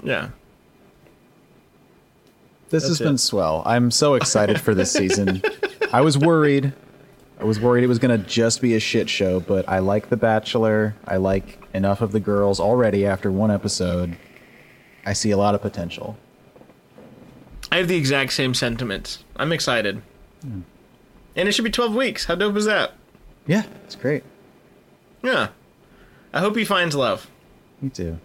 Yeah. 0.02 0.30
This 2.70 2.84
That's 2.84 2.98
has 2.98 3.06
been 3.06 3.18
swell. 3.18 3.62
I'm 3.66 3.90
so 3.90 4.14
excited 4.14 4.60
for 4.60 4.74
this 4.74 4.90
season. 4.90 5.42
I 5.92 6.00
was 6.00 6.18
worried. 6.18 6.72
I 7.38 7.44
was 7.44 7.60
worried 7.60 7.84
it 7.84 7.88
was 7.88 7.98
going 7.98 8.18
to 8.18 8.26
just 8.26 8.60
be 8.60 8.74
a 8.74 8.80
shit 8.80 9.10
show, 9.10 9.40
but 9.40 9.68
I 9.68 9.80
like 9.80 10.08
The 10.08 10.16
Bachelor. 10.16 10.94
I 11.06 11.16
like 11.16 11.58
enough 11.74 12.00
of 12.00 12.12
the 12.12 12.20
girls 12.20 12.60
already 12.60 13.06
after 13.06 13.30
one 13.30 13.50
episode. 13.50 14.16
I 15.04 15.12
see 15.12 15.30
a 15.30 15.36
lot 15.36 15.54
of 15.54 15.62
potential. 15.62 16.16
I 17.70 17.78
have 17.78 17.88
the 17.88 17.96
exact 17.96 18.32
same 18.32 18.54
sentiments. 18.54 19.24
I'm 19.36 19.52
excited. 19.52 20.00
Hmm. 20.42 20.60
And 21.36 21.48
it 21.48 21.52
should 21.52 21.64
be 21.64 21.70
12 21.70 21.94
weeks. 21.94 22.24
How 22.26 22.36
dope 22.36 22.56
is 22.56 22.66
that? 22.66 22.92
Yeah, 23.46 23.64
it's 23.84 23.96
great. 23.96 24.22
Yeah. 25.22 25.48
I 26.32 26.40
hope 26.40 26.56
he 26.56 26.64
finds 26.64 26.94
love. 26.94 27.28
Me 27.84 27.90
too. 27.90 28.18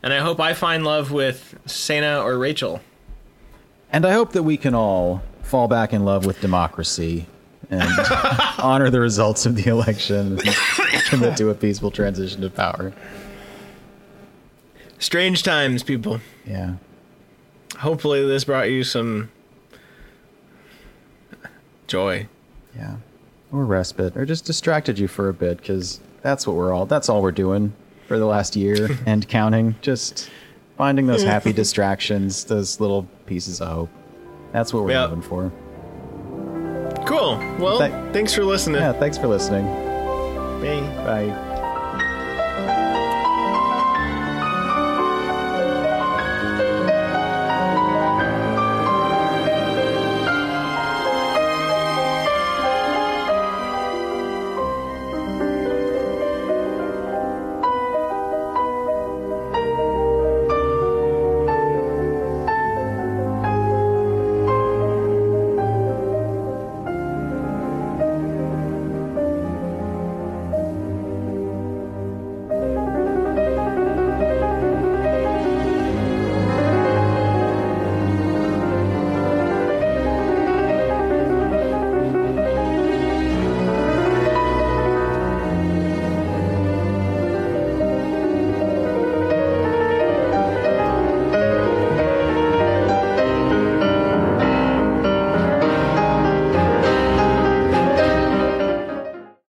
And 0.00 0.12
I 0.12 0.20
hope 0.20 0.38
I 0.38 0.54
find 0.54 0.84
love 0.84 1.10
with 1.10 1.58
Sena 1.66 2.22
or 2.22 2.38
Rachel. 2.38 2.80
And 3.90 4.06
I 4.06 4.12
hope 4.12 4.30
that 4.32 4.44
we 4.44 4.56
can 4.56 4.76
all 4.76 5.22
fall 5.42 5.66
back 5.66 5.92
in 5.92 6.04
love 6.04 6.24
with 6.24 6.40
democracy 6.40 7.26
and 7.68 7.82
honor 8.58 8.90
the 8.90 9.00
results 9.00 9.44
of 9.44 9.56
the 9.56 9.68
election 9.68 10.38
and 10.38 11.04
commit 11.06 11.36
to 11.38 11.50
a 11.50 11.54
peaceful 11.54 11.90
transition 11.90 12.42
to 12.42 12.50
power. 12.50 12.92
Strange 15.00 15.42
times, 15.42 15.82
people. 15.82 16.20
Yeah. 16.46 16.74
Hopefully, 17.78 18.24
this 18.24 18.44
brought 18.44 18.70
you 18.70 18.84
some 18.84 19.32
joy. 21.88 22.28
Yeah. 22.76 22.96
Or 23.50 23.64
respite, 23.64 24.16
or 24.16 24.24
just 24.24 24.44
distracted 24.44 25.00
you 25.00 25.08
for 25.08 25.28
a 25.28 25.34
bit, 25.34 25.58
because 25.58 25.98
that's 26.22 26.46
what 26.46 26.54
we're 26.54 26.72
all, 26.72 26.86
that's 26.86 27.08
all 27.08 27.20
we're 27.20 27.32
doing 27.32 27.72
for 28.12 28.18
the 28.18 28.26
last 28.26 28.56
year 28.56 28.90
and 29.06 29.26
counting. 29.26 29.74
Just 29.80 30.28
finding 30.76 31.06
those 31.06 31.22
happy 31.22 31.50
distractions, 31.62 32.44
those 32.44 32.78
little 32.78 33.04
pieces 33.24 33.62
of 33.62 33.68
hope. 33.68 33.90
That's 34.52 34.74
what 34.74 34.84
we're 34.84 35.00
living 35.00 35.22
for. 35.22 35.50
Cool. 37.06 37.38
Well, 37.58 37.78
Thank- 37.78 38.12
thanks 38.12 38.34
for 38.34 38.44
listening. 38.44 38.82
Yeah, 38.82 38.92
thanks 38.92 39.16
for 39.16 39.28
listening. 39.28 39.64
Bye. 39.64 40.80
Bye. 41.06 41.51